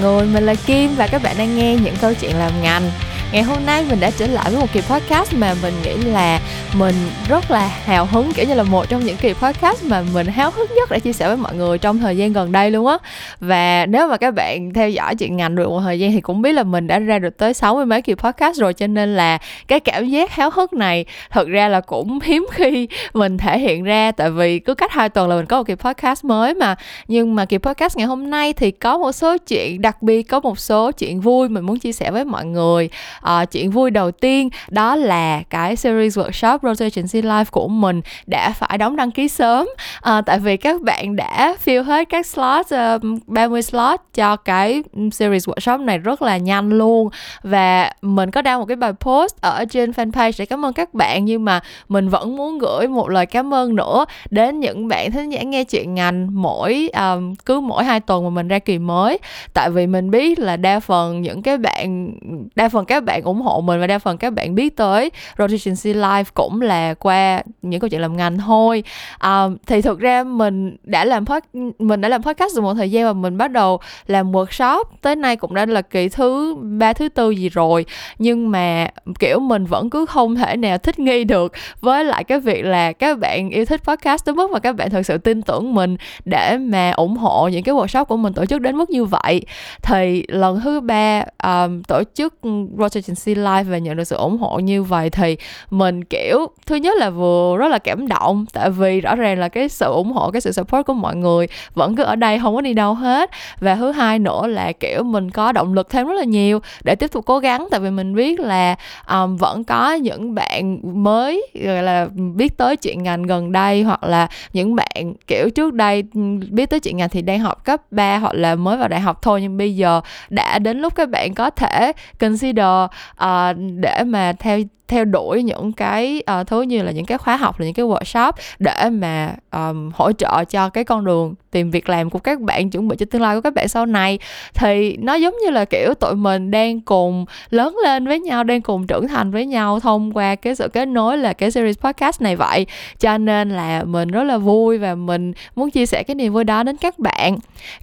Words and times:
người, 0.00 0.26
mình 0.26 0.46
là 0.46 0.54
Kim 0.54 0.94
và 0.96 1.06
các 1.06 1.22
bạn 1.22 1.38
đang 1.38 1.56
nghe 1.58 1.76
những 1.76 1.96
câu 2.00 2.14
chuyện 2.14 2.36
làm 2.36 2.62
ngành. 2.62 2.90
Ngày 3.32 3.42
hôm 3.42 3.66
nay 3.66 3.84
mình 3.90 4.00
đã 4.00 4.10
trở 4.10 4.26
lại 4.26 4.50
với 4.50 4.60
một 4.60 4.66
kỳ 4.72 4.80
podcast 4.80 5.34
mà 5.34 5.54
mình 5.62 5.74
nghĩ 5.84 5.96
là 5.96 6.40
mình 6.78 6.94
rất 7.28 7.50
là 7.50 7.66
hào 7.66 8.04
hứng, 8.04 8.32
kiểu 8.32 8.46
như 8.48 8.54
là 8.54 8.62
một 8.62 8.88
trong 8.88 9.04
những 9.04 9.16
kỳ 9.16 9.32
podcast 9.32 9.84
mà 9.84 10.02
mình 10.14 10.26
háo 10.26 10.50
hức 10.50 10.70
nhất 10.70 10.90
để 10.90 11.00
chia 11.00 11.12
sẻ 11.12 11.28
với 11.28 11.36
mọi 11.36 11.54
người 11.54 11.78
trong 11.78 11.98
thời 11.98 12.16
gian 12.16 12.32
gần 12.32 12.52
đây 12.52 12.70
luôn 12.70 12.86
á. 12.86 12.98
Và 13.40 13.86
nếu 13.86 14.08
mà 14.08 14.16
các 14.16 14.34
bạn 14.34 14.72
theo 14.74 14.90
dõi 14.90 15.14
chuyện 15.14 15.36
ngành 15.36 15.54
được 15.54 15.68
một 15.68 15.80
thời 15.80 16.00
gian 16.00 16.12
thì 16.12 16.20
cũng 16.20 16.42
biết 16.42 16.52
là 16.52 16.62
mình 16.62 16.86
đã 16.86 16.98
ra 16.98 17.18
được 17.18 17.36
tới 17.36 17.54
60 17.54 17.86
mấy 17.86 18.02
kỳ 18.02 18.14
podcast 18.14 18.58
rồi, 18.58 18.74
cho 18.74 18.86
nên 18.86 19.16
là 19.16 19.38
cái 19.68 19.80
cảm 19.80 20.08
giác 20.08 20.30
háo 20.30 20.50
hức 20.50 20.72
này 20.72 21.04
thật 21.30 21.48
ra 21.48 21.68
là 21.68 21.80
cũng 21.80 22.18
hiếm 22.24 22.46
khi 22.52 22.88
mình 23.14 23.38
thể 23.38 23.58
hiện 23.58 23.84
ra, 23.84 24.12
tại 24.12 24.30
vì 24.30 24.58
cứ 24.58 24.74
cách 24.74 24.92
hai 24.92 25.08
tuần 25.08 25.28
là 25.28 25.36
mình 25.36 25.46
có 25.46 25.56
một 25.56 25.64
kỳ 25.66 25.74
podcast 25.74 26.24
mới 26.24 26.54
mà. 26.54 26.76
Nhưng 27.08 27.34
mà 27.34 27.44
kỳ 27.44 27.58
podcast 27.58 27.96
ngày 27.96 28.06
hôm 28.06 28.30
nay 28.30 28.52
thì 28.52 28.70
có 28.70 28.98
một 28.98 29.12
số 29.12 29.36
chuyện 29.48 29.82
đặc 29.82 30.02
biệt, 30.02 30.22
có 30.22 30.40
một 30.40 30.58
số 30.58 30.92
chuyện 30.92 31.20
vui 31.20 31.48
mình 31.48 31.64
muốn 31.64 31.78
chia 31.78 31.92
sẻ 31.92 32.10
với 32.10 32.24
mọi 32.24 32.44
người 32.44 32.88
uh, 33.26 33.50
chuyện 33.50 33.70
vui 33.70 33.90
đầu 33.90 34.10
tiên 34.10 34.48
đó 34.68 34.96
là 34.96 35.42
cái 35.50 35.76
series 35.76 36.18
workshop 36.18 36.58
rotation 36.62 37.06
C 37.06 37.24
Life 37.24 37.44
của 37.50 37.68
mình 37.68 38.00
đã 38.26 38.52
phải 38.52 38.78
đóng 38.78 38.96
đăng 38.96 39.10
ký 39.10 39.28
sớm. 39.28 39.68
Uh, 40.08 40.26
tại 40.26 40.38
vì 40.38 40.56
các 40.56 40.80
bạn 40.80 41.16
đã 41.16 41.56
fill 41.64 41.82
hết 41.82 42.08
các 42.08 42.26
slot 42.26 42.66
uh, 42.74 43.02
30 43.26 43.62
slot 43.62 44.00
cho 44.14 44.36
cái 44.36 44.82
series 45.12 45.48
workshop 45.48 45.84
này 45.84 45.98
rất 45.98 46.22
là 46.22 46.36
nhanh 46.36 46.70
luôn. 46.70 47.08
Và 47.42 47.92
mình 48.02 48.30
có 48.30 48.42
đăng 48.42 48.58
một 48.58 48.64
cái 48.64 48.76
bài 48.76 48.92
post 49.00 49.40
ở 49.40 49.64
trên 49.64 49.90
fanpage 49.90 50.32
để 50.38 50.46
cảm 50.46 50.64
ơn 50.64 50.72
các 50.72 50.94
bạn 50.94 51.24
nhưng 51.24 51.44
mà 51.44 51.60
mình 51.88 52.08
vẫn 52.08 52.36
muốn 52.36 52.58
gửi 52.58 52.88
một 52.88 53.10
lời 53.10 53.26
cảm 53.26 53.54
ơn 53.54 53.74
nữa 53.76 54.04
đến 54.30 54.60
những 54.60 54.88
bạn 54.88 55.10
thính 55.10 55.30
giả 55.30 55.42
nghe 55.42 55.64
chuyện 55.64 55.94
ngành 55.94 56.28
mỗi 56.42 56.90
um, 56.98 57.34
cứ 57.34 57.60
mỗi 57.60 57.84
hai 57.84 58.00
tuần 58.00 58.24
mà 58.24 58.30
mình 58.30 58.48
ra 58.48 58.58
kỳ 58.58 58.78
mới. 58.78 59.18
Tại 59.54 59.70
vì 59.70 59.86
mình 59.86 60.10
biết 60.10 60.38
là 60.38 60.56
đa 60.56 60.80
phần 60.80 61.22
những 61.22 61.42
cái 61.42 61.58
bạn 61.58 62.12
đa 62.54 62.68
phần 62.68 62.84
các 62.84 63.04
bạn 63.08 63.22
ủng 63.22 63.40
hộ 63.40 63.60
mình 63.60 63.80
và 63.80 63.86
đa 63.86 63.98
phần 63.98 64.18
các 64.18 64.32
bạn 64.32 64.54
biết 64.54 64.76
tới 64.76 65.10
Rotation 65.38 65.74
C 65.74 65.96
Life 65.96 66.24
cũng 66.34 66.60
là 66.60 66.94
qua 66.94 67.42
những 67.62 67.80
câu 67.80 67.88
chuyện 67.88 68.00
làm 68.00 68.16
ngành 68.16 68.38
thôi. 68.38 68.84
À, 69.18 69.44
thì 69.66 69.82
thực 69.82 69.98
ra 69.98 70.24
mình 70.24 70.76
đã 70.82 71.04
làm 71.04 71.26
pod, 71.26 71.42
mình 71.78 72.00
đã 72.00 72.08
làm 72.08 72.22
podcast 72.22 72.56
được 72.56 72.62
một 72.62 72.74
thời 72.74 72.90
gian 72.90 73.04
và 73.04 73.12
mình 73.12 73.38
bắt 73.38 73.50
đầu 73.50 73.80
làm 74.06 74.32
workshop. 74.32 74.84
Tới 75.02 75.16
nay 75.16 75.36
cũng 75.36 75.54
đã 75.54 75.66
là 75.66 75.82
kỳ 75.82 76.08
thứ 76.08 76.54
ba 76.54 76.92
thứ 76.92 77.08
tư 77.08 77.30
gì 77.30 77.48
rồi. 77.48 77.84
Nhưng 78.18 78.50
mà 78.50 78.88
kiểu 79.18 79.40
mình 79.40 79.64
vẫn 79.64 79.90
cứ 79.90 80.06
không 80.06 80.34
thể 80.34 80.56
nào 80.56 80.78
thích 80.78 80.98
nghi 80.98 81.24
được 81.24 81.52
với 81.80 82.04
lại 82.04 82.24
cái 82.24 82.40
việc 82.40 82.64
là 82.64 82.92
các 82.92 83.18
bạn 83.18 83.50
yêu 83.50 83.64
thích 83.64 83.80
podcast 83.84 84.24
tới 84.24 84.34
mức 84.34 84.50
mà 84.50 84.58
các 84.58 84.76
bạn 84.76 84.90
thật 84.90 85.02
sự 85.02 85.18
tin 85.18 85.42
tưởng 85.42 85.74
mình 85.74 85.96
để 86.24 86.58
mà 86.58 86.90
ủng 86.90 87.16
hộ 87.16 87.48
những 87.48 87.62
cái 87.62 87.74
workshop 87.74 88.04
của 88.04 88.16
mình 88.16 88.32
tổ 88.32 88.46
chức 88.46 88.60
đến 88.60 88.76
mức 88.76 88.90
như 88.90 89.04
vậy. 89.04 89.42
Thì 89.82 90.24
lần 90.28 90.60
thứ 90.60 90.80
ba 90.80 91.24
um, 91.42 91.82
tổ 91.82 92.02
chức 92.14 92.34
Rotation 92.78 92.97
Agency 92.98 93.34
Live 93.34 93.62
và 93.62 93.78
nhận 93.78 93.96
được 93.96 94.04
sự 94.04 94.16
ủng 94.16 94.38
hộ 94.38 94.58
như 94.58 94.82
vậy 94.82 95.10
thì 95.10 95.36
mình 95.70 96.04
kiểu 96.04 96.46
thứ 96.66 96.76
nhất 96.76 96.96
là 96.98 97.10
vừa 97.10 97.56
rất 97.56 97.68
là 97.68 97.78
cảm 97.78 98.08
động 98.08 98.46
tại 98.52 98.70
vì 98.70 99.00
rõ 99.00 99.14
ràng 99.14 99.38
là 99.38 99.48
cái 99.48 99.68
sự 99.68 99.86
ủng 99.86 100.12
hộ 100.12 100.30
cái 100.30 100.40
sự 100.40 100.52
support 100.52 100.86
của 100.86 100.94
mọi 100.94 101.16
người 101.16 101.46
vẫn 101.74 101.96
cứ 101.96 102.02
ở 102.02 102.16
đây 102.16 102.38
không 102.38 102.54
có 102.54 102.60
đi 102.60 102.74
đâu 102.74 102.94
hết. 102.94 103.30
Và 103.60 103.74
thứ 103.74 103.92
hai 103.92 104.18
nữa 104.18 104.46
là 104.46 104.72
kiểu 104.72 105.02
mình 105.02 105.30
có 105.30 105.52
động 105.52 105.74
lực 105.74 105.90
thêm 105.90 106.06
rất 106.06 106.14
là 106.14 106.24
nhiều 106.24 106.60
để 106.84 106.94
tiếp 106.94 107.12
tục 107.12 107.24
cố 107.26 107.38
gắng 107.38 107.68
tại 107.70 107.80
vì 107.80 107.90
mình 107.90 108.14
biết 108.14 108.40
là 108.40 108.76
um, 109.10 109.36
vẫn 109.36 109.64
có 109.64 109.92
những 109.92 110.34
bạn 110.34 110.78
mới 111.04 111.46
gọi 111.54 111.82
là 111.82 112.08
biết 112.34 112.56
tới 112.56 112.76
chuyện 112.76 113.02
ngành 113.02 113.22
gần 113.22 113.52
đây 113.52 113.82
hoặc 113.82 114.04
là 114.04 114.28
những 114.52 114.76
bạn 114.76 115.14
kiểu 115.26 115.50
trước 115.50 115.74
đây 115.74 116.04
ừ, 116.14 116.20
biết 116.50 116.70
tới 116.70 116.80
chuyện 116.80 116.96
ngành 116.96 117.08
thì 117.08 117.22
đang 117.22 117.40
học 117.40 117.64
cấp 117.64 117.80
3 117.90 118.18
hoặc 118.18 118.34
là 118.34 118.54
mới 118.54 118.76
vào 118.76 118.88
đại 118.88 119.00
học 119.00 119.22
thôi. 119.22 119.40
Nhưng 119.42 119.56
bây 119.56 119.76
giờ 119.76 120.00
đã 120.28 120.58
đến 120.58 120.78
lúc 120.78 120.94
các 120.94 121.08
bạn 121.08 121.34
có 121.34 121.50
thể 121.50 121.92
consider 122.18 122.87
uh, 123.24 123.56
để 123.80 124.04
mà 124.06 124.32
theo 124.38 124.60
theo 124.88 125.04
đuổi 125.04 125.42
những 125.42 125.72
cái 125.72 126.22
ờ, 126.26 126.40
uh, 126.40 126.46
thứ 126.46 126.62
như 126.62 126.82
là 126.82 126.90
những 126.90 127.06
cái 127.06 127.18
khóa 127.18 127.36
học 127.36 127.60
là 127.60 127.66
những 127.66 127.74
cái 127.74 127.86
workshop 127.86 128.32
để 128.58 128.90
mà 128.90 129.34
um, 129.52 129.90
hỗ 129.94 130.12
trợ 130.12 130.44
cho 130.44 130.68
cái 130.68 130.84
con 130.84 131.04
đường 131.04 131.34
tìm 131.50 131.70
việc 131.70 131.88
làm 131.88 132.10
của 132.10 132.18
các 132.18 132.40
bạn 132.40 132.70
chuẩn 132.70 132.88
bị 132.88 132.96
cho 132.96 133.06
tương 133.10 133.22
lai 133.22 133.36
của 133.36 133.40
các 133.40 133.54
bạn 133.54 133.68
sau 133.68 133.86
này. 133.86 134.18
Thì 134.54 134.96
nó 134.96 135.14
giống 135.14 135.34
như 135.44 135.50
là 135.50 135.64
kiểu 135.64 135.94
tụi 135.94 136.14
mình 136.14 136.50
đang 136.50 136.80
cùng 136.80 137.24
lớn 137.50 137.76
lên 137.84 138.06
với 138.06 138.20
nhau 138.20 138.44
đang 138.44 138.62
cùng 138.62 138.86
trưởng 138.86 139.08
thành 139.08 139.30
với 139.30 139.46
nhau 139.46 139.80
thông 139.80 140.12
qua 140.12 140.34
cái 140.34 140.54
sự 140.54 140.68
kết 140.68 140.86
nối 140.86 141.18
là 141.18 141.32
cái 141.32 141.50
series 141.50 141.78
podcast 141.78 142.22
này 142.22 142.36
vậy. 142.36 142.66
Cho 142.98 143.18
nên 143.18 143.50
là 143.50 143.84
mình 143.84 144.08
rất 144.08 144.22
là 144.22 144.38
vui 144.38 144.78
và 144.78 144.94
mình 144.94 145.32
muốn 145.56 145.70
chia 145.70 145.86
sẻ 145.86 146.02
cái 146.02 146.14
niềm 146.14 146.32
vui 146.32 146.44
đó 146.44 146.62
đến 146.62 146.76
các 146.76 146.98
bạn. 146.98 147.36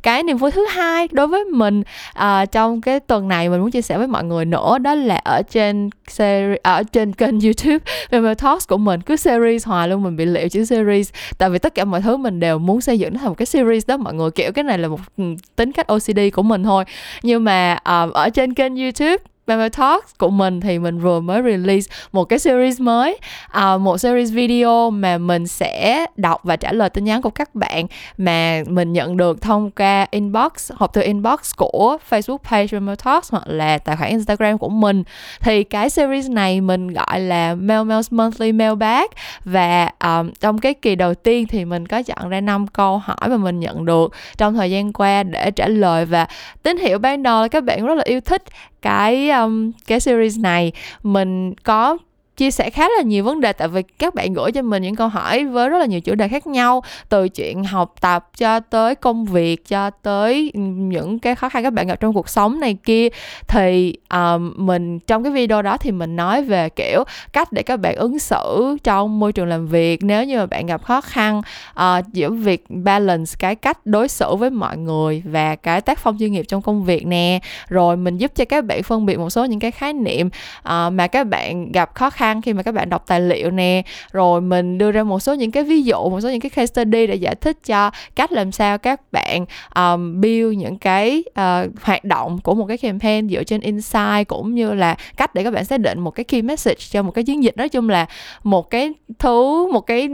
Cái 0.03 0.23
niềm 0.23 0.37
vui 0.37 0.51
thứ 0.51 0.65
hai 0.69 1.07
đối 1.11 1.27
với 1.27 1.43
mình 1.43 1.83
uh, 2.19 2.51
trong 2.51 2.81
cái 2.81 2.99
tuần 2.99 3.27
này 3.27 3.49
mình 3.49 3.61
muốn 3.61 3.71
chia 3.71 3.81
sẻ 3.81 3.97
với 3.97 4.07
mọi 4.07 4.23
người 4.23 4.45
nữa 4.45 4.77
đó 4.77 4.95
là 4.95 5.15
ở 5.15 5.41
trên 5.49 5.89
series 6.07 6.57
ở 6.63 6.83
trên 6.95 7.13
kênh 7.13 7.39
youtube. 7.39 7.77
Memo 8.11 8.33
Talks 8.33 8.67
của 8.67 8.77
mình 8.77 9.01
cứ 9.01 9.15
series 9.15 9.67
hoài 9.67 9.87
luôn 9.87 10.03
mình 10.03 10.15
bị 10.15 10.25
liệu 10.25 10.49
chữ 10.49 10.65
series. 10.65 11.09
Tại 11.37 11.49
vì 11.49 11.59
tất 11.59 11.75
cả 11.75 11.85
mọi 11.85 12.01
thứ 12.01 12.17
mình 12.17 12.39
đều 12.39 12.59
muốn 12.59 12.81
xây 12.81 12.99
dựng 12.99 13.13
nó 13.13 13.19
thành 13.19 13.29
một 13.29 13.35
cái 13.37 13.45
series 13.45 13.87
đó. 13.87 13.97
Mọi 13.97 14.13
người 14.13 14.31
kiểu 14.31 14.51
cái 14.51 14.63
này 14.63 14.77
là 14.77 14.87
một 14.87 14.99
ừ, 15.17 15.23
tính 15.55 15.71
cách 15.71 15.87
OCD 15.87 16.19
của 16.33 16.43
mình 16.43 16.63
thôi. 16.63 16.83
Nhưng 17.23 17.43
mà 17.43 17.73
uh, 17.73 18.13
ở 18.13 18.29
trên 18.29 18.53
kênh 18.53 18.75
youtube 18.75 19.17
Memo 19.47 19.69
Talks 19.69 20.13
của 20.17 20.29
mình 20.29 20.61
thì 20.61 20.79
mình 20.79 20.99
vừa 20.99 21.19
mới 21.19 21.41
release 21.41 21.91
một 22.11 22.23
cái 22.23 22.39
series 22.39 22.81
mới 22.81 23.19
uh, 23.57 23.81
một 23.81 23.97
series 23.97 24.31
video 24.31 24.89
mà 24.89 25.17
mình 25.17 25.47
sẽ 25.47 26.05
đọc 26.15 26.41
và 26.43 26.55
trả 26.55 26.71
lời 26.71 26.89
tin 26.89 27.03
nhắn 27.03 27.21
của 27.21 27.29
các 27.29 27.55
bạn 27.55 27.85
mà 28.17 28.63
mình 28.67 28.93
nhận 28.93 29.17
được 29.17 29.41
thông 29.41 29.71
qua 29.71 30.07
inbox 30.11 30.71
hộp 30.75 30.93
thư 30.93 31.01
inbox 31.01 31.55
của 31.57 31.97
Facebook 32.09 32.37
page 32.37 32.67
Memo 32.71 32.95
Talks 32.95 33.31
hoặc 33.31 33.43
là 33.47 33.77
tài 33.77 33.95
khoản 33.95 34.09
Instagram 34.09 34.57
của 34.57 34.69
mình. 34.69 35.03
Thì 35.39 35.63
cái 35.63 35.89
series 35.89 36.29
này 36.29 36.61
mình 36.61 36.93
gọi 36.93 37.19
là 37.19 37.55
Mail 37.55 37.81
Mail's 37.81 38.07
Monthly 38.11 38.51
Mailbag 38.51 39.05
và 39.43 39.89
um, 40.03 40.31
trong 40.39 40.57
cái 40.57 40.73
kỳ 40.73 40.95
đầu 40.95 41.13
tiên 41.13 41.47
thì 41.47 41.65
mình 41.65 41.87
có 41.87 42.01
chọn 42.01 42.29
ra 42.29 42.41
5 42.41 42.67
câu 42.67 42.97
hỏi 42.97 43.29
mà 43.29 43.37
mình 43.37 43.59
nhận 43.59 43.85
được 43.85 44.13
trong 44.37 44.53
thời 44.53 44.71
gian 44.71 44.93
qua 44.93 45.23
để 45.23 45.51
trả 45.51 45.67
lời. 45.67 46.05
Và 46.05 46.27
tín 46.63 46.77
hiệu 46.77 46.99
ban 46.99 47.23
đầu 47.23 47.41
là 47.41 47.47
các 47.47 47.63
bạn 47.63 47.85
rất 47.85 47.93
là 47.95 48.03
yêu 48.05 48.21
thích 48.21 48.43
cái 48.85 49.29
um, 49.43 49.71
cái 49.87 49.99
series 49.99 50.39
này 50.39 50.71
mình 51.03 51.53
có 51.63 51.97
chia 52.37 52.51
sẻ 52.51 52.69
khá 52.69 52.89
là 52.97 53.03
nhiều 53.03 53.23
vấn 53.23 53.41
đề 53.41 53.53
tại 53.53 53.67
vì 53.67 53.81
các 53.81 54.15
bạn 54.15 54.33
gửi 54.33 54.51
cho 54.51 54.61
mình 54.61 54.83
những 54.83 54.95
câu 54.95 55.07
hỏi 55.07 55.45
với 55.45 55.69
rất 55.69 55.77
là 55.77 55.85
nhiều 55.85 56.01
chủ 56.01 56.15
đề 56.15 56.27
khác 56.27 56.47
nhau 56.47 56.83
từ 57.09 57.29
chuyện 57.29 57.63
học 57.63 57.93
tập 58.01 58.29
cho 58.37 58.59
tới 58.59 58.95
công 58.95 59.25
việc 59.25 59.67
cho 59.67 59.89
tới 59.89 60.51
những 60.55 61.19
cái 61.19 61.35
khó 61.35 61.49
khăn 61.49 61.63
các 61.63 61.73
bạn 61.73 61.87
gặp 61.87 61.99
trong 61.99 62.13
cuộc 62.13 62.29
sống 62.29 62.59
này 62.59 62.77
kia. 62.83 63.07
Thì 63.47 63.97
um, 64.09 64.53
mình 64.55 64.99
trong 64.99 65.23
cái 65.23 65.31
video 65.31 65.61
đó 65.61 65.77
thì 65.77 65.91
mình 65.91 66.15
nói 66.15 66.43
về 66.43 66.69
kiểu 66.69 67.03
cách 67.33 67.51
để 67.51 67.63
các 67.63 67.79
bạn 67.79 67.95
ứng 67.95 68.19
xử 68.19 68.77
trong 68.83 69.19
môi 69.19 69.33
trường 69.33 69.47
làm 69.47 69.67
việc 69.67 70.03
nếu 70.03 70.23
như 70.23 70.37
mà 70.37 70.45
bạn 70.45 70.65
gặp 70.65 70.83
khó 70.83 71.01
khăn 71.01 71.41
uh, 71.79 72.13
giữa 72.13 72.29
việc 72.29 72.65
balance 72.69 73.31
cái 73.39 73.55
cách 73.55 73.85
đối 73.85 74.07
xử 74.07 74.35
với 74.35 74.49
mọi 74.49 74.77
người 74.77 75.23
và 75.25 75.55
cái 75.55 75.81
tác 75.81 75.99
phong 75.99 76.17
chuyên 76.19 76.31
nghiệp 76.31 76.45
trong 76.47 76.61
công 76.61 76.83
việc 76.83 77.07
nè. 77.07 77.39
Rồi 77.67 77.97
mình 77.97 78.17
giúp 78.17 78.31
cho 78.35 78.45
các 78.45 78.65
bạn 78.65 78.83
phân 78.83 79.05
biệt 79.05 79.19
một 79.19 79.29
số 79.29 79.45
những 79.45 79.59
cái 79.59 79.71
khái 79.71 79.93
niệm 79.93 80.27
uh, 80.27 80.93
mà 80.93 81.07
các 81.07 81.27
bạn 81.27 81.71
gặp 81.71 81.95
khó 81.95 82.09
khăn 82.09 82.24
khăn 82.25 82.41
khi 82.41 82.53
mà 82.53 82.63
các 82.63 82.71
bạn 82.71 82.89
đọc 82.89 83.03
tài 83.07 83.21
liệu 83.21 83.51
nè. 83.51 83.81
Rồi 84.11 84.41
mình 84.41 84.77
đưa 84.77 84.91
ra 84.91 85.03
một 85.03 85.19
số 85.19 85.33
những 85.33 85.51
cái 85.51 85.63
ví 85.63 85.81
dụ 85.83 86.09
một 86.09 86.21
số 86.21 86.29
những 86.29 86.39
cái 86.39 86.49
case 86.49 86.65
study 86.65 87.07
để 87.07 87.15
giải 87.15 87.35
thích 87.35 87.57
cho 87.65 87.91
cách 88.15 88.31
làm 88.31 88.51
sao 88.51 88.77
các 88.77 89.01
bạn 89.11 89.45
um, 89.75 90.21
build 90.21 90.57
những 90.57 90.77
cái 90.77 91.23
uh, 91.29 91.71
hoạt 91.81 92.03
động 92.03 92.39
của 92.43 92.55
một 92.55 92.65
cái 92.65 92.77
campaign 92.77 93.29
dựa 93.29 93.43
trên 93.43 93.61
insight 93.61 94.27
cũng 94.27 94.55
như 94.55 94.73
là 94.73 94.95
cách 95.17 95.35
để 95.35 95.43
các 95.43 95.53
bạn 95.53 95.65
xác 95.65 95.79
định 95.79 95.99
một 95.99 96.11
cái 96.11 96.23
key 96.23 96.41
message 96.41 96.81
cho 96.91 97.03
một 97.03 97.11
cái 97.11 97.23
chiến 97.23 97.43
dịch. 97.43 97.57
Nói 97.57 97.69
chung 97.69 97.89
là 97.89 98.05
một 98.43 98.69
cái 98.69 98.93
thứ 99.19 99.71
một 99.71 99.81
cái 99.81 100.09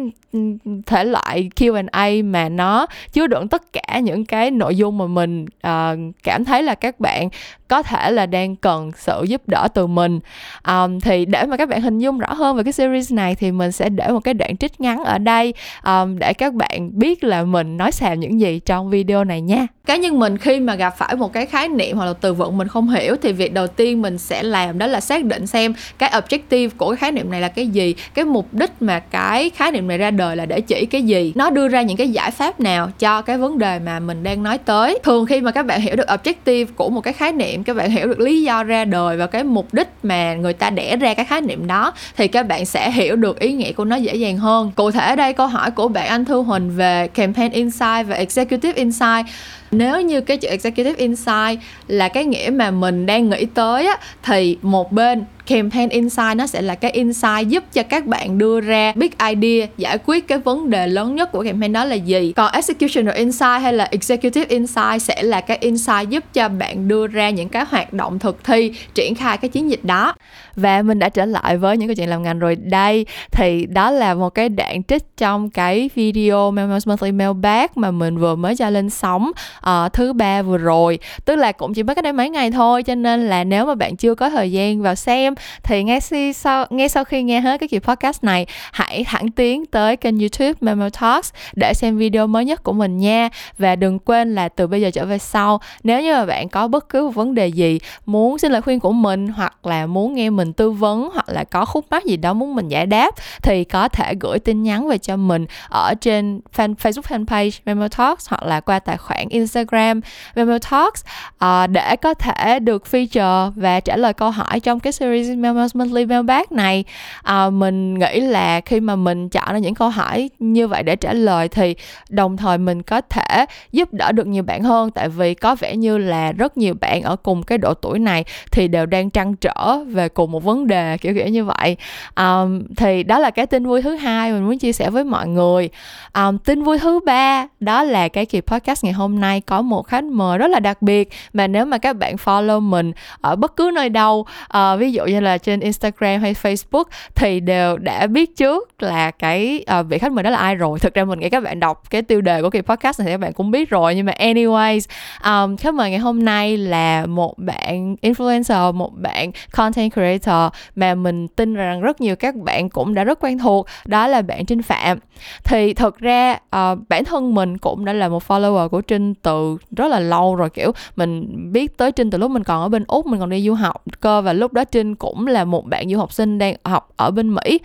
thể 0.85 1.03
loại 1.03 1.49
Q&A 1.55 2.23
mà 2.23 2.49
nó 2.49 2.85
chứa 3.13 3.27
đựng 3.27 3.47
tất 3.47 3.73
cả 3.73 3.99
những 3.99 4.25
cái 4.25 4.51
nội 4.51 4.75
dung 4.75 4.97
mà 4.97 5.05
mình 5.07 5.45
uh, 5.45 6.15
cảm 6.23 6.45
thấy 6.45 6.63
là 6.63 6.75
các 6.75 6.99
bạn 6.99 7.29
có 7.67 7.83
thể 7.83 8.11
là 8.11 8.25
đang 8.25 8.55
cần 8.55 8.91
sự 8.95 9.25
giúp 9.27 9.41
đỡ 9.47 9.67
từ 9.73 9.87
mình. 9.87 10.19
Um, 10.67 10.99
thì 10.99 11.25
để 11.25 11.45
mà 11.45 11.57
các 11.57 11.69
bạn 11.69 11.81
hình 11.81 11.97
dung 12.01 12.19
rõ 12.19 12.33
hơn 12.33 12.55
về 12.55 12.63
cái 12.63 12.73
series 12.73 13.13
này 13.13 13.35
thì 13.35 13.51
mình 13.51 13.71
sẽ 13.71 13.89
để 13.89 14.07
một 14.07 14.19
cái 14.19 14.33
đoạn 14.33 14.57
trích 14.57 14.81
ngắn 14.81 15.03
ở 15.03 15.17
đây 15.17 15.53
um, 15.85 16.19
để 16.19 16.33
các 16.33 16.53
bạn 16.53 16.99
biết 16.99 17.23
là 17.23 17.43
mình 17.43 17.77
nói 17.77 17.91
xàm 17.91 18.19
những 18.19 18.39
gì 18.39 18.59
trong 18.65 18.89
video 18.89 19.23
này 19.23 19.41
nha. 19.41 19.67
Cá 19.85 19.95
nhân 19.95 20.19
mình 20.19 20.37
khi 20.37 20.59
mà 20.59 20.75
gặp 20.75 20.97
phải 20.97 21.15
một 21.15 21.33
cái 21.33 21.45
khái 21.45 21.69
niệm 21.69 21.97
hoặc 21.97 22.05
là 22.05 22.13
từ 22.13 22.33
vựng 22.33 22.57
mình 22.57 22.67
không 22.67 22.89
hiểu 22.89 23.15
thì 23.21 23.33
việc 23.33 23.53
đầu 23.53 23.67
tiên 23.67 24.01
mình 24.01 24.17
sẽ 24.17 24.43
làm 24.43 24.77
đó 24.77 24.87
là 24.87 24.99
xác 24.99 25.25
định 25.25 25.47
xem 25.47 25.73
cái 25.97 26.09
objective 26.09 26.69
của 26.77 26.89
cái 26.89 26.97
khái 26.97 27.11
niệm 27.11 27.31
này 27.31 27.41
là 27.41 27.47
cái 27.47 27.67
gì 27.67 27.95
cái 28.13 28.25
mục 28.25 28.53
đích 28.53 28.71
mà 28.79 28.99
cái 28.99 29.49
khái 29.49 29.71
niệm 29.71 29.87
này 29.87 29.97
ra 29.97 30.11
đời 30.11 30.35
là 30.35 30.45
để 30.45 30.61
chỉ 30.61 30.85
cái 30.85 31.01
gì 31.03 31.33
nó 31.35 31.49
đưa 31.49 31.67
ra 31.67 31.81
những 31.81 31.97
cái 31.97 32.09
giải 32.09 32.31
pháp 32.31 32.59
nào 32.59 32.89
cho 32.99 33.21
cái 33.21 33.37
vấn 33.37 33.57
đề 33.57 33.79
mà 33.79 33.99
mình 33.99 34.23
đang 34.23 34.43
nói 34.43 34.57
tới. 34.57 34.99
Thường 35.03 35.25
khi 35.25 35.41
mà 35.41 35.51
các 35.51 35.65
bạn 35.65 35.81
hiểu 35.81 35.95
được 35.95 36.07
objective 36.07 36.65
của 36.75 36.89
một 36.89 37.01
cái 37.01 37.13
khái 37.13 37.31
niệm 37.31 37.63
các 37.63 37.75
bạn 37.75 37.91
hiểu 37.91 38.07
được 38.07 38.19
lý 38.19 38.43
do 38.43 38.63
ra 38.63 38.85
đời 38.85 39.17
và 39.17 39.27
cái 39.27 39.43
mục 39.43 39.73
đích 39.73 39.87
mà 40.03 40.33
người 40.33 40.53
ta 40.53 40.69
đẻ 40.69 40.95
ra 40.95 41.13
cái 41.13 41.25
khái 41.25 41.41
niệm 41.41 41.67
đó 41.67 41.90
thì 42.17 42.27
các 42.27 42.47
bạn 42.47 42.65
sẽ 42.65 42.91
hiểu 42.91 43.15
được 43.15 43.39
ý 43.39 43.53
nghĩa 43.53 43.71
của 43.71 43.85
nó 43.85 43.95
dễ 43.95 44.15
dàng 44.15 44.37
hơn. 44.37 44.71
Cụ 44.75 44.91
thể 44.91 45.05
ở 45.09 45.15
đây 45.15 45.33
câu 45.33 45.47
hỏi 45.47 45.71
của 45.71 45.87
bạn 45.87 46.07
anh 46.07 46.25
thu 46.25 46.43
Huỳnh 46.43 46.75
về 46.75 47.07
campaign 47.07 47.51
insight 47.51 48.07
và 48.07 48.15
executive 48.15 48.73
insight 48.73 49.25
nếu 49.71 50.01
như 50.01 50.21
cái 50.21 50.37
chữ 50.37 50.47
executive 50.47 50.95
insight 50.97 51.59
là 51.87 52.07
cái 52.07 52.25
nghĩa 52.25 52.49
mà 52.53 52.71
mình 52.71 53.05
đang 53.05 53.29
nghĩ 53.29 53.45
tới 53.45 53.87
á, 53.87 53.97
thì 54.23 54.57
một 54.61 54.91
bên 54.91 55.23
campaign 55.51 55.89
insight 55.89 56.37
nó 56.37 56.47
sẽ 56.47 56.61
là 56.61 56.75
cái 56.75 56.91
insight 56.91 57.47
giúp 57.47 57.63
cho 57.73 57.83
các 57.83 58.05
bạn 58.05 58.37
đưa 58.37 58.59
ra 58.59 58.93
big 58.95 59.11
idea 59.29 59.67
giải 59.77 59.97
quyết 60.05 60.27
cái 60.27 60.37
vấn 60.37 60.69
đề 60.69 60.87
lớn 60.87 61.15
nhất 61.15 61.31
của 61.31 61.43
campaign 61.43 61.73
đó 61.73 61.85
là 61.85 61.95
gì. 61.95 62.33
Còn 62.35 62.51
executional 62.53 63.15
insight 63.15 63.61
hay 63.61 63.73
là 63.73 63.87
executive 63.91 64.45
insight 64.49 65.01
sẽ 65.01 65.23
là 65.23 65.41
cái 65.41 65.57
insight 65.57 66.09
giúp 66.09 66.23
cho 66.33 66.49
bạn 66.49 66.87
đưa 66.87 67.07
ra 67.07 67.29
những 67.29 67.49
cái 67.49 67.65
hoạt 67.69 67.93
động 67.93 68.19
thực 68.19 68.43
thi 68.43 68.73
triển 68.93 69.15
khai 69.15 69.37
cái 69.37 69.49
chiến 69.49 69.69
dịch 69.69 69.83
đó. 69.83 70.15
Và 70.55 70.81
mình 70.81 70.99
đã 70.99 71.09
trở 71.09 71.25
lại 71.25 71.57
với 71.57 71.77
những 71.77 71.87
câu 71.87 71.95
chuyện 71.95 72.09
làm 72.09 72.23
ngành 72.23 72.39
rồi. 72.39 72.55
Đây 72.55 73.05
thì 73.31 73.65
đó 73.65 73.91
là 73.91 74.13
một 74.13 74.29
cái 74.29 74.49
đoạn 74.49 74.83
trích 74.83 75.17
trong 75.17 75.49
cái 75.49 75.89
video 75.95 76.51
Mailman's 76.51 76.81
Monthly 76.85 77.11
Mailbag 77.11 77.67
mà 77.75 77.91
mình 77.91 78.17
vừa 78.17 78.35
mới 78.35 78.55
cho 78.55 78.69
lên 78.69 78.89
sóng 78.89 79.31
uh, 79.57 79.93
thứ 79.93 80.13
ba 80.13 80.41
vừa 80.41 80.57
rồi. 80.57 80.99
Tức 81.25 81.35
là 81.35 81.51
cũng 81.51 81.73
chỉ 81.73 81.83
mới 81.83 81.95
cách 81.95 82.03
đây 82.03 82.13
mấy 82.13 82.29
ngày 82.29 82.51
thôi 82.51 82.83
cho 82.83 82.95
nên 82.95 83.27
là 83.27 83.43
nếu 83.43 83.65
mà 83.65 83.75
bạn 83.75 83.95
chưa 83.95 84.15
có 84.15 84.29
thời 84.29 84.51
gian 84.51 84.81
vào 84.81 84.95
xem 84.95 85.33
thì 85.63 85.83
ngay 85.83 85.99
khi 86.01 86.33
sau 86.33 86.65
ngay 86.69 86.89
sau 86.89 87.03
khi 87.03 87.23
nghe 87.23 87.39
hết 87.39 87.57
cái 87.57 87.69
kỳ 87.69 87.79
podcast 87.79 88.23
này 88.23 88.45
hãy 88.71 89.03
thẳng 89.07 89.31
tiến 89.31 89.65
tới 89.65 89.97
kênh 89.97 90.19
youtube 90.19 90.53
Memo 90.61 90.89
Talks 90.89 91.33
để 91.53 91.73
xem 91.73 91.97
video 91.97 92.27
mới 92.27 92.45
nhất 92.45 92.63
của 92.63 92.73
mình 92.73 92.97
nha. 92.97 93.29
Và 93.57 93.75
đừng 93.75 93.99
quên 93.99 94.35
là 94.35 94.49
từ 94.49 94.67
bây 94.67 94.81
giờ 94.81 94.91
trở 94.91 95.05
về 95.05 95.17
sau 95.17 95.61
nếu 95.83 96.01
như 96.01 96.13
mà 96.13 96.25
bạn 96.25 96.49
có 96.49 96.67
bất 96.67 96.89
cứ 96.89 97.07
vấn 97.07 97.35
đề 97.35 97.47
gì 97.47 97.79
muốn 98.05 98.37
xin 98.37 98.51
lời 98.51 98.61
khuyên 98.61 98.79
của 98.79 98.91
mình 98.91 99.27
hoặc 99.27 99.65
là 99.65 99.85
muốn 99.85 100.13
nghe 100.13 100.29
mình 100.29 100.53
tư 100.53 100.71
vấn 100.71 101.09
hoặc 101.13 101.29
là 101.29 101.43
có 101.43 101.65
khúc 101.65 101.85
mắc 101.89 102.05
gì 102.05 102.17
đó 102.17 102.33
muốn 102.33 102.55
mình 102.55 102.67
giải 102.67 102.85
đáp 102.85 103.15
thì 103.43 103.63
có 103.63 103.87
thể 103.87 104.13
gửi 104.19 104.39
tin 104.39 104.63
nhắn 104.63 104.87
về 104.87 104.97
cho 104.97 105.17
mình 105.17 105.45
ở 105.69 105.93
trên 106.01 106.41
fan, 106.55 106.75
Facebook 106.75 107.25
fanpage 107.25 107.51
Memo 107.65 107.87
Talks 107.87 108.29
hoặc 108.29 108.43
là 108.43 108.59
qua 108.59 108.79
tài 108.79 108.97
khoản 108.97 109.29
Instagram 109.29 110.01
Memo 110.35 110.57
Talks. 110.71 111.03
Uh, 111.45 111.69
để 111.69 111.95
có 111.95 112.13
thể 112.13 112.59
được 112.59 112.83
feature 112.91 113.51
và 113.55 113.79
trả 113.79 113.97
lời 113.97 114.13
câu 114.13 114.31
hỏi 114.31 114.59
trong 114.59 114.79
cái 114.79 114.93
series 114.93 115.30
Memos 115.35 115.75
Monthly 115.75 116.05
Mailbag 116.05 116.43
này. 116.49 116.83
À, 117.23 117.49
mình 117.49 117.99
nghĩ 117.99 118.19
là 118.19 118.61
khi 118.61 118.79
mà 118.79 118.95
mình 118.95 119.29
chọn 119.29 119.53
ra 119.53 119.57
những 119.57 119.75
câu 119.75 119.89
hỏi 119.89 120.29
như 120.39 120.67
vậy 120.67 120.83
để 120.83 120.95
trả 120.95 121.13
lời 121.13 121.47
thì 121.47 121.75
đồng 122.09 122.37
thời 122.37 122.57
mình 122.57 122.81
có 122.81 123.01
thể 123.01 123.45
giúp 123.71 123.93
đỡ 123.93 124.11
được 124.11 124.27
nhiều 124.27 124.43
bạn 124.43 124.63
hơn. 124.63 124.91
Tại 124.91 125.09
vì 125.09 125.33
có 125.33 125.55
vẻ 125.55 125.75
như 125.75 125.97
là 125.97 126.31
rất 126.31 126.57
nhiều 126.57 126.73
bạn 126.81 127.01
ở 127.01 127.15
cùng 127.15 127.43
cái 127.43 127.57
độ 127.57 127.73
tuổi 127.73 127.99
này 127.99 128.23
thì 128.51 128.67
đều 128.67 128.85
đang 128.85 129.09
trăn 129.09 129.35
trở 129.35 129.83
về 129.87 130.09
cùng 130.09 130.31
một 130.31 130.43
vấn 130.43 130.67
đề 130.67 130.97
kiểu 130.97 131.13
kiểu 131.13 131.27
như 131.27 131.45
vậy. 131.45 131.77
Um, 132.15 132.63
thì 132.77 133.03
đó 133.03 133.19
là 133.19 133.29
cái 133.29 133.45
tin 133.45 133.65
vui 133.65 133.81
thứ 133.81 133.95
hai 133.95 134.31
mình 134.31 134.45
muốn 134.45 134.57
chia 134.57 134.73
sẻ 134.73 134.89
với 134.89 135.03
mọi 135.03 135.27
người. 135.27 135.69
Um, 136.13 136.37
tin 136.37 136.63
vui 136.63 136.79
thứ 136.79 136.99
ba 137.05 137.47
đó 137.59 137.83
là 137.83 138.07
cái 138.07 138.25
kỳ 138.25 138.41
podcast 138.41 138.83
ngày 138.83 138.93
hôm 138.93 139.19
nay 139.19 139.41
có 139.41 139.61
một 139.61 139.87
khách 139.87 140.03
mời 140.03 140.37
rất 140.37 140.47
là 140.47 140.59
đặc 140.59 140.81
biệt. 140.81 141.09
Mà 141.33 141.47
nếu 141.47 141.65
mà 141.65 141.77
các 141.77 141.93
bạn 141.93 142.15
follow 142.15 142.59
mình 142.59 142.91
ở 143.21 143.35
bất 143.35 143.55
cứ 143.55 143.71
nơi 143.75 143.89
đâu 143.89 144.25
uh, 144.57 144.79
ví 144.79 144.91
dụ 144.91 145.05
như 145.11 145.19
là 145.19 145.37
trên 145.37 145.59
Instagram 145.59 146.21
hay 146.21 146.33
Facebook 146.33 146.83
thì 147.15 147.39
đều 147.39 147.77
đã 147.77 148.07
biết 148.07 148.37
trước 148.37 148.83
là 148.83 149.11
cái 149.11 149.65
uh, 149.79 149.85
vị 149.89 149.97
khách 149.97 150.11
mời 150.11 150.23
đó 150.23 150.29
là 150.29 150.37
ai 150.37 150.55
rồi. 150.55 150.79
Thực 150.79 150.93
ra 150.93 151.05
mình 151.05 151.19
nghĩ 151.19 151.29
các 151.29 151.43
bạn 151.43 151.59
đọc 151.59 151.83
cái 151.89 152.01
tiêu 152.01 152.21
đề 152.21 152.41
của 152.41 152.49
kỳ 152.49 152.61
podcast 152.61 152.99
này 152.99 153.05
thì 153.05 153.11
các 153.11 153.17
bạn 153.17 153.33
cũng 153.33 153.51
biết 153.51 153.69
rồi 153.69 153.95
nhưng 153.95 154.05
mà 154.05 154.13
anyways 154.19 154.81
um, 155.23 155.57
khách 155.57 155.73
mời 155.73 155.89
ngày 155.89 155.99
hôm 155.99 156.25
nay 156.25 156.57
là 156.57 157.05
một 157.05 157.37
bạn 157.37 157.95
influencer 158.01 158.73
một 158.73 158.91
bạn 158.93 159.31
content 159.51 159.93
creator 159.93 160.53
mà 160.75 160.95
mình 160.95 161.27
tin 161.27 161.53
rằng 161.53 161.81
rất 161.81 162.01
nhiều 162.01 162.15
các 162.15 162.35
bạn 162.35 162.69
cũng 162.69 162.93
đã 162.93 163.03
rất 163.03 163.19
quen 163.21 163.37
thuộc 163.37 163.67
đó 163.85 164.07
là 164.07 164.21
bạn 164.21 164.45
Trinh 164.45 164.61
Phạm. 164.61 164.99
Thì 165.43 165.73
thực 165.73 165.99
ra 165.99 166.31
uh, 166.31 166.79
bản 166.89 167.05
thân 167.05 167.35
mình 167.35 167.57
cũng 167.57 167.85
đã 167.85 167.93
là 167.93 168.09
một 168.09 168.23
follower 168.27 168.69
của 168.69 168.81
Trinh 168.81 169.13
từ 169.13 169.57
rất 169.71 169.87
là 169.87 169.99
lâu 169.99 170.35
rồi 170.35 170.49
kiểu 170.49 170.71
mình 170.95 171.27
biết 171.51 171.77
tới 171.77 171.91
Trinh 171.91 172.09
từ 172.09 172.17
lúc 172.17 172.31
mình 172.31 172.43
còn 172.43 172.61
ở 172.61 172.69
bên 172.69 172.83
Úc 172.87 173.05
mình 173.05 173.19
còn 173.19 173.29
đi 173.29 173.41
du 173.47 173.53
học 173.53 173.83
cơ 173.99 174.21
và 174.21 174.33
lúc 174.33 174.53
đó 174.53 174.63
Trinh 174.63 174.95
cũng 175.01 175.27
là 175.27 175.45
một 175.45 175.65
bạn 175.65 175.89
du 175.89 175.97
học 175.97 176.13
sinh 176.13 176.37
đang 176.37 176.55
học 176.63 176.89
ở 176.95 177.11
bên 177.11 177.35
Mỹ. 177.35 177.59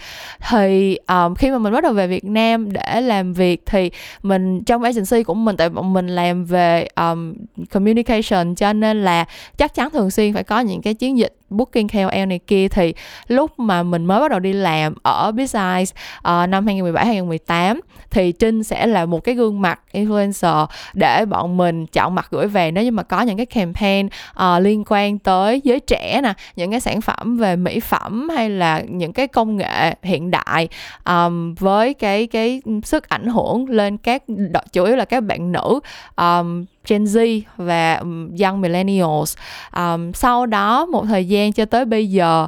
Thì 0.51 0.99
um, 1.09 1.35
khi 1.35 1.51
mà 1.51 1.59
mình 1.59 1.73
bắt 1.73 1.83
đầu 1.83 1.93
về 1.93 2.07
Việt 2.07 2.25
Nam 2.25 2.73
để 2.73 3.01
làm 3.01 3.33
việc 3.33 3.63
thì 3.67 3.91
mình 4.23 4.65
trong 4.65 4.83
agency 4.83 5.23
của 5.23 5.35
mình 5.35 5.57
tại 5.57 5.69
bọn 5.69 5.93
mình 5.93 6.09
làm 6.09 6.45
về 6.45 6.89
um, 6.97 7.35
communication 7.71 8.55
cho 8.55 8.73
nên 8.73 9.05
là 9.05 9.25
chắc 9.57 9.75
chắn 9.75 9.91
thường 9.91 10.11
xuyên 10.11 10.35
phải 10.35 10.45
có 10.45 10.61
những 10.61 10.83
cái 10.83 10.95
chiến 10.95 11.19
dịch 11.19 11.37
booking 11.51 11.89
KOL 11.93 12.27
này 12.27 12.39
kia 12.47 12.69
thì 12.69 12.95
lúc 13.29 13.59
mà 13.59 13.83
mình 13.83 14.05
mới 14.05 14.21
bắt 14.21 14.31
đầu 14.31 14.41
đi 14.41 14.53
làm 14.53 14.95
ở 15.03 15.31
Bizsize 15.31 15.83
uh, 15.83 15.97
ờ, 16.23 16.47
năm 16.47 16.67
2017 16.67 17.07
2018 17.07 17.81
thì 18.11 18.33
Trinh 18.33 18.63
sẽ 18.63 18.87
là 18.87 19.07
một 19.07 19.25
cái 19.25 19.35
gương 19.35 19.61
mặt 19.61 19.81
influencer 19.93 20.67
để 20.95 21.25
bọn 21.25 21.57
mình 21.57 21.87
chọn 21.87 22.15
mặt 22.15 22.27
gửi 22.31 22.47
về. 22.49 22.71
Nếu 22.71 22.85
như 22.85 22.91
mà 22.91 23.03
có 23.03 23.23
những 23.23 23.37
cái 23.37 23.47
campaign 23.47 24.07
uh, 24.07 24.63
liên 24.63 24.85
quan 24.87 25.19
tới 25.19 25.61
giới 25.65 25.81
trẻ 25.81 26.21
nè 26.23 26.33
những 26.57 26.71
cái 26.71 26.81
sản 26.81 27.01
phẩm 27.01 27.37
về 27.37 27.57
mỹ 27.57 27.81
phẩm 27.81 28.29
hay 28.29 28.51
là 28.51 28.83
những 28.89 29.13
cái 29.13 29.29
công 29.29 29.57
nghệ 29.57 29.95
hiện 30.03 30.31
đại 30.31 30.69
um, 31.05 31.55
với 31.55 31.95
cái 31.95 32.27
cái 32.27 32.63
sức 32.85 33.09
ảnh 33.09 33.27
hưởng 33.27 33.69
lên 33.69 33.97
các 33.97 34.23
chủ 34.73 34.85
yếu 34.85 34.97
là 34.97 35.05
các 35.05 35.21
bạn 35.21 35.53
nữ 35.53 35.81
um, 36.17 36.65
Gen 36.89 37.05
Z 37.05 37.41
và 37.57 38.01
young 38.43 38.61
millennials. 38.61 39.37
Um, 39.77 40.13
sau 40.13 40.47
đó 40.47 40.87
một 40.87 41.05
thời 41.07 41.25
gian 41.29 41.53
cho 41.53 41.65
tới 41.65 41.85
bây 41.85 42.11
giờ 42.11 42.47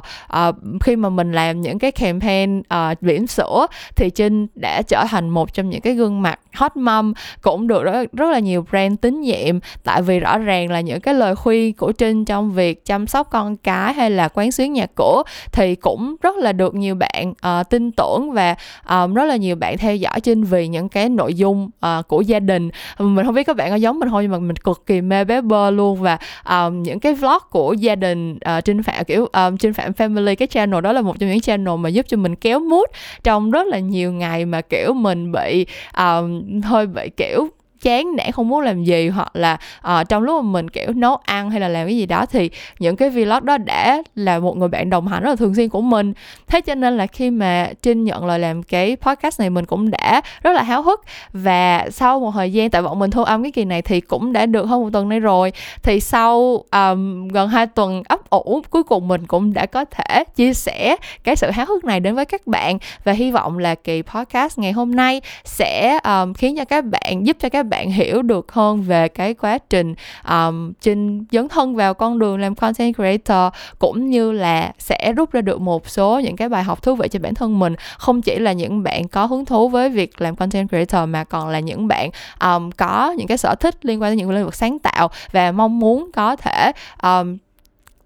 uh, 0.49 0.55
khi 0.81 0.95
mà 0.95 1.09
mình 1.09 1.31
làm 1.31 1.61
những 1.61 1.79
cái 1.79 1.91
campaign 1.91 2.59
uh, 2.59 3.01
biển 3.01 3.27
sữa 3.27 3.67
thì 3.95 4.09
Trinh 4.09 4.47
đã 4.55 4.81
trở 4.81 5.05
thành 5.09 5.29
một 5.29 5.53
trong 5.53 5.69
những 5.69 5.81
cái 5.81 5.93
gương 5.93 6.21
mặt 6.21 6.39
hot 6.55 6.75
mom 6.75 7.13
cũng 7.41 7.67
được 7.67 7.83
rất, 7.83 8.11
rất 8.13 8.31
là 8.31 8.39
nhiều 8.39 8.65
brand 8.71 8.95
tín 9.01 9.21
nhiệm. 9.21 9.59
Tại 9.83 10.01
vì 10.01 10.19
rõ 10.19 10.37
ràng 10.37 10.71
là 10.71 10.81
những 10.81 11.01
cái 11.01 11.13
lời 11.13 11.35
khuyên 11.35 11.73
của 11.73 11.91
Trinh 11.91 12.25
trong 12.25 12.51
việc 12.51 12.85
chăm 12.85 13.07
sóc 13.07 13.27
con 13.31 13.57
cái 13.57 13.93
hay 13.93 14.11
là 14.11 14.27
quán 14.27 14.51
xuyến 14.51 14.73
nhà 14.73 14.85
cửa 14.95 15.23
thì 15.51 15.75
cũng 15.75 16.15
rất 16.21 16.35
là 16.37 16.51
được 16.51 16.75
nhiều 16.75 16.95
bạn 16.95 17.31
uh, 17.31 17.69
tin 17.69 17.91
tưởng 17.91 18.31
và 18.31 18.55
um, 18.89 19.13
rất 19.13 19.25
là 19.25 19.35
nhiều 19.35 19.55
bạn 19.55 19.77
theo 19.77 19.95
dõi 19.95 20.19
Trinh 20.21 20.43
vì 20.43 20.67
những 20.67 20.89
cái 20.89 21.09
nội 21.09 21.33
dung 21.33 21.69
uh, 21.85 22.07
của 22.07 22.21
gia 22.21 22.39
đình. 22.39 22.69
Mình 22.99 23.25
không 23.25 23.35
biết 23.35 23.43
các 23.43 23.55
bạn 23.55 23.69
có 23.69 23.75
giống 23.75 23.99
mình 23.99 24.09
không 24.09 24.28
nhưng 24.29 24.41
mà 24.41 24.47
mình 24.47 24.55
cực 24.55 24.85
kỳ 24.85 25.01
mê 25.01 25.23
bé 25.23 25.41
bơ 25.41 25.71
luôn. 25.71 26.01
Và 26.01 26.17
um, 26.49 26.83
những 26.83 26.99
cái 26.99 27.13
vlog 27.13 27.41
của 27.49 27.73
gia 27.73 27.95
đình 27.95 28.35
uh, 28.57 28.65
Trinh 28.65 28.83
Phạm 28.83 29.05
kiểu 29.05 29.25
um, 29.25 29.57
Trinh 29.57 29.73
Phạm 29.73 29.91
Family 29.91 30.35
cái 30.35 30.47
channel 30.47 30.81
đó 30.81 30.93
là 30.93 31.01
một 31.01 31.19
trong 31.19 31.29
những 31.29 31.39
channel 31.39 31.75
mà 31.77 31.89
giúp 31.89 32.05
cho 32.09 32.17
mình 32.17 32.35
kéo 32.35 32.59
mood 32.59 32.85
trong 33.23 33.51
rất 33.51 33.67
là 33.67 33.79
nhiều 33.79 34.11
ngày 34.11 34.45
mà 34.45 34.61
kiểu 34.61 34.93
mình 34.93 35.31
bị 35.31 35.65
um, 35.97 36.61
hơi 36.61 36.87
bị 36.87 37.09
kiểu 37.17 37.47
chán 37.81 38.15
nản 38.15 38.31
không 38.31 38.47
muốn 38.47 38.61
làm 38.61 38.83
gì 38.83 39.09
hoặc 39.09 39.35
là 39.35 39.57
uh, 39.87 40.09
trong 40.09 40.23
lúc 40.23 40.43
mà 40.43 40.51
mình 40.51 40.69
kiểu 40.69 40.93
nấu 40.93 41.15
ăn 41.15 41.51
hay 41.51 41.59
là 41.59 41.67
làm 41.67 41.87
cái 41.87 41.97
gì 41.97 42.05
đó 42.05 42.25
thì 42.25 42.49
những 42.79 42.95
cái 42.95 43.09
vlog 43.09 43.45
đó 43.45 43.57
đã 43.57 44.03
là 44.15 44.39
một 44.39 44.57
người 44.57 44.67
bạn 44.67 44.89
đồng 44.89 45.07
hành 45.07 45.23
rất 45.23 45.29
là 45.29 45.35
thường 45.35 45.55
xuyên 45.55 45.69
của 45.69 45.81
mình. 45.81 46.13
Thế 46.47 46.61
cho 46.61 46.75
nên 46.75 46.97
là 46.97 47.07
khi 47.07 47.29
mà 47.29 47.69
trinh 47.81 48.03
nhận 48.03 48.25
lời 48.25 48.39
làm 48.39 48.63
cái 48.63 48.95
podcast 49.01 49.39
này 49.39 49.49
mình 49.49 49.65
cũng 49.65 49.91
đã 49.91 50.21
rất 50.43 50.51
là 50.51 50.63
háo 50.63 50.81
hức. 50.81 51.01
Và 51.33 51.89
sau 51.91 52.19
một 52.19 52.31
thời 52.31 52.53
gian 52.53 52.69
tại 52.69 52.81
bọn 52.81 52.99
mình 52.99 53.11
thu 53.11 53.23
âm 53.23 53.43
cái 53.43 53.51
kỳ 53.51 53.65
này 53.65 53.81
thì 53.81 54.01
cũng 54.01 54.33
đã 54.33 54.45
được 54.45 54.65
hơn 54.65 54.81
một 54.81 54.89
tuần 54.93 55.09
nay 55.09 55.19
rồi. 55.19 55.51
Thì 55.83 55.99
sau 55.99 56.63
um, 56.71 57.27
gần 57.27 57.49
hai 57.49 57.67
tuần 57.67 58.03
ấp 58.09 58.29
ủ 58.29 58.61
cuối 58.69 58.83
cùng 58.83 59.07
mình 59.07 59.27
cũng 59.27 59.53
đã 59.53 59.65
có 59.65 59.85
thể 59.85 60.23
chia 60.35 60.53
sẻ 60.53 60.95
cái 61.23 61.35
sự 61.35 61.51
háo 61.51 61.65
hức 61.65 61.85
này 61.85 61.99
đến 61.99 62.15
với 62.15 62.25
các 62.25 62.47
bạn. 62.47 62.77
Và 63.03 63.11
hy 63.11 63.31
vọng 63.31 63.57
là 63.57 63.75
kỳ 63.75 64.01
podcast 64.01 64.59
ngày 64.59 64.71
hôm 64.71 64.95
nay 64.95 65.21
sẽ 65.43 65.99
um, 66.03 66.33
khiến 66.33 66.57
cho 66.57 66.65
các 66.65 66.85
bạn 66.85 67.25
giúp 67.25 67.37
cho 67.39 67.49
các 67.49 67.65
bạn 67.69 67.91
hiểu 67.91 68.21
được 68.21 68.51
hơn 68.51 68.81
về 68.81 69.07
cái 69.07 69.33
quá 69.33 69.57
trình 69.57 69.95
um, 70.29 70.73
trên 70.81 71.25
dấn 71.31 71.49
thân 71.49 71.75
vào 71.75 71.93
con 71.93 72.19
đường 72.19 72.39
làm 72.39 72.55
content 72.55 72.95
creator 72.95 73.53
cũng 73.79 74.09
như 74.09 74.31
là 74.31 74.71
sẽ 74.77 75.13
rút 75.13 75.31
ra 75.31 75.41
được 75.41 75.61
một 75.61 75.89
số 75.89 76.19
những 76.19 76.35
cái 76.35 76.49
bài 76.49 76.63
học 76.63 76.83
thú 76.83 76.95
vị 76.95 77.07
cho 77.11 77.19
bản 77.19 77.33
thân 77.33 77.59
mình. 77.59 77.75
Không 77.97 78.21
chỉ 78.21 78.39
là 78.39 78.51
những 78.51 78.83
bạn 78.83 79.07
có 79.07 79.25
hứng 79.25 79.45
thú 79.45 79.69
với 79.69 79.89
việc 79.89 80.21
làm 80.21 80.35
content 80.35 80.69
creator 80.69 81.09
mà 81.09 81.23
còn 81.23 81.49
là 81.49 81.59
những 81.59 81.87
bạn 81.87 82.09
um, 82.41 82.71
có 82.71 83.11
những 83.17 83.27
cái 83.27 83.37
sở 83.37 83.55
thích 83.55 83.85
liên 83.85 84.01
quan 84.01 84.11
đến 84.11 84.17
những 84.17 84.31
lĩnh 84.31 84.45
vực 84.45 84.55
sáng 84.55 84.79
tạo 84.79 85.09
và 85.31 85.51
mong 85.51 85.79
muốn 85.79 86.11
có 86.13 86.35
thể 86.35 86.71
um, 87.03 87.37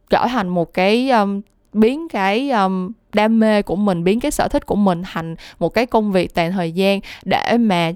trở 0.09 0.27
thành 0.27 0.47
một 0.47 0.73
cái 0.73 1.09
um, 1.09 1.41
biến 1.75 2.07
cái 2.09 2.49
um, 2.49 2.91
đam 3.13 3.39
mê 3.39 3.61
của 3.61 3.75
mình 3.75 4.03
biến 4.03 4.19
cái 4.19 4.31
sở 4.31 4.47
thích 4.47 4.65
của 4.65 4.75
mình 4.75 5.01
thành 5.13 5.35
một 5.59 5.69
cái 5.69 5.85
công 5.85 6.11
việc 6.11 6.33
toàn 6.35 6.51
thời 6.51 6.71
gian 6.71 6.99
để 7.23 7.57
mà 7.57 7.91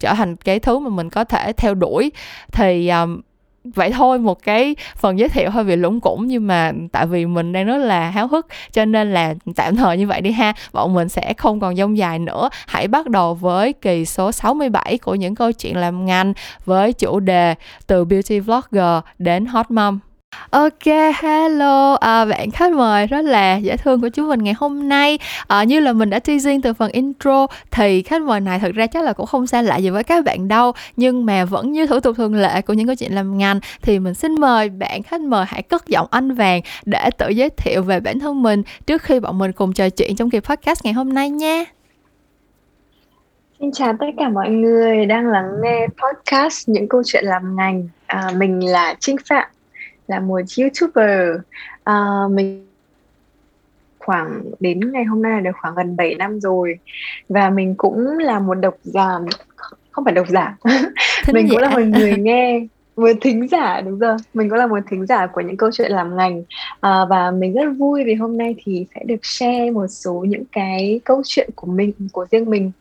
trở 0.00 0.14
thành 0.14 0.36
cái 0.36 0.58
thứ 0.58 0.78
mà 0.78 0.90
mình 0.90 1.10
có 1.10 1.24
thể 1.24 1.52
theo 1.52 1.74
đuổi. 1.74 2.12
Thì 2.52 2.88
um, 2.88 3.20
vậy 3.74 3.90
thôi 3.92 4.18
một 4.18 4.42
cái 4.42 4.76
phần 4.96 5.18
giới 5.18 5.28
thiệu 5.28 5.50
hơi 5.50 5.64
bị 5.64 5.76
lũng 5.76 6.00
củng 6.00 6.26
nhưng 6.26 6.46
mà 6.46 6.72
tại 6.92 7.06
vì 7.06 7.26
mình 7.26 7.52
đang 7.52 7.66
rất 7.66 7.76
là 7.76 8.10
háo 8.10 8.26
hức 8.26 8.46
cho 8.72 8.84
nên 8.84 9.12
là 9.14 9.34
tạm 9.56 9.76
thời 9.76 9.98
như 9.98 10.06
vậy 10.06 10.20
đi 10.20 10.30
ha. 10.30 10.52
Bọn 10.72 10.94
mình 10.94 11.08
sẽ 11.08 11.34
không 11.34 11.60
còn 11.60 11.76
dông 11.76 11.98
dài 11.98 12.18
nữa. 12.18 12.48
Hãy 12.66 12.88
bắt 12.88 13.08
đầu 13.08 13.34
với 13.34 13.72
kỳ 13.72 14.04
số 14.04 14.32
67 14.32 14.98
của 14.98 15.14
những 15.14 15.34
câu 15.34 15.52
chuyện 15.52 15.76
làm 15.76 16.06
ngành 16.06 16.32
với 16.64 16.92
chủ 16.92 17.20
đề 17.20 17.54
từ 17.86 18.04
beauty 18.04 18.40
vlogger 18.40 19.02
đến 19.18 19.46
hot 19.46 19.70
mom. 19.70 19.98
Ok, 20.50 20.86
hello. 21.20 21.94
À, 21.94 22.24
bạn 22.24 22.50
khách 22.50 22.72
mời 22.72 23.06
rất 23.06 23.24
là 23.24 23.56
dễ 23.56 23.76
thương 23.76 24.00
của 24.00 24.08
chúng 24.08 24.28
mình 24.28 24.42
ngày 24.42 24.54
hôm 24.58 24.88
nay. 24.88 25.18
À, 25.46 25.64
Như 25.64 25.80
là 25.80 25.92
mình 25.92 26.10
đã 26.10 26.18
teasing 26.18 26.60
từ 26.62 26.74
phần 26.74 26.90
intro 26.92 27.46
Thì 27.70 28.02
khách 28.02 28.22
mời 28.22 28.40
này 28.40 28.58
thực 28.58 28.74
ra 28.74 28.86
chắc 28.86 29.04
là 29.04 29.12
cũng 29.12 29.26
không 29.26 29.46
xa 29.46 29.62
lạ 29.62 29.76
gì 29.76 29.90
với 29.90 30.04
các 30.04 30.24
bạn 30.24 30.48
đâu. 30.48 30.72
Nhưng 30.96 31.26
mà 31.26 31.44
vẫn 31.44 31.72
như 31.72 31.86
thủ 31.86 32.00
tục 32.00 32.16
thường 32.16 32.34
lệ 32.34 32.62
của 32.62 32.72
những 32.72 32.86
câu 32.86 32.94
chuyện 32.94 33.12
làm 33.12 33.38
ngành 33.38 33.60
Thì 33.82 33.98
mình 33.98 34.14
xin 34.14 34.34
mời 34.40 34.68
bạn 34.68 35.02
khách 35.02 35.20
mời 35.20 35.44
hãy 35.48 35.62
cất 35.62 35.86
giọng 35.86 36.06
anh 36.10 36.34
vàng 36.34 36.60
Để 36.84 37.10
tự 37.18 37.28
giới 37.28 37.50
thiệu 37.50 37.82
về 37.82 38.00
bản 38.00 38.18
thân 38.18 38.42
mình 38.42 38.62
Trước 38.86 39.02
khi 39.02 39.20
bọn 39.20 39.38
mình 39.38 39.52
cùng 39.52 39.72
trò 39.72 39.88
chuyện 39.90 40.16
trong 40.16 40.30
kỳ 40.30 40.40
podcast 40.40 40.84
ngày 40.84 40.92
hôm 40.92 41.14
nay 41.14 41.30
nha. 41.30 41.64
Xin 43.60 43.72
chào 43.72 43.92
tất 44.00 44.06
cả 44.18 44.28
mọi 44.28 44.50
người 44.50 45.06
đang 45.06 45.26
lắng 45.26 45.50
nghe 45.62 45.86
podcast 45.86 46.68
những 46.68 46.88
câu 46.88 47.02
chuyện 47.06 47.24
làm 47.24 47.56
ngành. 47.56 47.88
À, 48.06 48.30
mình 48.36 48.66
là 48.68 48.94
Trinh 49.00 49.16
Phạm, 49.28 49.48
là 50.06 50.20
một 50.20 50.40
YouTuber. 50.58 51.40
À, 51.84 51.94
mình 52.30 52.66
khoảng 53.98 54.42
đến 54.60 54.92
ngày 54.92 55.04
hôm 55.04 55.22
nay 55.22 55.40
được 55.40 55.50
khoảng 55.62 55.74
gần 55.74 55.96
7 55.96 56.14
năm 56.14 56.40
rồi. 56.40 56.78
Và 57.28 57.50
mình 57.50 57.74
cũng 57.76 58.18
là 58.18 58.38
một 58.38 58.54
độc 58.54 58.74
giả 58.82 59.18
không 59.90 60.04
phải 60.04 60.14
độc 60.14 60.28
giả. 60.28 60.56
Mình 61.32 61.48
cũng 61.50 61.58
là 61.58 61.70
một 61.70 61.82
người 61.82 62.16
nghe 62.16 62.66
một 62.96 63.10
thính 63.20 63.48
giả 63.48 63.80
đúng 63.80 63.98
rồi. 63.98 64.16
Mình 64.34 64.48
cũng 64.50 64.58
là 64.58 64.66
một 64.66 64.78
thính 64.90 65.06
giả 65.06 65.26
của 65.26 65.40
những 65.40 65.56
câu 65.56 65.70
chuyện 65.72 65.92
làm 65.92 66.16
ngành. 66.16 66.42
À, 66.80 67.04
và 67.08 67.30
mình 67.30 67.54
rất 67.54 67.70
vui 67.78 68.04
vì 68.04 68.14
hôm 68.14 68.38
nay 68.38 68.54
thì 68.64 68.86
sẽ 68.94 69.04
được 69.04 69.26
share 69.26 69.70
một 69.70 69.86
số 69.86 70.24
những 70.28 70.44
cái 70.52 71.00
câu 71.04 71.22
chuyện 71.24 71.50
của 71.54 71.66
mình 71.66 71.92
của 72.12 72.26
riêng 72.30 72.50
mình 72.50 72.72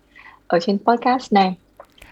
ở 0.47 0.59
trên 0.59 0.77
podcast 0.85 1.33
này 1.33 1.55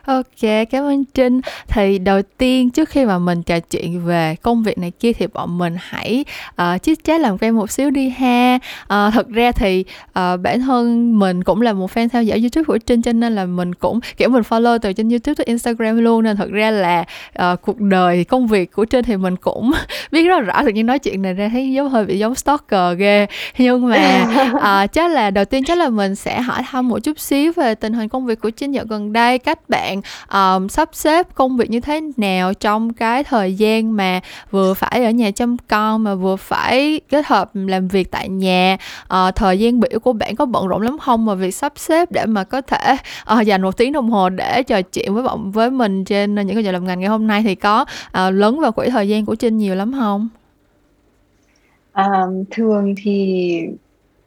Ok, 0.05 0.67
cảm 0.69 0.83
ơn 0.83 1.05
Trinh. 1.05 1.41
Thì 1.67 1.99
đầu 1.99 2.21
tiên 2.37 2.69
trước 2.69 2.89
khi 2.89 3.05
mà 3.05 3.17
mình 3.19 3.43
trò 3.43 3.59
chuyện 3.59 4.05
về 4.05 4.35
công 4.41 4.63
việc 4.63 4.77
này 4.77 4.91
kia 4.91 5.13
thì 5.13 5.27
bọn 5.27 5.57
mình 5.57 5.75
hãy 5.79 6.25
ờ, 6.55 6.73
uh, 6.75 6.83
chít 6.83 7.03
chat 7.03 7.21
làm 7.21 7.37
quen 7.37 7.55
một 7.55 7.71
xíu 7.71 7.89
đi 7.89 8.09
ha. 8.09 8.55
Uh, 8.83 9.13
thật 9.13 9.29
ra 9.29 9.51
thì 9.51 9.85
uh, 10.07 10.39
bản 10.43 10.61
thân 10.61 11.19
mình 11.19 11.43
cũng 11.43 11.61
là 11.61 11.73
một 11.73 11.91
fan 11.93 12.09
theo 12.09 12.23
dõi 12.23 12.39
YouTube 12.39 12.63
của 12.63 12.77
Trinh 12.77 13.01
cho 13.01 13.13
nên 13.13 13.35
là 13.35 13.45
mình 13.45 13.75
cũng 13.75 13.99
kiểu 14.17 14.29
mình 14.29 14.43
follow 14.49 14.77
từ 14.77 14.93
trên 14.93 15.09
YouTube 15.09 15.35
tới 15.35 15.45
Instagram 15.45 15.97
luôn 15.97 16.23
nên 16.23 16.37
thật 16.37 16.49
ra 16.51 16.71
là 16.71 17.05
uh, 17.39 17.61
cuộc 17.61 17.79
đời 17.79 18.23
công 18.23 18.47
việc 18.47 18.71
của 18.71 18.85
Trinh 18.85 19.05
thì 19.05 19.17
mình 19.17 19.35
cũng 19.35 19.71
biết 20.11 20.27
rất 20.27 20.39
rõ 20.39 20.63
tự 20.63 20.71
nhiên 20.71 20.85
nói 20.85 20.99
chuyện 20.99 21.21
này 21.21 21.33
ra 21.33 21.49
thấy 21.49 21.71
giống 21.71 21.89
hơi 21.89 22.05
bị 22.05 22.19
giống 22.19 22.35
stalker 22.35 22.97
ghê 22.97 23.27
nhưng 23.57 23.89
mà 23.89 24.25
uh, 24.51 24.91
chắc 24.91 25.11
là 25.11 25.29
đầu 25.29 25.45
tiên 25.45 25.63
chắc 25.63 25.77
là 25.77 25.89
mình 25.89 26.15
sẽ 26.15 26.41
hỏi 26.41 26.61
thăm 26.69 26.87
một 26.87 26.99
chút 26.99 27.19
xíu 27.19 27.51
về 27.55 27.75
tình 27.75 27.93
hình 27.93 28.09
công 28.09 28.25
việc 28.25 28.39
của 28.39 28.49
Trinh 28.49 28.71
dạo 28.71 28.85
gần 28.89 29.13
đây 29.13 29.37
cách 29.37 29.69
bạn 29.69 29.92
bạn 29.93 30.61
um, 30.61 30.67
sắp 30.67 30.89
xếp 30.93 31.35
công 31.35 31.57
việc 31.57 31.69
như 31.69 31.79
thế 31.79 32.01
nào 32.17 32.53
trong 32.53 32.93
cái 32.93 33.23
thời 33.23 33.53
gian 33.53 33.97
mà 33.97 34.19
vừa 34.51 34.73
phải 34.73 35.03
ở 35.05 35.11
nhà 35.11 35.31
chăm 35.31 35.57
con 35.67 36.03
mà 36.03 36.15
vừa 36.15 36.35
phải 36.35 37.01
kết 37.09 37.25
hợp 37.25 37.51
làm 37.53 37.87
việc 37.87 38.11
tại 38.11 38.29
nhà. 38.29 38.77
Uh, 39.03 39.35
thời 39.35 39.59
gian 39.59 39.79
biểu 39.79 39.99
của 39.99 40.13
bạn 40.13 40.35
có 40.35 40.45
bận 40.45 40.67
rộn 40.67 40.81
lắm 40.81 40.97
không? 40.97 41.25
Mà 41.25 41.35
việc 41.35 41.51
sắp 41.51 41.73
xếp 41.75 42.11
để 42.11 42.25
mà 42.25 42.43
có 42.43 42.61
thể 42.61 42.95
uh, 43.33 43.45
dành 43.45 43.61
một 43.61 43.77
tiếng 43.77 43.93
đồng 43.93 44.09
hồ 44.09 44.29
để 44.29 44.63
trò 44.63 44.81
chuyện 44.81 45.13
với 45.13 45.23
bọn 45.23 45.51
với 45.51 45.71
mình 45.71 46.05
trên 46.05 46.35
những 46.35 46.53
cái 46.53 46.63
giờ 46.63 46.71
làm 46.71 46.85
ngành 46.85 46.99
ngày 46.99 47.09
hôm 47.09 47.27
nay 47.27 47.43
thì 47.43 47.55
có 47.55 47.81
uh, 47.81 48.33
lớn 48.33 48.59
vào 48.59 48.71
quỹ 48.71 48.89
thời 48.89 49.09
gian 49.09 49.25
của 49.25 49.35
trinh 49.35 49.57
nhiều 49.57 49.75
lắm 49.75 49.93
không? 49.99 50.29
À, 51.91 52.25
thường 52.51 52.95
thì 52.97 53.59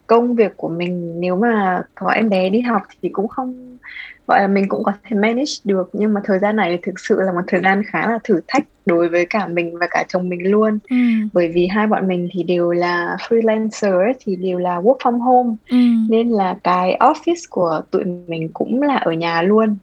công 0.07 0.35
việc 0.35 0.57
của 0.57 0.69
mình 0.69 1.21
nếu 1.21 1.37
mà 1.37 1.83
có 1.95 2.11
em 2.11 2.29
bé 2.29 2.49
đi 2.51 2.61
học 2.61 2.83
thì 3.03 3.09
cũng 3.09 3.29
không 3.29 3.79
gọi 4.27 4.41
là 4.41 4.47
mình 4.47 4.69
cũng 4.69 4.85
có 4.85 4.93
thể 5.05 5.17
manage 5.17 5.53
được 5.65 5.91
nhưng 5.93 6.15
mà 6.15 6.21
thời 6.25 6.39
gian 6.39 6.57
này 6.57 6.79
thực 6.83 7.01
sự 7.01 7.21
là 7.21 7.33
một 7.33 7.41
thời 7.47 7.61
gian 7.61 7.83
khá 7.87 8.11
là 8.11 8.19
thử 8.25 8.41
thách 8.49 8.65
đối 8.87 9.09
với 9.09 9.27
cả 9.31 9.47
mình 9.47 9.79
và 9.79 9.87
cả 9.91 10.05
chồng 10.09 10.29
mình 10.29 10.51
luôn 10.51 10.79
ừ. 10.91 10.97
bởi 11.33 11.49
vì 11.49 11.67
hai 11.67 11.87
bọn 11.87 12.09
mình 12.09 12.29
thì 12.33 12.43
đều 12.43 12.71
là 12.71 13.17
freelancer 13.29 13.99
ấy, 13.99 14.13
thì 14.21 14.37
đều 14.37 14.59
là 14.59 14.77
work 14.81 14.99
from 14.99 15.19
home 15.19 15.57
ừ. 15.71 15.77
nên 16.09 16.29
là 16.29 16.57
cái 16.65 16.97
office 17.01 17.47
của 17.51 17.83
tụi 17.91 18.05
mình 18.05 18.49
cũng 18.53 18.83
là 18.83 18.97
ở 18.97 19.13
nhà 19.13 19.43
luôn 19.43 19.77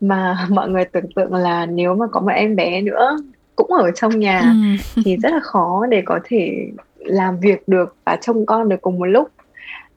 mà 0.00 0.46
mọi 0.50 0.68
người 0.68 0.84
tưởng 0.84 1.12
tượng 1.16 1.34
là 1.34 1.66
nếu 1.66 1.94
mà 1.94 2.06
có 2.12 2.20
một 2.20 2.32
em 2.34 2.56
bé 2.56 2.80
nữa 2.80 3.18
cũng 3.56 3.72
ở 3.72 3.90
trong 3.90 4.18
nhà 4.18 4.40
ừ. 4.40 5.02
thì 5.04 5.16
rất 5.16 5.32
là 5.32 5.40
khó 5.40 5.86
để 5.88 6.02
có 6.04 6.20
thể 6.24 6.70
làm 6.98 7.40
việc 7.40 7.68
được 7.68 7.96
và 8.04 8.16
trông 8.20 8.46
con 8.46 8.68
được 8.68 8.80
cùng 8.80 8.98
một 8.98 9.04
lúc 9.04 9.28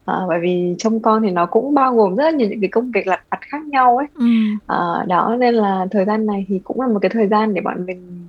à, 0.08 0.16
bởi 0.28 0.40
vì 0.40 0.76
trông 0.78 1.00
con 1.00 1.22
thì 1.24 1.32
nó 1.32 1.46
cũng 1.46 1.74
bao 1.74 1.96
gồm 1.96 2.16
rất 2.16 2.24
là 2.24 2.32
nhiều 2.32 2.50
những 2.50 2.62
cái 2.62 2.70
công 2.70 2.92
việc 2.92 3.08
lặt 3.08 3.22
vặt 3.30 3.40
khác 3.42 3.66
nhau 3.66 3.98
ấy 3.98 4.08
ừ. 4.16 4.26
à, 4.68 5.06
đó 5.08 5.36
nên 5.40 5.54
là 5.54 5.86
thời 5.92 6.06
gian 6.06 6.26
này 6.26 6.46
thì 6.50 6.60
cũng 6.64 6.82
là 6.82 6.88
một 6.88 7.00
cái 7.02 7.10
thời 7.10 7.28
gian 7.28 7.54
để 7.54 7.62
bọn 7.62 7.86
mình 7.86 8.28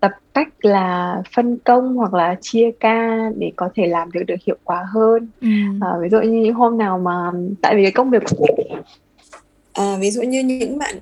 tập 0.00 0.12
cách 0.34 0.48
là 0.60 1.22
phân 1.34 1.58
công 1.64 1.96
hoặc 1.96 2.14
là 2.14 2.36
chia 2.40 2.70
ca 2.80 3.30
để 3.36 3.52
có 3.56 3.68
thể 3.74 3.86
làm 3.86 4.10
việc 4.10 4.26
được 4.26 4.34
hiệu 4.46 4.56
quả 4.64 4.84
hơn 4.92 5.28
ừ. 5.40 5.48
à, 5.80 5.88
ví 6.00 6.08
dụ 6.08 6.20
như 6.20 6.42
những 6.42 6.54
hôm 6.54 6.78
nào 6.78 6.98
mà 6.98 7.30
tại 7.62 7.76
vì 7.76 7.82
cái 7.82 7.92
công 7.92 8.10
việc 8.10 8.22
của 8.36 8.46
à, 9.72 9.96
ví 10.00 10.10
dụ 10.10 10.22
như 10.22 10.42
những 10.42 10.78
bạn 10.78 10.94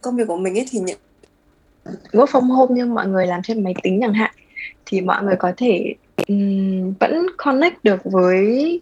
công 0.00 0.16
việc 0.16 0.28
của 0.28 0.36
mình 0.36 0.58
ấy 0.58 0.66
thì 0.70 0.78
những 0.78 0.98
work 2.12 2.26
from 2.26 2.54
home 2.54 2.74
nhưng 2.74 2.94
mọi 2.94 3.06
người 3.06 3.26
làm 3.26 3.42
trên 3.42 3.64
máy 3.64 3.74
tính 3.82 3.98
chẳng 4.00 4.14
hạn 4.14 4.30
thì 4.86 5.00
mọi 5.00 5.22
người 5.22 5.36
có 5.36 5.52
thể 5.56 5.94
um, 6.28 6.92
vẫn 7.00 7.26
connect 7.36 7.84
được 7.84 8.00
với 8.04 8.80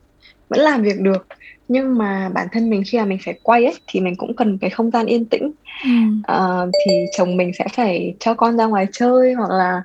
vẫn 0.53 0.61
làm 0.61 0.83
việc 0.83 1.01
được 1.01 1.27
nhưng 1.69 1.99
mà 1.99 2.31
bản 2.35 2.47
thân 2.53 2.71
mình 2.71 2.83
khi 2.87 2.99
mà 2.99 3.05
mình 3.05 3.19
phải 3.25 3.39
quay 3.43 3.65
ấy 3.65 3.75
thì 3.87 4.01
mình 4.01 4.17
cũng 4.17 4.37
cần 4.37 4.59
cái 4.59 4.71
không 4.71 4.91
gian 4.91 5.07
yên 5.07 5.25
tĩnh 5.25 5.53
ừ. 5.85 5.91
uh, 6.33 6.71
thì 6.87 6.93
chồng 7.17 7.37
mình 7.37 7.53
sẽ 7.59 7.67
phải 7.73 8.15
cho 8.21 8.35
con 8.35 8.57
ra 8.57 8.67
ngoài 8.67 8.87
chơi 8.93 9.33
hoặc 9.33 9.51
là 9.51 9.83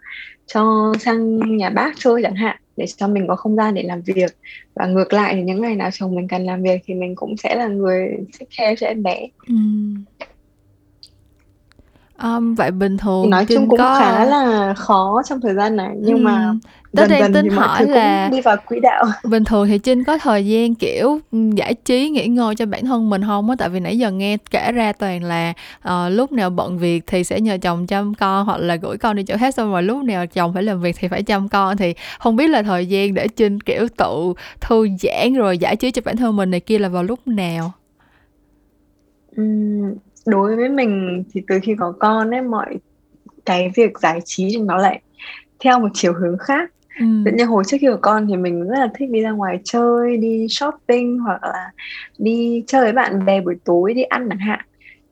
cho 0.47 0.93
sang 1.00 1.39
nhà 1.57 1.69
bác 1.69 1.93
chơi 1.97 2.24
chẳng 2.24 2.36
hạn 2.36 2.57
để 2.77 2.86
cho 2.97 3.07
mình 3.07 3.27
có 3.27 3.36
không 3.36 3.55
gian 3.55 3.74
để 3.74 3.83
làm 3.83 4.01
việc 4.01 4.31
và 4.75 4.86
ngược 4.86 5.13
lại 5.13 5.33
thì 5.36 5.41
những 5.41 5.62
ngày 5.62 5.75
nào 5.75 5.89
chồng 5.93 6.15
mình 6.15 6.27
cần 6.27 6.45
làm 6.45 6.63
việc 6.63 6.81
thì 6.86 6.93
mình 6.93 7.15
cũng 7.15 7.38
sẽ 7.38 7.55
là 7.55 7.67
người 7.67 8.09
take 8.39 8.51
care 8.57 8.75
cho 8.75 8.88
em 8.88 9.03
bé 9.03 9.27
ừ. 9.47 9.55
Um, 12.24 12.55
vậy 12.55 12.71
bình 12.71 12.97
thường 12.97 13.29
nói 13.29 13.45
chung 13.45 13.69
cũng 13.69 13.79
có... 13.79 14.00
khá 14.00 14.25
là 14.25 14.74
khó 14.74 15.21
trong 15.25 15.41
thời 15.41 15.53
gian 15.53 15.75
này 15.75 15.95
nhưng 15.97 16.17
ừ. 16.17 16.21
mà 16.21 16.53
dần 16.93 17.09
dần 17.09 17.33
tính 17.33 17.50
hỏi 17.50 17.86
là 17.86 18.29
đi 18.31 18.41
vào 18.41 18.57
quỹ 18.65 18.79
đạo. 18.79 19.05
bình 19.24 19.43
thường 19.43 19.67
thì 19.67 19.77
Trinh 19.77 20.03
có 20.03 20.17
thời 20.17 20.47
gian 20.47 20.75
kiểu 20.75 21.19
giải 21.55 21.74
trí 21.74 22.09
nghỉ 22.09 22.27
ngơi 22.27 22.55
cho 22.55 22.65
bản 22.65 22.86
thân 22.86 23.09
mình 23.09 23.24
không 23.24 23.50
á? 23.50 23.55
Tại 23.59 23.69
vì 23.69 23.79
nãy 23.79 23.97
giờ 23.97 24.12
nghe 24.12 24.38
kể 24.51 24.71
ra 24.71 24.93
toàn 24.93 25.24
là 25.24 25.53
uh, 25.88 25.91
lúc 26.12 26.31
nào 26.31 26.50
bận 26.50 26.77
việc 26.77 27.03
thì 27.07 27.24
sẽ 27.24 27.39
nhờ 27.39 27.57
chồng 27.62 27.88
chăm 27.88 28.13
con 28.13 28.45
hoặc 28.45 28.57
là 28.57 28.75
gửi 28.75 28.97
con 28.97 29.15
đi 29.15 29.24
chỗ 29.24 29.36
khác 29.39 29.53
xong 29.53 29.71
rồi 29.71 29.83
lúc 29.83 30.03
nào 30.03 30.27
chồng 30.27 30.53
phải 30.53 30.63
làm 30.63 30.81
việc 30.81 30.95
thì 31.00 31.07
phải 31.07 31.24
chăm 31.24 31.50
con. 31.50 31.77
Thì 31.77 31.93
không 32.19 32.36
biết 32.36 32.50
là 32.50 32.63
thời 32.63 32.86
gian 32.86 33.13
để 33.13 33.27
Trinh 33.27 33.62
kiểu 33.62 33.88
tự 33.97 34.33
thư 34.62 34.88
giãn 35.00 35.33
rồi 35.33 35.57
giải 35.57 35.75
trí 35.75 35.91
cho 35.91 36.01
bản 36.05 36.17
thân 36.17 36.36
mình 36.36 36.51
này 36.51 36.59
kia 36.59 36.79
là 36.79 36.89
vào 36.89 37.03
lúc 37.03 37.27
nào? 37.27 37.71
Uhm, 39.41 39.93
đối 40.27 40.55
với 40.55 40.69
mình 40.69 41.24
thì 41.34 41.41
từ 41.48 41.60
khi 41.63 41.75
có 41.79 41.93
con 42.00 42.31
ấy 42.31 42.41
mọi 42.41 42.77
cái 43.46 43.72
việc 43.75 44.00
giải 44.00 44.19
trí 44.25 44.50
thì 44.50 44.57
nó 44.57 44.77
lại 44.77 45.01
theo 45.60 45.79
một 45.79 45.89
chiều 45.93 46.13
hướng 46.13 46.38
khác 46.38 46.72
ừ. 47.00 47.05
nhiên 47.34 47.48
hồi 47.48 47.63
trước 47.67 47.77
khi 47.81 47.88
có 47.88 47.98
con 48.01 48.27
thì 48.27 48.38
mình 48.38 48.67
rất 48.67 48.79
là 48.79 48.89
thích 48.96 49.10
đi 49.10 49.22
ra 49.22 49.31
ngoài 49.31 49.60
chơi 49.63 50.17
đi 50.17 50.48
shopping 50.50 51.19
hoặc 51.19 51.43
là 51.43 51.72
đi 52.17 52.63
chơi 52.67 52.81
với 52.81 52.93
bạn 52.93 53.25
bè 53.25 53.41
buổi 53.41 53.55
tối 53.65 53.93
đi 53.93 54.03
ăn 54.03 54.29
chẳng 54.29 54.39
hạn 54.39 54.60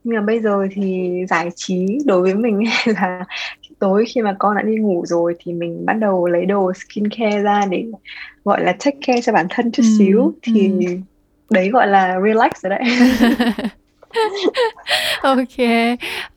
nhưng 0.03 0.15
mà 0.15 0.21
bây 0.21 0.39
giờ 0.39 0.67
thì 0.71 1.11
giải 1.29 1.49
trí 1.55 1.99
đối 2.05 2.21
với 2.21 2.33
mình 2.33 2.63
là 3.01 3.25
tối 3.79 4.05
khi 4.07 4.21
mà 4.21 4.35
con 4.39 4.55
đã 4.55 4.61
đi 4.61 4.75
ngủ 4.75 5.05
rồi 5.05 5.35
thì 5.39 5.53
mình 5.53 5.85
bắt 5.85 5.93
đầu 5.93 6.27
lấy 6.27 6.45
đồ 6.45 6.71
skincare 6.73 7.41
ra 7.41 7.61
để 7.69 7.85
gọi 8.43 8.63
là 8.63 8.71
take 8.71 8.97
care 9.07 9.21
cho 9.21 9.33
bản 9.33 9.45
thân 9.49 9.71
chút 9.71 9.83
ừ. 9.83 9.95
xíu 9.97 10.33
thì 10.41 10.71
ừ. 10.85 10.95
đấy 11.49 11.69
gọi 11.69 11.87
là 11.87 12.19
relax 12.23 12.51
rồi 12.63 12.69
đấy 12.69 12.83
ok. 15.21 15.67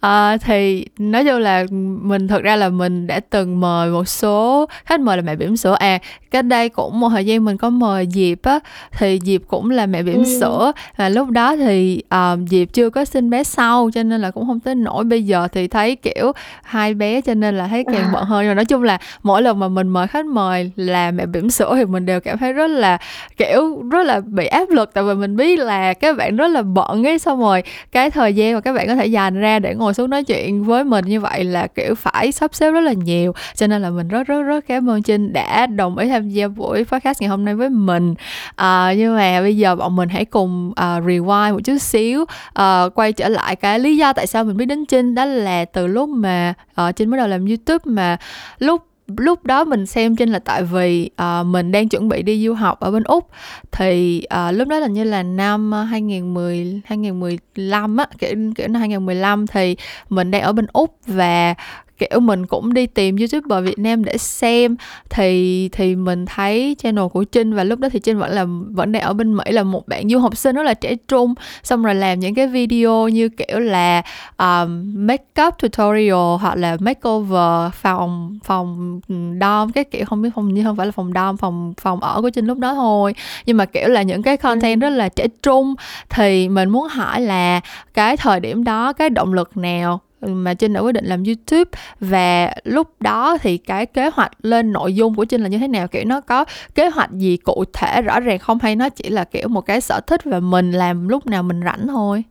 À, 0.00 0.36
thì 0.36 0.86
nói 0.98 1.24
chung 1.24 1.38
là 1.38 1.64
mình 2.02 2.28
thật 2.28 2.42
ra 2.42 2.56
là 2.56 2.68
mình 2.68 3.06
đã 3.06 3.20
từng 3.30 3.60
mời 3.60 3.90
một 3.90 4.08
số 4.08 4.66
khách 4.84 5.00
mời 5.00 5.16
là 5.16 5.22
mẹ 5.22 5.36
bỉm 5.36 5.56
sữa. 5.56 5.76
À 5.78 5.98
cách 6.30 6.44
đây 6.44 6.68
cũng 6.68 7.00
một 7.00 7.08
thời 7.08 7.26
gian 7.26 7.44
mình 7.44 7.56
có 7.56 7.70
mời 7.70 8.06
diệp 8.10 8.42
á 8.42 8.58
thì 8.98 9.18
diệp 9.22 9.40
cũng 9.48 9.70
là 9.70 9.86
mẹ 9.86 10.02
bỉm 10.02 10.24
ừ. 10.24 10.38
sữa. 10.40 10.72
Và 10.96 11.08
lúc 11.08 11.30
đó 11.30 11.56
thì 11.56 12.02
uh, 12.14 12.48
diệp 12.48 12.72
chưa 12.72 12.90
có 12.90 13.04
sinh 13.04 13.30
bé 13.30 13.44
sau 13.44 13.90
cho 13.94 14.02
nên 14.02 14.20
là 14.20 14.30
cũng 14.30 14.46
không 14.46 14.60
tới 14.60 14.74
nổi 14.74 15.04
bây 15.04 15.22
giờ 15.22 15.48
thì 15.52 15.68
thấy 15.68 15.96
kiểu 15.96 16.32
hai 16.62 16.94
bé 16.94 17.20
cho 17.20 17.34
nên 17.34 17.58
là 17.58 17.66
thấy 17.66 17.84
càng 17.92 18.10
bận 18.12 18.24
hơn. 18.24 18.42
Nhưng 18.42 18.50
mà 18.50 18.54
nói 18.54 18.64
chung 18.64 18.82
là 18.82 18.98
mỗi 19.22 19.42
lần 19.42 19.58
mà 19.58 19.68
mình 19.68 19.88
mời 19.88 20.06
khách 20.06 20.26
mời 20.26 20.70
là 20.76 21.10
mẹ 21.10 21.26
bỉm 21.26 21.50
sữa 21.50 21.74
thì 21.76 21.84
mình 21.84 22.06
đều 22.06 22.20
cảm 22.20 22.38
thấy 22.38 22.52
rất 22.52 22.66
là 22.70 22.98
kiểu 23.36 23.82
rất 23.90 24.06
là 24.06 24.20
bị 24.20 24.46
áp 24.46 24.70
lực. 24.70 24.90
Tại 24.94 25.04
vì 25.04 25.14
mình 25.14 25.36
biết 25.36 25.58
là 25.58 25.94
các 25.94 26.16
bạn 26.16 26.36
rất 26.36 26.48
là 26.48 26.62
bận 26.62 27.06
ấy 27.06 27.18
xong 27.18 27.40
rồi 27.40 27.62
cái 27.92 28.10
thời 28.10 28.34
gian 28.34 28.54
mà 28.54 28.60
các 28.60 28.72
bạn 28.72 28.86
có 28.86 28.94
thể 28.94 29.06
dành 29.06 29.40
ra 29.40 29.58
để 29.58 29.74
ngồi 29.74 29.94
xuống 29.94 30.10
nói 30.10 30.24
chuyện 30.24 30.64
với 30.64 30.84
mình 30.84 31.04
như 31.04 31.20
vậy 31.20 31.44
là 31.44 31.66
kiểu 31.66 31.94
phải 31.94 32.32
sắp 32.32 32.54
xếp 32.54 32.70
rất 32.70 32.80
là 32.80 32.92
nhiều. 32.92 33.32
Cho 33.54 33.66
nên 33.66 33.82
là 33.82 33.90
mình 33.90 34.08
rất 34.08 34.26
rất 34.26 34.42
rất 34.42 34.64
cảm 34.68 34.90
ơn 34.90 35.02
trinh 35.02 35.32
đã 35.32 35.66
đồng 35.66 35.98
ý 35.98 36.08
tham 36.08 36.28
gia 36.28 36.48
buổi 36.48 36.84
podcast 36.84 37.20
ngày 37.20 37.28
hôm 37.28 37.44
nay 37.44 37.54
với 37.54 37.70
mình. 37.70 38.14
À, 38.56 38.92
nhưng 38.96 39.16
mà 39.16 39.40
bây 39.40 39.56
giờ 39.56 39.76
bọn 39.76 39.96
mình 39.96 40.08
hãy 40.08 40.24
cùng 40.24 40.70
uh, 40.70 41.04
rewind 41.04 41.52
một 41.52 41.60
chút 41.64 41.78
xíu 41.78 42.22
uh, 42.22 42.94
quay 42.94 43.12
trở 43.12 43.28
lại 43.28 43.56
cái 43.56 43.78
lý 43.78 43.96
do 43.96 44.12
tại 44.12 44.26
sao 44.26 44.44
mình 44.44 44.56
biết 44.56 44.66
đến 44.66 44.86
trinh. 44.86 45.14
Đó 45.14 45.24
là 45.24 45.64
từ 45.64 45.86
lúc 45.86 46.08
mà 46.08 46.54
uh, 46.88 46.96
trinh 46.96 47.10
bắt 47.10 47.16
đầu 47.16 47.28
làm 47.28 47.46
youtube 47.46 47.82
mà 47.84 48.16
lúc 48.58 48.87
lúc 49.16 49.44
đó 49.44 49.64
mình 49.64 49.86
xem 49.86 50.16
trên 50.16 50.28
là 50.28 50.38
tại 50.38 50.62
vì 50.62 51.10
uh, 51.22 51.46
mình 51.46 51.72
đang 51.72 51.88
chuẩn 51.88 52.08
bị 52.08 52.22
đi 52.22 52.46
du 52.46 52.54
học 52.54 52.80
ở 52.80 52.90
bên 52.90 53.02
úc. 53.02 53.30
Thì 53.72 54.22
uh, 54.34 54.54
lúc 54.54 54.68
đó 54.68 54.78
là 54.78 54.86
như 54.86 55.04
là 55.04 55.22
năm 55.22 55.72
2010 55.72 56.80
2015 56.84 57.96
á 57.96 58.06
kiểu 58.18 58.34
kiểu 58.56 58.68
năm 58.68 58.80
2015 58.80 59.46
thì 59.46 59.76
mình 60.08 60.30
đang 60.30 60.42
ở 60.42 60.52
bên 60.52 60.66
úc 60.72 60.96
và 61.06 61.54
kiểu 61.98 62.20
mình 62.20 62.46
cũng 62.46 62.74
đi 62.74 62.86
tìm 62.86 63.16
youtuber 63.16 63.64
Việt 63.64 63.78
Nam 63.78 64.04
để 64.04 64.18
xem. 64.18 64.76
Thì 65.10 65.68
thì 65.72 65.96
mình 65.96 66.26
thấy 66.26 66.76
channel 66.78 67.06
của 67.12 67.24
Trinh 67.24 67.54
và 67.54 67.64
lúc 67.64 67.78
đó 67.78 67.88
thì 67.88 67.98
Trinh 67.98 68.18
vẫn 68.18 68.30
là 68.30 68.46
vẫn 68.70 68.92
đang 68.92 69.02
ở 69.02 69.12
bên 69.12 69.36
Mỹ 69.36 69.44
là 69.50 69.62
một 69.62 69.88
bạn 69.88 70.08
du 70.08 70.18
học 70.18 70.36
sinh 70.36 70.56
rất 70.56 70.62
là 70.62 70.74
trẻ 70.74 70.94
trung. 71.08 71.34
Xong 71.62 71.82
rồi 71.82 71.94
làm 71.94 72.20
những 72.20 72.34
cái 72.34 72.46
video 72.46 73.08
như 73.08 73.28
kiểu 73.28 73.58
là 73.58 74.02
um, 74.38 74.92
makeup 75.06 75.54
tutorial 75.58 76.36
hoặc 76.40 76.56
là 76.56 76.76
makeover 76.80 77.72
phòng 77.74 78.38
phòng 78.44 79.00
dom 79.40 79.72
cái 79.72 79.84
kiểu. 79.84 80.04
Không 80.06 80.22
biết 80.22 80.30
không 80.34 80.54
như 80.54 80.64
không 80.64 80.76
phải 80.76 80.86
là 80.86 80.92
phòng 80.92 81.12
dom 81.14 81.36
phòng 81.36 81.74
phòng 81.80 82.00
ở 82.00 82.22
của 82.22 82.30
Trinh 82.30 82.46
lúc 82.46 82.58
đó 82.58 82.74
thôi. 82.74 83.14
Nhưng 83.46 83.56
mà 83.56 83.64
kiểu 83.64 83.88
là 83.88 84.02
những 84.02 84.22
cái 84.22 84.36
content 84.36 84.80
ừ. 84.80 84.84
rất 84.84 84.90
là 84.90 85.08
trẻ 85.08 85.26
trung. 85.42 85.74
Thì 86.10 86.48
mình 86.48 86.68
muốn 86.68 86.88
hỏi 86.88 87.20
là 87.20 87.60
cái 87.94 88.16
thời 88.16 88.40
điểm 88.40 88.64
đó 88.64 88.92
cái 88.92 89.10
động 89.10 89.32
lực 89.32 89.56
nào 89.56 90.00
mà 90.20 90.54
Trinh 90.54 90.72
đã 90.72 90.80
quyết 90.80 90.92
định 90.92 91.04
làm 91.04 91.22
YouTube. 91.24 91.70
Và 92.00 92.54
lúc 92.64 92.88
đó 93.00 93.38
thì 93.40 93.58
cái 93.58 93.86
kế 93.86 94.10
hoạch 94.14 94.30
lên 94.42 94.72
nội 94.72 94.94
dung 94.94 95.14
của 95.14 95.24
Trinh 95.24 95.40
là 95.40 95.48
như 95.48 95.58
thế 95.58 95.68
nào? 95.68 95.88
Kiểu 95.88 96.04
nó 96.06 96.20
có 96.20 96.44
kế 96.74 96.88
hoạch 96.88 97.10
gì 97.12 97.36
cụ 97.36 97.64
thể 97.72 98.02
rõ 98.02 98.20
ràng 98.20 98.38
không? 98.38 98.58
Hay 98.62 98.76
nó 98.76 98.88
chỉ 98.88 99.08
là 99.08 99.24
kiểu 99.24 99.48
một 99.48 99.60
cái 99.60 99.80
sở 99.80 100.00
thích 100.06 100.20
và 100.24 100.40
mình 100.40 100.72
làm 100.72 101.08
lúc 101.08 101.26
nào 101.26 101.42
mình 101.42 101.60
rảnh 101.64 101.86
thôi? 101.88 102.24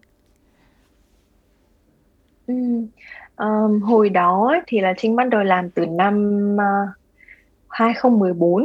Ừ. 2.47 2.53
um, 3.37 3.81
hồi 3.81 4.09
đó 4.09 4.55
thì 4.67 4.79
là 4.79 4.93
Trinh 4.97 5.15
bắt 5.15 5.29
đầu 5.29 5.43
làm 5.43 5.69
từ 5.69 5.85
năm 5.85 6.55
uh, 6.55 6.89
2014 7.67 8.63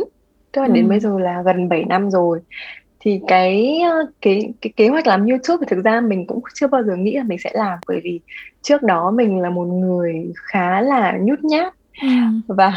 tức 0.53 0.63
là 0.63 0.67
ừ. 0.67 0.73
đến 0.73 0.89
bây 0.89 1.01
giờ 1.01 1.19
là 1.19 1.43
gần 1.43 1.69
7 1.69 1.85
năm 1.85 2.11
rồi 2.11 2.41
thì 3.05 3.21
cái 3.27 3.81
cái 4.21 4.53
cái 4.61 4.73
kế 4.77 4.89
hoạch 4.89 5.07
làm 5.07 5.27
YouTube 5.27 5.57
thì 5.61 5.77
thực 5.77 5.85
ra 5.85 6.01
mình 6.01 6.27
cũng 6.27 6.41
chưa 6.55 6.67
bao 6.67 6.83
giờ 6.83 6.97
nghĩ 6.97 7.17
là 7.17 7.23
mình 7.23 7.39
sẽ 7.39 7.51
làm. 7.55 7.79
Bởi 7.89 8.01
vì 8.05 8.21
trước 8.63 8.83
đó 8.83 9.11
mình 9.11 9.39
là 9.39 9.51
một 9.51 9.65
người 9.65 10.33
khá 10.37 10.81
là 10.81 11.19
nhút 11.21 11.39
nhát. 11.43 11.75
Ừ. 12.03 12.09
và 12.49 12.73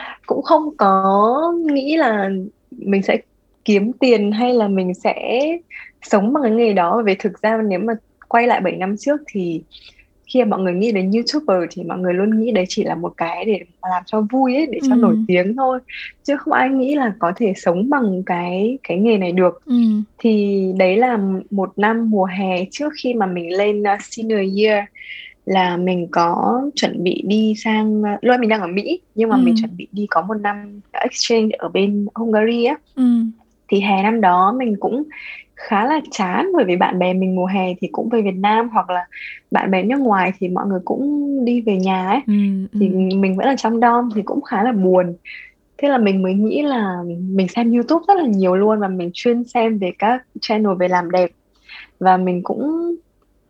cũng 0.26 0.42
không 0.42 0.76
có 0.76 1.54
nghĩ 1.64 1.96
là 1.96 2.30
mình 2.70 3.02
sẽ 3.02 3.18
kiếm 3.64 3.92
tiền 3.92 4.32
hay 4.32 4.54
là 4.54 4.68
mình 4.68 4.94
sẽ 4.94 5.40
sống 6.02 6.32
bằng 6.32 6.42
cái 6.42 6.52
nghề 6.52 6.72
đó. 6.72 7.02
Vì 7.04 7.14
thực 7.14 7.42
ra 7.42 7.62
nếu 7.68 7.78
mà 7.78 7.92
quay 8.28 8.46
lại 8.46 8.60
7 8.60 8.76
năm 8.76 8.96
trước 8.96 9.20
thì 9.26 9.62
khi 10.30 10.40
mà 10.40 10.44
mọi 10.44 10.60
người 10.60 10.72
nghĩ 10.72 10.92
đến 10.92 11.10
youtuber 11.12 11.56
thì 11.70 11.82
mọi 11.82 11.98
người 11.98 12.14
luôn 12.14 12.40
nghĩ 12.40 12.52
đấy 12.52 12.64
chỉ 12.68 12.84
là 12.84 12.94
một 12.94 13.12
cái 13.16 13.44
để 13.44 13.60
làm 13.82 14.02
cho 14.06 14.20
vui 14.20 14.54
ấy 14.54 14.66
để 14.66 14.78
cho 14.88 14.94
ừ. 14.94 14.98
nổi 14.98 15.16
tiếng 15.28 15.56
thôi 15.56 15.78
chứ 16.24 16.36
không 16.36 16.52
ai 16.52 16.68
nghĩ 16.68 16.94
là 16.94 17.12
có 17.18 17.32
thể 17.36 17.52
sống 17.56 17.90
bằng 17.90 18.22
cái 18.26 18.78
cái 18.82 18.98
nghề 18.98 19.18
này 19.18 19.32
được 19.32 19.62
ừ. 19.66 19.74
thì 20.18 20.64
đấy 20.76 20.96
là 20.96 21.18
một 21.50 21.78
năm 21.78 22.10
mùa 22.10 22.24
hè 22.24 22.64
trước 22.70 22.92
khi 23.02 23.14
mà 23.14 23.26
mình 23.26 23.56
lên 23.56 23.82
uh, 23.82 24.02
senior 24.02 24.58
year 24.58 24.84
là 25.44 25.76
mình 25.76 26.08
có 26.10 26.62
chuẩn 26.74 27.04
bị 27.04 27.22
đi 27.26 27.54
sang 27.56 28.02
uh, 28.02 28.06
lúc 28.20 28.40
mình 28.40 28.48
đang 28.48 28.60
ở 28.60 28.66
Mỹ 28.66 29.00
nhưng 29.14 29.28
mà 29.28 29.36
ừ. 29.36 29.42
mình 29.44 29.54
chuẩn 29.60 29.76
bị 29.76 29.88
đi 29.92 30.06
có 30.10 30.22
một 30.22 30.34
năm 30.34 30.80
exchange 30.92 31.50
ở 31.58 31.68
bên 31.68 32.06
Hungary 32.14 32.64
á 32.64 32.76
ừ. 32.94 33.04
thì 33.68 33.80
hè 33.80 34.02
năm 34.02 34.20
đó 34.20 34.54
mình 34.58 34.76
cũng 34.80 35.02
khá 35.60 35.86
là 35.86 36.00
chán 36.10 36.48
bởi 36.56 36.64
vì 36.64 36.76
bạn 36.76 36.98
bè 36.98 37.14
mình 37.14 37.36
mùa 37.36 37.46
hè 37.46 37.74
thì 37.80 37.88
cũng 37.92 38.08
về 38.08 38.22
Việt 38.22 38.36
Nam 38.36 38.68
hoặc 38.68 38.90
là 38.90 39.06
bạn 39.50 39.70
bè 39.70 39.82
nước 39.82 40.00
ngoài 40.00 40.32
thì 40.38 40.48
mọi 40.48 40.66
người 40.66 40.80
cũng 40.84 41.30
đi 41.44 41.60
về 41.60 41.76
nhà 41.76 42.08
ấy 42.08 42.20
ừ, 42.26 42.32
thì 42.80 42.88
ừ. 42.88 43.16
mình 43.16 43.36
vẫn 43.36 43.46
ở 43.46 43.54
trong 43.58 43.80
dom 43.80 44.08
thì 44.14 44.22
cũng 44.22 44.42
khá 44.42 44.62
là 44.62 44.72
buồn 44.72 45.14
thế 45.78 45.88
là 45.88 45.98
mình 45.98 46.22
mới 46.22 46.34
nghĩ 46.34 46.62
là 46.62 46.96
mình 47.06 47.48
xem 47.48 47.72
YouTube 47.72 48.04
rất 48.08 48.14
là 48.16 48.26
nhiều 48.26 48.56
luôn 48.56 48.80
và 48.80 48.88
mình 48.88 49.10
chuyên 49.14 49.44
xem 49.44 49.78
về 49.78 49.92
các 49.98 50.22
channel 50.40 50.72
về 50.78 50.88
làm 50.88 51.10
đẹp 51.10 51.30
và 52.00 52.16
mình 52.16 52.42
cũng 52.42 52.94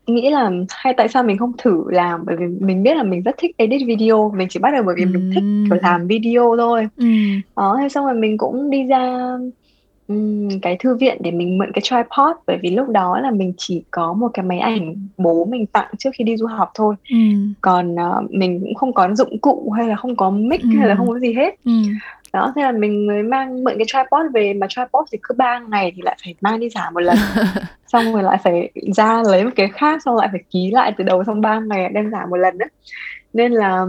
nghĩ 0.07 0.31
là 0.31 0.50
hay 0.69 0.95
tại 0.97 1.09
sao 1.09 1.23
mình 1.23 1.38
không 1.38 1.52
thử 1.59 1.85
làm 1.90 2.25
bởi 2.26 2.37
vì 2.37 2.47
mình 2.47 2.83
biết 2.83 2.97
là 2.97 3.02
mình 3.02 3.23
rất 3.23 3.35
thích 3.38 3.57
edit 3.57 3.83
video 3.87 4.33
mình 4.37 4.49
chỉ 4.50 4.61
bắt 4.61 4.71
đầu 4.71 4.83
bởi 4.83 4.95
vì 4.99 5.05
ừ. 5.05 5.09
mình 5.12 5.31
thích 5.35 5.44
kiểu 5.70 5.79
làm 5.83 6.07
video 6.07 6.57
thôi 6.59 6.88
ừ. 6.96 7.07
đó 7.57 7.77
thế 7.81 7.88
xong 7.88 8.05
rồi 8.05 8.14
mình 8.14 8.38
cũng 8.38 8.70
đi 8.70 8.85
ra 8.85 9.37
cái 10.62 10.77
thư 10.81 10.96
viện 10.96 11.16
để 11.20 11.31
mình 11.31 11.59
mượn 11.59 11.73
cái 11.73 11.83
tripod 11.83 12.37
bởi 12.46 12.59
vì 12.62 12.70
lúc 12.70 12.88
đó 12.88 13.18
là 13.20 13.31
mình 13.31 13.53
chỉ 13.57 13.83
có 13.90 14.12
một 14.12 14.29
cái 14.35 14.44
máy 14.44 14.59
ảnh 14.59 15.09
bố 15.16 15.44
mình 15.44 15.66
tặng 15.66 15.88
trước 15.99 16.11
khi 16.14 16.25
đi 16.25 16.37
du 16.37 16.46
học 16.46 16.70
thôi. 16.75 16.94
Ừm. 17.11 17.55
còn 17.61 17.94
uh, 17.94 18.31
mình 18.31 18.61
cũng 18.61 18.75
không 18.75 18.92
có 18.92 19.14
dụng 19.14 19.38
cụ 19.38 19.70
hay 19.77 19.88
là 19.88 19.96
không 19.96 20.16
có 20.16 20.31
mic 20.31 20.61
hay 20.79 20.88
là 20.88 20.94
không 20.94 21.09
có 21.09 21.18
gì 21.18 21.35
hết. 21.35 21.55
Ừm. 21.64 21.85
đó 22.33 22.53
thế 22.57 22.62
là 22.62 22.73
mình 22.73 23.07
mới 23.07 23.23
mang 23.23 23.64
mượn 23.64 23.75
cái 23.79 23.87
tripod 23.87 24.33
về 24.35 24.55
mà 24.55 24.66
tripod 24.70 25.05
thì 25.12 25.18
cứ 25.23 25.35
ba 25.38 25.59
ngày 25.59 25.92
thì 25.96 26.03
lại 26.03 26.16
phải 26.25 26.35
mang 26.40 26.61
đi 26.61 26.68
giả 26.68 26.90
một 26.90 27.01
lần. 27.01 27.16
Xong 27.87 28.12
rồi 28.12 28.23
lại 28.23 28.38
phải 28.44 28.70
ra 28.96 29.23
lấy 29.23 29.44
một 29.44 29.51
cái 29.57 29.68
khác 29.68 30.03
xong 30.05 30.16
lại 30.16 30.29
phải 30.33 30.40
ký 30.51 30.70
lại 30.70 30.94
từ 30.99 31.05
đầu 31.05 31.25
xong 31.25 31.40
ba 31.40 31.61
ngày 31.61 31.88
đem 31.88 32.11
giả 32.11 32.27
một 32.27 32.37
lần 32.37 32.59
nữa 32.59 32.66
nên 33.33 33.53
là 33.53 33.87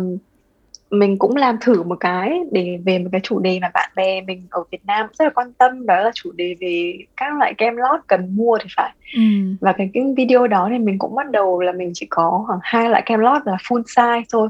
mình 0.91 1.17
cũng 1.17 1.35
làm 1.35 1.57
thử 1.61 1.83
một 1.83 1.99
cái 1.99 2.39
để 2.51 2.79
về 2.85 2.99
một 2.99 3.09
cái 3.11 3.21
chủ 3.23 3.39
đề 3.39 3.59
mà 3.61 3.69
bạn 3.73 3.89
bè 3.95 4.21
mình 4.21 4.47
ở 4.49 4.63
Việt 4.71 4.85
Nam 4.85 5.07
rất 5.19 5.25
là 5.25 5.31
quan 5.35 5.53
tâm 5.53 5.85
đó 5.85 5.99
là 5.99 6.11
chủ 6.13 6.31
đề 6.31 6.55
về 6.59 6.97
các 7.17 7.37
loại 7.37 7.53
kem 7.53 7.75
lót 7.75 7.99
cần 8.07 8.35
mua 8.35 8.57
thì 8.61 8.69
phải 8.77 8.91
ừ. 9.15 9.21
và 9.61 9.71
cái, 9.71 9.89
cái 9.93 10.03
video 10.17 10.47
đó 10.47 10.67
thì 10.71 10.79
mình 10.79 10.99
cũng 10.99 11.15
bắt 11.15 11.31
đầu 11.31 11.61
là 11.61 11.71
mình 11.71 11.91
chỉ 11.93 12.05
có 12.09 12.43
khoảng 12.47 12.59
hai 12.63 12.89
loại 12.89 13.03
kem 13.05 13.19
lót 13.19 13.41
là 13.45 13.57
full 13.67 13.83
size 13.83 14.23
thôi 14.33 14.49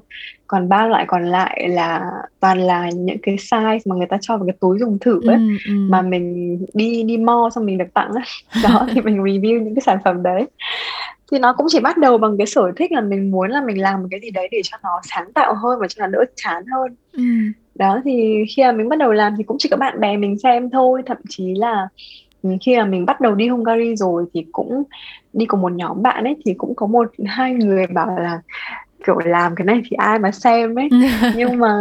còn 0.51 0.69
ba 0.69 0.87
loại 0.87 1.05
còn 1.07 1.25
lại 1.25 1.67
là 1.69 2.11
toàn 2.39 2.59
là 2.59 2.89
những 2.89 3.17
cái 3.21 3.35
size 3.35 3.79
mà 3.85 3.95
người 3.95 4.07
ta 4.07 4.17
cho 4.21 4.37
vào 4.37 4.45
cái 4.47 4.55
túi 4.59 4.79
dùng 4.79 4.97
thử 5.01 5.21
ấy 5.27 5.35
ừ, 5.35 5.57
ừ. 5.67 5.73
mà 5.89 6.01
mình 6.01 6.57
đi 6.73 7.03
đi 7.03 7.17
mo 7.17 7.49
xong 7.55 7.65
mình 7.65 7.77
được 7.77 7.93
tặng 7.93 8.11
ấy. 8.11 8.23
đó 8.63 8.87
thì 8.91 9.01
mình 9.01 9.17
review 9.17 9.63
những 9.63 9.75
cái 9.75 9.81
sản 9.81 9.97
phẩm 10.03 10.23
đấy 10.23 10.47
thì 11.31 11.39
nó 11.39 11.53
cũng 11.53 11.67
chỉ 11.69 11.79
bắt 11.79 11.97
đầu 11.97 12.17
bằng 12.17 12.37
cái 12.37 12.47
sở 12.47 12.71
thích 12.75 12.91
là 12.91 13.01
mình 13.01 13.31
muốn 13.31 13.51
là 13.51 13.61
mình 13.61 13.81
làm 13.81 14.01
một 14.01 14.07
cái 14.11 14.19
gì 14.19 14.29
đấy 14.31 14.47
để 14.51 14.61
cho 14.63 14.77
nó 14.83 14.89
sáng 15.03 15.33
tạo 15.33 15.55
hơn 15.55 15.79
và 15.79 15.87
cho 15.87 16.07
nó 16.07 16.11
đỡ 16.11 16.25
chán 16.35 16.65
hơn 16.65 16.95
ừ. 17.13 17.23
đó 17.75 18.01
thì 18.05 18.43
khi 18.55 18.63
mà 18.63 18.71
mình 18.71 18.89
bắt 18.89 18.99
đầu 18.99 19.11
làm 19.11 19.33
thì 19.37 19.43
cũng 19.43 19.57
chỉ 19.59 19.69
có 19.69 19.77
bạn 19.77 19.99
bè 19.99 20.17
mình 20.17 20.39
xem 20.39 20.69
thôi 20.69 21.01
thậm 21.05 21.17
chí 21.29 21.53
là 21.55 21.87
ừ, 22.43 22.49
khi 22.61 22.77
mà 22.77 22.85
mình 22.85 23.05
bắt 23.05 23.21
đầu 23.21 23.35
đi 23.35 23.47
Hungary 23.47 23.95
rồi 23.95 24.25
thì 24.33 24.45
cũng 24.51 24.83
đi 25.33 25.45
cùng 25.45 25.61
một 25.61 25.71
nhóm 25.71 26.01
bạn 26.01 26.23
ấy 26.23 26.35
thì 26.45 26.53
cũng 26.53 26.75
có 26.75 26.87
một 26.87 27.11
hai 27.25 27.53
người 27.53 27.87
bảo 27.87 28.19
là 28.19 28.41
kiểu 29.05 29.19
làm 29.25 29.55
cái 29.55 29.65
này 29.65 29.81
thì 29.85 29.95
ai 29.97 30.19
mà 30.19 30.31
xem 30.31 30.75
ấy 30.75 30.89
nhưng 31.35 31.59
mà 31.59 31.73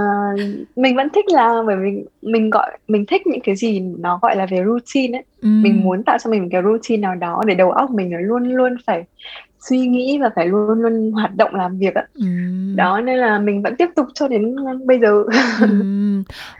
mình 0.76 0.96
vẫn 0.96 1.08
thích 1.08 1.24
làm 1.28 1.66
bởi 1.66 1.76
vì 1.76 2.04
mình 2.22 2.50
gọi 2.50 2.78
mình 2.88 3.06
thích 3.06 3.26
những 3.26 3.40
cái 3.44 3.56
gì 3.56 3.80
nó 3.80 4.18
gọi 4.22 4.36
là 4.36 4.46
về 4.50 4.64
routine 4.66 5.18
ấy 5.18 5.24
ừ. 5.42 5.48
mình 5.62 5.80
muốn 5.84 6.02
tạo 6.02 6.18
cho 6.18 6.30
mình 6.30 6.42
một 6.42 6.48
cái 6.50 6.62
routine 6.62 7.00
nào 7.00 7.14
đó 7.14 7.42
để 7.46 7.54
đầu 7.54 7.70
óc 7.70 7.90
mình 7.90 8.10
nó 8.10 8.18
luôn 8.20 8.44
luôn 8.44 8.76
phải 8.86 9.04
suy 9.60 9.86
nghĩ 9.86 10.18
và 10.18 10.30
phải 10.36 10.46
luôn 10.46 10.82
luôn 10.82 11.12
hoạt 11.12 11.36
động 11.36 11.54
làm 11.54 11.78
việc 11.78 11.94
ạ 11.94 12.06
ừ. 12.14 12.24
đó 12.76 13.00
nên 13.00 13.18
là 13.18 13.38
mình 13.38 13.62
vẫn 13.62 13.76
tiếp 13.76 13.88
tục 13.96 14.06
cho 14.14 14.28
đến 14.28 14.56
bây 14.86 14.98
giờ 14.98 15.24
ừ. 15.60 15.82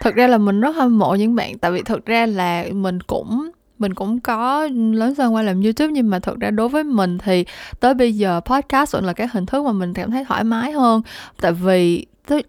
thật 0.01 0.15
ra 0.15 0.27
là 0.27 0.39
mình 0.39 0.61
rất 0.61 0.77
hâm 0.77 0.99
mộ 0.99 1.15
những 1.15 1.35
bạn 1.35 1.59
tại 1.59 1.71
vì 1.71 1.83
thật 1.83 2.07
ra 2.07 2.27
là 2.27 2.65
mình 2.73 3.01
cũng 3.01 3.51
mình 3.81 3.95
cũng 3.95 4.21
có 4.21 4.69
lớn 4.73 5.15
dần 5.15 5.35
qua 5.35 5.43
làm 5.43 5.63
youtube, 5.63 5.93
nhưng 5.93 6.11
mà 6.11 6.19
thật 6.19 6.41
ra 6.41 6.51
đối 6.51 6.69
với 6.69 6.85
mình 6.85 7.19
thì 7.19 7.45
tới 7.81 7.95
bây 7.95 8.13
giờ 8.13 8.41
podcast 8.45 8.93
vẫn 8.93 9.05
là 9.05 9.13
cái 9.13 9.29
hình 9.33 9.47
thức 9.47 9.65
mà 9.65 9.73
mình 9.73 9.95
cảm 9.95 10.11
thấy 10.11 10.25
thoải 10.25 10.45
mái 10.45 10.73
hơn. 10.73 11.03
Tại 11.41 11.53
vì 11.53 12.07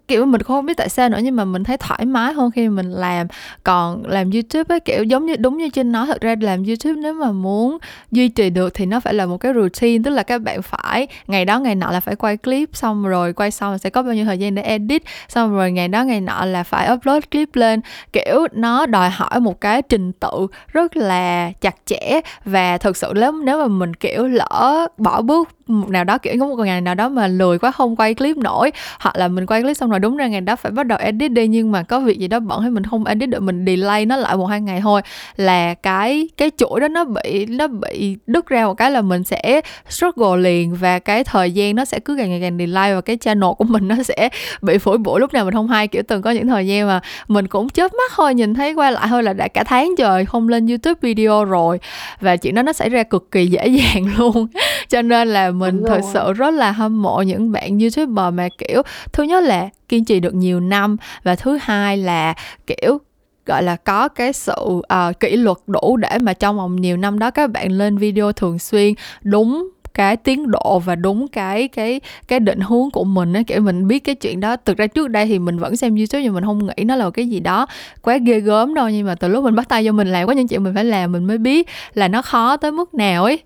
kiểu 0.07 0.25
mình 0.25 0.41
không 0.41 0.65
biết 0.65 0.77
tại 0.77 0.89
sao 0.89 1.09
nữa, 1.09 1.19
nhưng 1.23 1.35
mà 1.35 1.45
mình 1.45 1.63
thấy 1.63 1.77
thoải 1.77 2.05
mái 2.05 2.33
hơn 2.33 2.51
khi 2.51 2.69
mình 2.69 2.91
làm. 2.91 3.27
Còn 3.63 4.03
làm 4.05 4.31
youtube 4.31 4.75
ấy 4.75 4.79
kiểu 4.79 5.03
giống 5.03 5.25
như, 5.25 5.35
đúng 5.35 5.57
như 5.57 5.69
trên 5.69 5.91
nói, 5.91 6.07
thật 6.07 6.21
ra 6.21 6.35
làm 6.41 6.63
youtube 6.63 7.01
nếu 7.01 7.13
mà 7.13 7.31
muốn 7.31 7.77
duy 8.11 8.27
trì 8.29 8.49
được 8.49 8.73
thì 8.73 8.85
nó 8.85 8.99
phải 8.99 9.13
là 9.13 9.25
một 9.25 9.37
cái 9.37 9.53
routine, 9.53 10.03
tức 10.05 10.11
là 10.11 10.23
các 10.23 10.41
bạn 10.41 10.61
phải 10.61 11.07
ngày 11.27 11.45
đó 11.45 11.59
ngày 11.59 11.75
nọ 11.75 11.91
là 11.91 11.99
phải 11.99 12.15
quay 12.15 12.37
clip, 12.37 12.69
xong 12.73 13.07
rồi 13.07 13.33
quay 13.33 13.51
xong 13.51 13.77
sẽ 13.77 13.89
có 13.89 14.03
bao 14.03 14.13
nhiêu 14.13 14.25
thời 14.25 14.37
gian 14.37 14.55
để 14.55 14.61
edit, 14.61 15.03
xong 15.27 15.55
rồi 15.55 15.71
ngày 15.71 15.87
đó 15.87 16.03
ngày 16.03 16.21
nọ 16.21 16.45
là 16.45 16.63
phải 16.63 16.93
upload 16.93 17.23
clip 17.31 17.55
lên. 17.55 17.81
Kiểu 18.13 18.47
nó 18.51 18.85
đòi 18.85 19.09
hỏi 19.09 19.39
một 19.39 19.61
cái 19.61 19.81
trình 19.81 20.11
tự 20.11 20.47
rất 20.67 20.97
là 20.97 21.51
chặt 21.61 21.75
chẽ 21.85 22.21
và 22.45 22.77
thực 22.77 22.97
sự 22.97 23.13
lắm, 23.13 23.45
nếu 23.45 23.59
mà 23.61 23.67
mình, 23.67 23.93
kiểu, 23.93 24.27
lỡ 24.27 24.87
bỏ 24.97 25.21
bước 25.21 25.49
một 25.71 25.89
nào 25.89 26.03
đó, 26.03 26.17
kiểu, 26.17 26.33
có 26.39 26.47
một 26.47 26.55
ngày 26.55 26.81
nào 26.81 26.95
đó 26.95 27.09
mà 27.09 27.27
lười 27.27 27.59
quá, 27.59 27.71
không 27.71 27.95
quay 27.95 28.13
clip 28.13 28.37
nổi, 28.37 28.71
hoặc 28.99 29.15
là 29.15 29.27
mình 29.27 29.45
quay 29.45 29.61
clip 29.61 29.77
xong 29.77 29.89
rồi 29.89 29.99
đúng 29.99 30.17
ra 30.17 30.27
ngày 30.27 30.41
đó 30.41 30.55
phải 30.55 30.71
bắt 30.71 30.85
đầu 30.85 30.97
edit 31.01 31.31
đi, 31.31 31.47
nhưng 31.47 31.71
mà 31.71 31.83
có 31.83 31.99
việc 31.99 32.19
gì 32.19 32.27
đó 32.27 32.39
bận 32.39 32.61
hay 32.61 32.71
mình 32.71 32.83
không 32.83 33.05
edit 33.05 33.29
được, 33.29 33.39
mình 33.39 33.65
delay 33.65 34.05
nó 34.05 34.17
lại 34.17 34.37
một 34.37 34.45
hai 34.45 34.61
ngày 34.61 34.81
thôi, 34.81 35.01
là 35.35 35.73
cái 35.73 36.29
cái 36.37 36.51
chuỗi 36.57 36.79
đó 36.79 36.87
nó 36.87 37.05
bị 37.05 37.45
nó 37.45 37.67
bị 37.67 38.17
đứt 38.27 38.47
ra 38.47 38.65
một 38.65 38.73
cái 38.73 38.91
là 38.91 39.01
mình 39.01 39.23
sẽ 39.23 39.61
struggle 39.89 40.37
liền, 40.37 40.75
và 40.75 40.99
cái 40.99 41.23
thời 41.23 41.51
gian 41.51 41.75
nó 41.75 41.85
sẽ 41.85 41.99
cứ 41.99 42.15
càng 42.17 42.29
ngày 42.29 42.41
càng 42.41 42.57
delay, 42.57 42.95
và 42.95 43.01
cái 43.01 43.17
channel 43.17 43.49
của 43.57 43.65
mình 43.65 43.87
nó 43.87 43.95
sẽ 44.03 44.29
bị 44.61 44.77
phổi 44.77 44.97
bụi. 44.97 45.19
Lúc 45.19 45.33
nào 45.33 45.45
mình 45.45 45.53
không 45.53 45.67
hay, 45.67 45.87
kiểu, 45.87 46.03
từng 46.07 46.21
có 46.21 46.31
những 46.31 46.47
thời 46.47 46.67
gian 46.67 46.87
mà 46.87 46.99
mình 47.27 47.47
cũng 47.47 47.69
chớp 47.69 47.93
mắt 47.93 48.11
thôi, 48.15 48.33
nhìn 48.33 48.53
thấy 48.53 48.73
quay 48.73 48.91
lại 48.91 49.07
thôi 49.09 49.23
là 49.23 49.33
đã 49.33 49.47
cả 49.47 49.63
tháng 49.63 49.95
trời 49.97 50.25
không 50.25 50.49
lên 50.49 50.67
youtube 50.67 50.99
video 51.01 51.45
rồi, 51.45 51.79
và 52.21 52.35
chuyện 52.37 52.55
đó 52.55 52.61
nó 52.61 52.73
xảy 52.73 52.89
ra 52.89 53.03
cực 53.03 53.31
kỳ 53.31 53.47
dễ 53.47 53.67
dàng 53.67 54.05
luôn. 54.17 54.47
Cho 54.89 55.01
nên 55.01 55.27
là 55.27 55.51
mình 55.61 55.83
thật 55.87 56.01
sự 56.13 56.33
rất 56.33 56.53
là 56.53 56.71
hâm 56.71 57.01
mộ 57.01 57.21
những 57.21 57.51
bạn 57.51 57.79
youtuber 57.79 58.33
mà 58.33 58.47
kiểu 58.57 58.81
thứ 59.13 59.23
nhất 59.23 59.43
là 59.43 59.69
kiên 59.89 60.05
trì 60.05 60.19
được 60.19 60.33
nhiều 60.33 60.59
năm 60.59 60.97
và 61.23 61.35
thứ 61.35 61.57
hai 61.61 61.97
là 61.97 62.33
kiểu 62.67 62.97
gọi 63.45 63.63
là 63.63 63.75
có 63.75 64.07
cái 64.07 64.33
sự 64.33 64.55
uh, 64.59 65.19
kỷ 65.19 65.35
luật 65.35 65.57
đủ 65.67 65.97
để 65.97 66.17
mà 66.21 66.33
trong 66.33 66.57
vòng 66.57 66.75
nhiều 66.75 66.97
năm 66.97 67.19
đó 67.19 67.31
các 67.31 67.51
bạn 67.51 67.71
lên 67.71 67.97
video 67.97 68.31
thường 68.31 68.59
xuyên 68.59 68.93
đúng 69.23 69.69
cái 69.93 70.17
tiến 70.17 70.51
độ 70.51 70.79
và 70.79 70.95
đúng 70.95 71.27
cái 71.27 71.67
cái 71.67 72.01
cái 72.27 72.39
định 72.39 72.59
hướng 72.59 72.91
của 72.91 73.03
mình 73.03 73.33
á. 73.33 73.41
Kiểu 73.47 73.61
mình 73.61 73.87
biết 73.87 73.99
cái 73.99 74.15
chuyện 74.15 74.39
đó. 74.39 74.55
Thực 74.55 74.77
ra 74.77 74.87
trước 74.87 75.07
đây 75.07 75.25
thì 75.25 75.39
mình 75.39 75.59
vẫn 75.59 75.75
xem 75.75 75.95
youtube 75.95 76.23
nhưng 76.23 76.33
mình 76.33 76.43
không 76.43 76.67
nghĩ 76.67 76.83
nó 76.83 76.95
là 76.95 77.09
cái 77.09 77.27
gì 77.27 77.39
đó 77.39 77.65
quá 78.01 78.17
ghê 78.17 78.39
gớm 78.39 78.73
đâu. 78.73 78.89
Nhưng 78.89 79.07
mà 79.07 79.15
từ 79.15 79.27
lúc 79.27 79.43
mình 79.43 79.55
bắt 79.55 79.69
tay 79.69 79.85
vô 79.85 79.91
mình 79.91 80.07
làm 80.07 80.27
có 80.27 80.33
những 80.33 80.47
chuyện 80.47 80.63
mình 80.63 80.73
phải 80.75 80.85
làm 80.85 81.11
mình 81.11 81.25
mới 81.25 81.37
biết 81.37 81.67
là 81.93 82.07
nó 82.07 82.21
khó 82.21 82.57
tới 82.57 82.71
mức 82.71 82.93
nào 82.93 83.23
ấy. 83.23 83.39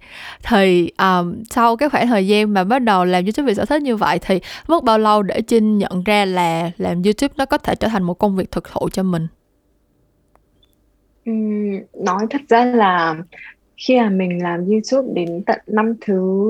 Thì 0.43 0.91
um, 0.97 1.43
sau 1.49 1.77
cái 1.77 1.89
khoảng 1.89 2.07
thời 2.07 2.27
gian 2.27 2.53
mà 2.53 2.63
bắt 2.63 2.79
đầu 2.79 3.05
làm 3.05 3.23
youtube 3.23 3.47
vì 3.47 3.55
sở 3.55 3.65
thích 3.65 3.81
như 3.81 3.95
vậy 3.95 4.19
thì 4.19 4.39
mất 4.67 4.83
bao 4.83 4.99
lâu 4.99 5.23
để 5.23 5.41
trinh 5.41 5.77
nhận 5.77 6.03
ra 6.03 6.25
là 6.25 6.71
làm 6.77 7.03
youtube 7.03 7.33
nó 7.37 7.45
có 7.45 7.57
thể 7.57 7.75
trở 7.75 7.87
thành 7.87 8.03
một 8.03 8.13
công 8.13 8.35
việc 8.35 8.51
thực 8.51 8.63
thụ 8.71 8.89
cho 8.89 9.03
mình? 9.03 9.27
Ừm, 11.25 11.71
nói 11.93 12.25
thật 12.29 12.41
ra 12.49 12.65
là 12.65 13.15
khi 13.77 13.99
mà 13.99 14.09
mình 14.09 14.43
làm 14.43 14.65
YouTube 14.65 15.13
đến 15.13 15.43
tận 15.45 15.59
năm 15.67 15.93
thứ 16.01 16.47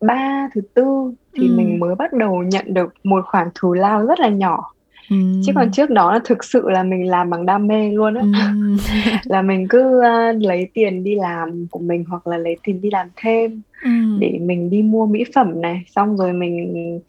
ba, 0.00 0.48
thứ 0.54 0.60
tư 0.74 1.12
thì 1.34 1.46
ừ. 1.46 1.54
mình 1.56 1.80
mới 1.80 1.94
bắt 1.94 2.12
đầu 2.12 2.42
nhận 2.42 2.74
được 2.74 2.94
một 3.04 3.24
khoản 3.26 3.48
thù 3.54 3.72
lao 3.72 4.06
rất 4.06 4.20
là 4.20 4.28
nhỏ. 4.28 4.72
Ừ. 5.10 5.16
Chứ 5.46 5.52
còn 5.54 5.72
trước 5.72 5.90
đó 5.90 6.12
là 6.12 6.20
thực 6.24 6.44
sự 6.44 6.70
là 6.70 6.82
mình 6.82 7.10
làm 7.10 7.30
bằng 7.30 7.46
đam 7.46 7.66
mê 7.66 7.90
luôn 7.90 8.14
á. 8.14 8.22
Ừ. 8.22 8.76
là 9.24 9.42
mình 9.42 9.66
cứ 9.68 9.98
uh, 9.98 10.42
lấy 10.42 10.68
tiền 10.74 11.04
đi 11.04 11.14
làm 11.14 11.66
của 11.70 11.78
mình 11.78 12.04
hoặc 12.08 12.26
là 12.26 12.36
lấy 12.36 12.56
tiền 12.62 12.80
đi 12.80 12.90
làm 12.90 13.08
thêm 13.16 13.62
ừ. 13.84 13.90
để 14.18 14.38
mình 14.40 14.70
đi 14.70 14.82
mua 14.82 15.06
mỹ 15.06 15.24
phẩm 15.34 15.60
này, 15.60 15.84
xong 15.96 16.16
rồi 16.16 16.32
mình 16.32 17.00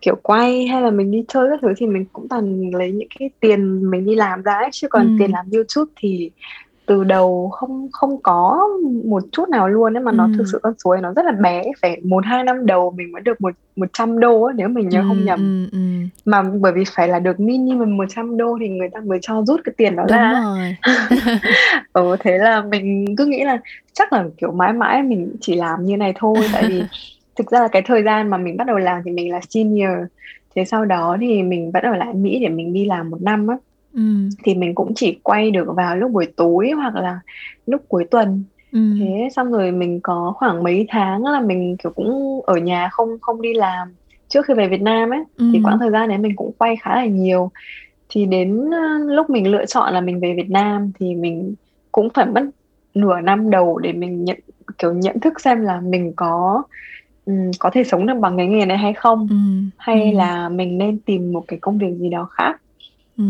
kiểu 0.00 0.14
quay 0.22 0.66
hay 0.66 0.82
là 0.82 0.90
mình 0.90 1.10
đi 1.10 1.24
chơi 1.28 1.48
các 1.50 1.58
thứ 1.62 1.68
thì 1.76 1.86
mình 1.86 2.04
cũng 2.12 2.28
toàn 2.28 2.70
lấy 2.74 2.92
những 2.92 3.08
cái 3.18 3.30
tiền 3.40 3.90
mình 3.90 4.06
đi 4.06 4.14
làm 4.14 4.42
ra 4.42 4.52
ấy. 4.52 4.68
chứ 4.72 4.88
còn 4.88 5.06
ừ. 5.06 5.12
tiền 5.18 5.30
làm 5.30 5.46
YouTube 5.52 5.92
thì 5.96 6.30
từ 6.90 7.04
đầu 7.04 7.48
không 7.52 7.88
không 7.92 8.22
có 8.22 8.68
một 9.04 9.22
chút 9.32 9.48
nào 9.48 9.68
luôn 9.68 9.96
ấy 9.96 10.02
mà 10.02 10.10
ừ. 10.10 10.14
nó 10.14 10.28
thực 10.36 10.44
sự 10.52 10.58
con 10.62 10.74
số 10.84 10.90
ấy 10.90 11.00
nó 11.00 11.12
rất 11.12 11.24
là 11.24 11.32
bé 11.32 11.62
phải 11.82 12.00
một 12.04 12.24
hai 12.26 12.44
năm 12.44 12.66
đầu 12.66 12.90
mình 12.96 13.12
mới 13.12 13.22
được 13.22 13.40
một 13.40 13.54
một 13.76 13.86
trăm 13.92 14.20
đô 14.20 14.42
ấy, 14.42 14.54
nếu 14.56 14.68
mình 14.68 14.88
nhớ 14.88 15.00
ừ, 15.00 15.04
không 15.08 15.24
nhầm 15.24 15.68
ừ, 15.72 15.78
ừ. 15.78 15.78
mà 16.24 16.42
bởi 16.42 16.72
vì 16.72 16.84
phải 16.94 17.08
là 17.08 17.18
được 17.18 17.40
minimum 17.40 17.96
100 17.96 18.36
đô 18.36 18.58
thì 18.60 18.68
người 18.68 18.88
ta 18.92 19.00
mới 19.04 19.18
cho 19.22 19.42
rút 19.46 19.60
cái 19.64 19.72
tiền 19.76 19.96
đó 19.96 20.02
Đúng 20.08 20.18
ra 20.18 20.42
rồi. 20.44 20.76
ừ, 21.92 22.16
thế 22.20 22.38
là 22.38 22.62
mình 22.62 23.16
cứ 23.16 23.26
nghĩ 23.26 23.44
là 23.44 23.58
chắc 23.92 24.12
là 24.12 24.24
kiểu 24.38 24.52
mãi 24.52 24.72
mãi 24.72 25.02
mình 25.02 25.36
chỉ 25.40 25.54
làm 25.54 25.84
như 25.84 25.96
này 25.96 26.12
thôi 26.16 26.36
tại 26.52 26.64
vì 26.68 26.82
thực 27.36 27.50
ra 27.50 27.60
là 27.60 27.68
cái 27.68 27.82
thời 27.82 28.02
gian 28.02 28.30
mà 28.30 28.36
mình 28.36 28.56
bắt 28.56 28.66
đầu 28.66 28.78
làm 28.78 29.02
thì 29.04 29.10
mình 29.10 29.32
là 29.32 29.40
senior 29.50 29.98
thế 30.54 30.64
sau 30.64 30.84
đó 30.84 31.16
thì 31.20 31.42
mình 31.42 31.72
bắt 31.72 31.82
đầu 31.82 31.92
lại 31.92 32.14
Mỹ 32.14 32.38
để 32.42 32.48
mình 32.48 32.72
đi 32.72 32.84
làm 32.84 33.10
một 33.10 33.22
năm 33.22 33.46
á 33.46 33.56
ừ. 33.94 34.02
thì 34.44 34.54
mình 34.54 34.74
cũng 34.74 34.94
chỉ 34.94 35.18
quay 35.22 35.50
được 35.50 35.66
vào 35.76 35.96
lúc 35.96 36.10
buổi 36.10 36.26
tối 36.36 36.70
hoặc 36.70 36.94
là 36.94 37.20
lúc 37.66 37.82
cuối 37.88 38.04
tuần 38.10 38.44
ừ. 38.72 38.78
thế 38.98 39.28
xong 39.32 39.52
rồi 39.52 39.72
mình 39.72 40.00
có 40.02 40.32
khoảng 40.36 40.62
mấy 40.62 40.86
tháng 40.88 41.24
là 41.24 41.40
mình 41.40 41.76
kiểu 41.76 41.92
cũng 41.92 42.40
ở 42.46 42.56
nhà 42.56 42.88
không 42.92 43.08
không 43.20 43.42
đi 43.42 43.54
làm 43.54 43.88
trước 44.28 44.46
khi 44.46 44.54
về 44.54 44.68
Việt 44.68 44.82
Nam 44.82 45.10
ấy 45.10 45.24
ừ. 45.36 45.50
thì 45.52 45.60
quãng 45.64 45.78
thời 45.78 45.90
gian 45.90 46.08
đấy 46.08 46.18
mình 46.18 46.36
cũng 46.36 46.52
quay 46.58 46.76
khá 46.76 46.94
là 46.94 47.04
nhiều 47.04 47.50
thì 48.08 48.26
đến 48.26 48.70
lúc 49.06 49.30
mình 49.30 49.50
lựa 49.50 49.66
chọn 49.66 49.94
là 49.94 50.00
mình 50.00 50.20
về 50.20 50.34
Việt 50.36 50.50
Nam 50.50 50.92
thì 51.00 51.14
mình 51.14 51.54
cũng 51.92 52.08
phải 52.14 52.26
mất 52.26 52.42
nửa 52.94 53.20
năm 53.20 53.50
đầu 53.50 53.78
để 53.78 53.92
mình 53.92 54.24
nhận 54.24 54.38
kiểu 54.78 54.92
nhận 54.92 55.20
thức 55.20 55.40
xem 55.40 55.60
là 55.60 55.80
mình 55.80 56.12
có 56.16 56.62
um, 57.26 57.50
có 57.58 57.70
thể 57.72 57.84
sống 57.84 58.06
được 58.06 58.14
bằng 58.20 58.36
cái 58.36 58.46
nghề 58.46 58.66
này 58.66 58.78
hay 58.78 58.92
không 58.92 59.26
ừ. 59.30 59.36
hay 59.78 60.10
ừ. 60.12 60.16
là 60.16 60.48
mình 60.48 60.78
nên 60.78 60.98
tìm 60.98 61.32
một 61.32 61.44
cái 61.48 61.58
công 61.58 61.78
việc 61.78 61.94
gì 61.98 62.08
đó 62.08 62.28
khác 62.30 62.60
ừ. 63.20 63.24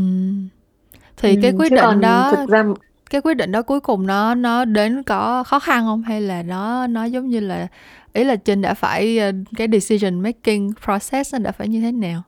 thì 1.17 1.35
ừ, 1.37 1.41
cái 1.43 1.53
quyết 1.59 1.73
định 1.73 2.01
đó 2.01 2.31
thực 2.37 2.49
ra 2.49 2.65
cái 3.11 3.21
quyết 3.21 3.35
định 3.35 3.53
đó 3.53 3.63
cuối 3.63 3.81
cùng 3.81 4.07
nó 4.07 4.35
nó 4.35 4.65
đến 4.65 5.03
có 5.03 5.45
khó 5.45 5.59
khăn 5.59 5.85
không 5.85 6.03
hay 6.03 6.21
là 6.21 6.43
nó 6.43 6.87
nó 6.87 7.05
giống 7.05 7.29
như 7.29 7.41
là 7.41 7.69
ý 8.13 8.25
là 8.25 8.37
Trinh 8.37 8.63
đã 8.63 8.75
phải 8.75 9.19
ờ, 9.19 9.33
cái 9.57 9.69
decision 9.73 10.21
making 10.21 10.71
process 10.85 11.35
nó 11.35 11.39
đã 11.39 11.53
phải 11.53 11.69
như 11.69 11.81
thế 11.81 11.93
nào 11.93 12.23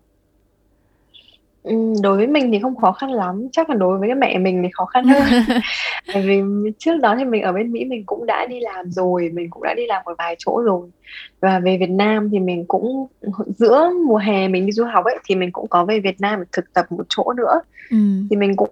đối 2.03 2.16
với 2.16 2.27
mình 2.27 2.53
thì 2.53 2.59
không 2.62 2.77
khó 2.77 2.92
khăn 2.92 3.11
lắm, 3.11 3.48
chắc 3.53 3.70
là 3.70 3.77
đối 3.77 3.98
với 3.98 4.09
cái 4.09 4.14
mẹ 4.14 4.38
mình 4.38 4.62
thì 4.62 4.68
khó 4.72 4.85
khăn 4.85 5.05
hơn. 5.05 5.22
Vì 6.25 6.40
trước 6.79 6.96
đó 7.03 7.14
thì 7.18 7.25
mình 7.25 7.42
ở 7.42 7.53
bên 7.53 7.72
Mỹ 7.72 7.85
mình 7.85 8.03
cũng 8.07 8.27
đã 8.27 8.46
đi 8.46 8.61
làm 8.61 8.90
rồi, 8.90 9.31
mình 9.35 9.51
cũng 9.51 9.62
đã 9.62 9.75
đi 9.75 9.87
làm 9.87 10.03
một 10.05 10.12
vài 10.18 10.37
chỗ 10.38 10.62
rồi. 10.62 10.88
Và 11.40 11.59
về 11.59 11.77
Việt 11.81 11.90
Nam 11.90 12.31
thì 12.31 12.38
mình 12.38 12.64
cũng 12.68 13.07
giữa 13.59 13.90
mùa 14.07 14.16
hè 14.16 14.48
mình 14.48 14.66
đi 14.66 14.72
du 14.72 14.85
học 14.85 15.05
ấy 15.05 15.18
thì 15.25 15.35
mình 15.35 15.53
cũng 15.53 15.68
có 15.68 15.85
về 15.85 16.01
Việt 16.01 16.20
Nam 16.20 16.40
để 16.40 16.46
thực 16.53 16.72
tập 16.72 16.87
một 16.90 17.05
chỗ 17.09 17.33
nữa. 17.37 17.61
Ừm. 17.90 18.27
Thì 18.31 18.37
mình 18.37 18.57
cũng 18.57 18.70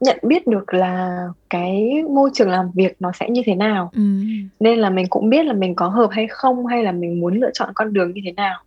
nhận 0.00 0.18
biết 0.22 0.46
được 0.46 0.74
là 0.74 1.22
cái 1.50 2.02
môi 2.10 2.30
trường 2.34 2.50
làm 2.50 2.70
việc 2.74 2.96
nó 3.00 3.12
sẽ 3.20 3.30
như 3.30 3.42
thế 3.46 3.54
nào. 3.54 3.90
Ừm. 3.94 4.48
Nên 4.60 4.78
là 4.78 4.90
mình 4.90 5.06
cũng 5.10 5.30
biết 5.30 5.46
là 5.46 5.52
mình 5.52 5.74
có 5.74 5.88
hợp 5.88 6.08
hay 6.10 6.26
không 6.30 6.66
hay 6.66 6.82
là 6.82 6.92
mình 6.92 7.20
muốn 7.20 7.40
lựa 7.40 7.50
chọn 7.54 7.68
con 7.74 7.92
đường 7.92 8.12
như 8.14 8.20
thế 8.24 8.32
nào 8.32 8.60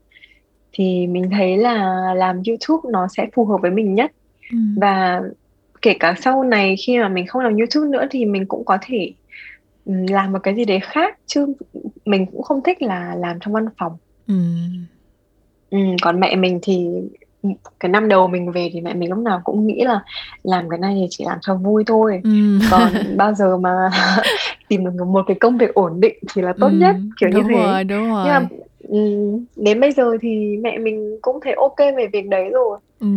thì 0.74 1.08
mình 1.08 1.30
thấy 1.32 1.58
là 1.58 2.06
làm 2.14 2.42
YouTube 2.48 2.92
nó 2.92 3.08
sẽ 3.08 3.28
phù 3.34 3.46
hợp 3.46 3.58
với 3.62 3.72
mình 3.72 3.96
nhất 3.96 4.12
ừ. 4.52 4.58
và 4.78 5.22
kể 5.82 5.94
cả 6.00 6.16
sau 6.22 6.44
này 6.44 6.76
khi 6.86 7.00
mà 7.00 7.10
mình 7.10 7.28
không 7.28 7.44
làm 7.44 7.58
YouTube 7.58 7.90
nữa 7.90 8.06
thì 8.12 8.26
mình 8.26 8.46
cũng 8.46 8.66
có 8.66 8.78
thể 8.82 9.14
làm 9.86 10.32
một 10.32 10.40
cái 10.44 10.56
gì 10.56 10.66
đấy 10.66 10.80
khác 10.80 11.18
chứ 11.26 11.54
mình 12.06 12.26
cũng 12.26 12.42
không 12.42 12.64
thích 12.64 12.82
là 12.82 13.16
làm 13.16 13.38
trong 13.42 13.54
văn 13.54 13.66
phòng 13.78 13.98
ừ. 14.28 14.36
Ừ, 15.70 15.78
còn 16.02 16.20
mẹ 16.20 16.36
mình 16.36 16.60
thì 16.62 16.88
cái 17.80 17.90
năm 17.90 18.10
đầu 18.10 18.28
mình 18.28 18.52
về 18.52 18.70
thì 18.74 18.82
mẹ 18.82 18.94
mình 18.94 19.10
lúc 19.10 19.20
nào 19.20 19.42
cũng 19.44 19.68
nghĩ 19.68 19.82
là 19.84 20.04
làm 20.44 20.70
cái 20.70 20.80
này 20.80 20.96
thì 21.00 21.08
chỉ 21.10 21.26
làm 21.28 21.38
cho 21.42 21.56
vui 21.56 21.84
thôi 21.88 22.22
ừ. 22.24 22.60
còn 22.72 22.92
bao 23.18 23.34
giờ 23.34 23.58
mà 23.58 23.90
tìm 24.68 24.84
được 24.84 25.08
một 25.08 25.26
cái 25.28 25.38
công 25.40 25.58
việc 25.58 25.74
ổn 25.74 26.00
định 26.02 26.18
thì 26.34 26.42
là 26.42 26.54
tốt 26.60 26.68
ừ. 26.68 26.78
nhất 26.78 26.96
kiểu 27.20 27.30
đúng 27.30 27.48
như 27.48 27.54
thế 27.56 27.64
rồi, 27.64 27.84
đúng 27.84 28.10
rồi. 28.12 28.24
nhưng 28.26 28.34
mà 28.34 28.48
Ừ, 28.92 28.98
đến 29.56 29.80
bây 29.80 29.92
giờ 29.92 30.04
thì 30.22 30.58
mẹ 30.64 30.78
mình 30.78 31.18
cũng 31.22 31.40
thấy 31.42 31.54
ok 31.54 31.78
về 31.98 32.08
việc 32.14 32.28
đấy 32.28 32.50
rồi 32.54 32.80
ừ. 33.00 33.08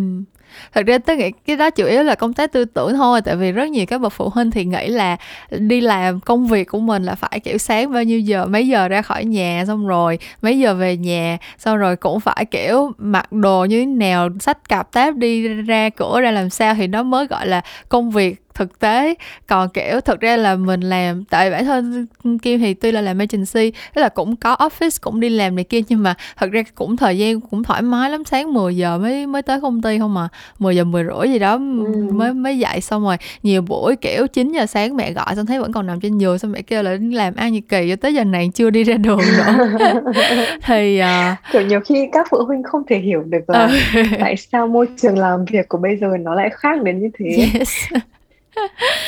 Thật 0.72 0.86
ra 0.86 0.98
tôi 0.98 1.16
nghĩ 1.16 1.30
cái 1.46 1.56
đó 1.56 1.70
chủ 1.70 1.86
yếu 1.86 2.02
là 2.02 2.14
công 2.14 2.32
tác 2.32 2.52
tư 2.52 2.64
tưởng 2.64 2.94
thôi, 2.94 3.20
tại 3.24 3.36
vì 3.36 3.52
rất 3.52 3.68
nhiều 3.68 3.86
các 3.88 4.00
bậc 4.00 4.12
phụ 4.12 4.28
huynh 4.28 4.50
thì 4.50 4.64
nghĩ 4.64 4.88
là 4.88 5.16
đi 5.50 5.80
làm 5.80 6.20
công 6.20 6.46
việc 6.46 6.68
của 6.68 6.78
mình 6.78 7.02
là 7.02 7.14
phải 7.14 7.40
kiểu 7.40 7.58
sáng 7.58 7.92
bao 7.92 8.04
nhiêu 8.04 8.20
giờ, 8.20 8.46
mấy 8.46 8.68
giờ 8.68 8.88
ra 8.88 9.02
khỏi 9.02 9.24
nhà, 9.24 9.64
xong 9.66 9.86
rồi 9.86 10.18
mấy 10.42 10.58
giờ 10.58 10.74
về 10.74 10.96
nhà, 10.96 11.38
xong 11.58 11.76
rồi 11.78 11.96
cũng 11.96 12.20
phải 12.20 12.44
kiểu 12.44 12.92
mặc 12.98 13.32
đồ 13.32 13.64
như 13.64 13.80
thế 13.80 13.86
nào 13.86 14.28
sách 14.40 14.68
cặp 14.68 14.92
táp 14.92 15.16
đi 15.16 15.48
ra 15.48 15.88
cửa 15.90 16.20
ra 16.20 16.30
làm 16.30 16.50
sao 16.50 16.74
thì 16.74 16.86
nó 16.86 17.02
mới 17.02 17.26
gọi 17.26 17.46
là 17.46 17.62
công 17.88 18.10
việc 18.10 18.43
thực 18.54 18.78
tế 18.78 19.14
còn 19.46 19.68
kiểu 19.68 20.00
thực 20.00 20.20
ra 20.20 20.36
là 20.36 20.54
mình 20.54 20.80
làm 20.80 21.24
tại 21.24 21.50
bản 21.50 21.64
thân 21.64 22.06
kim 22.42 22.60
thì 22.60 22.74
tuy 22.74 22.92
là 22.92 23.00
làm 23.00 23.18
agency 23.18 23.78
tức 23.94 24.02
là 24.02 24.08
cũng 24.08 24.36
có 24.36 24.54
office 24.54 24.98
cũng 25.00 25.20
đi 25.20 25.28
làm 25.28 25.56
này 25.56 25.64
kia 25.64 25.80
nhưng 25.88 26.02
mà 26.02 26.14
thật 26.36 26.50
ra 26.52 26.62
cũng 26.74 26.96
thời 26.96 27.18
gian 27.18 27.40
cũng 27.40 27.62
thoải 27.62 27.82
mái 27.82 28.10
lắm 28.10 28.24
sáng 28.24 28.52
10 28.52 28.76
giờ 28.76 28.98
mới 28.98 29.26
mới 29.26 29.42
tới 29.42 29.60
công 29.60 29.82
ty 29.82 29.98
không 29.98 30.14
mà 30.14 30.28
10 30.58 30.76
giờ 30.76 30.84
10 30.84 31.04
rưỡi 31.04 31.32
gì 31.32 31.38
đó 31.38 31.52
ừ. 31.52 32.08
mới 32.12 32.34
mới 32.34 32.58
dậy 32.58 32.80
xong 32.80 33.04
rồi 33.04 33.16
nhiều 33.42 33.62
buổi 33.62 33.96
kiểu 33.96 34.26
9 34.26 34.52
giờ 34.52 34.66
sáng 34.66 34.96
mẹ 34.96 35.12
gọi 35.12 35.36
xong 35.36 35.46
thấy 35.46 35.60
vẫn 35.60 35.72
còn 35.72 35.86
nằm 35.86 36.00
trên 36.00 36.18
giường 36.18 36.38
xong 36.38 36.52
mẹ 36.52 36.62
kêu 36.62 36.82
là 36.82 36.96
làm 37.00 37.34
ăn 37.36 37.52
như 37.52 37.60
kỳ 37.60 37.88
cho 37.90 37.96
tới 37.96 38.14
giờ 38.14 38.24
này 38.24 38.50
chưa 38.54 38.70
đi 38.70 38.84
ra 38.84 38.94
đường 38.94 39.18
nữa 39.18 39.72
thì 40.62 41.00
uh... 41.00 41.38
kiểu 41.52 41.62
nhiều 41.62 41.80
khi 41.80 42.08
các 42.12 42.26
phụ 42.30 42.44
huynh 42.46 42.62
không 42.62 42.82
thể 42.88 42.98
hiểu 42.98 43.22
được 43.22 43.50
là 43.50 43.70
ừ. 43.94 44.02
tại 44.20 44.36
sao 44.36 44.66
môi 44.66 44.86
trường 44.96 45.18
làm 45.18 45.44
việc 45.44 45.68
của 45.68 45.78
bây 45.78 45.96
giờ 45.96 46.08
nó 46.20 46.34
lại 46.34 46.50
khác 46.52 46.82
đến 46.82 47.00
như 47.00 47.10
thế 47.18 47.48
yes. 47.58 47.84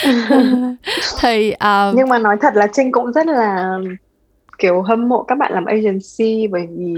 thì 1.20 1.50
um... 1.50 1.56
À, 1.58 1.92
nhưng 1.94 2.08
mà 2.08 2.18
nói 2.18 2.36
thật 2.40 2.54
là 2.56 2.66
trinh 2.72 2.92
cũng 2.92 3.12
rất 3.12 3.26
là, 3.26 3.78
kiểu, 4.58 4.82
hâm 4.82 5.08
mộ 5.08 5.22
các 5.22 5.38
bạn 5.38 5.52
làm 5.52 5.64
agency 5.64 6.46
bởi 6.50 6.66
vì 6.70 6.94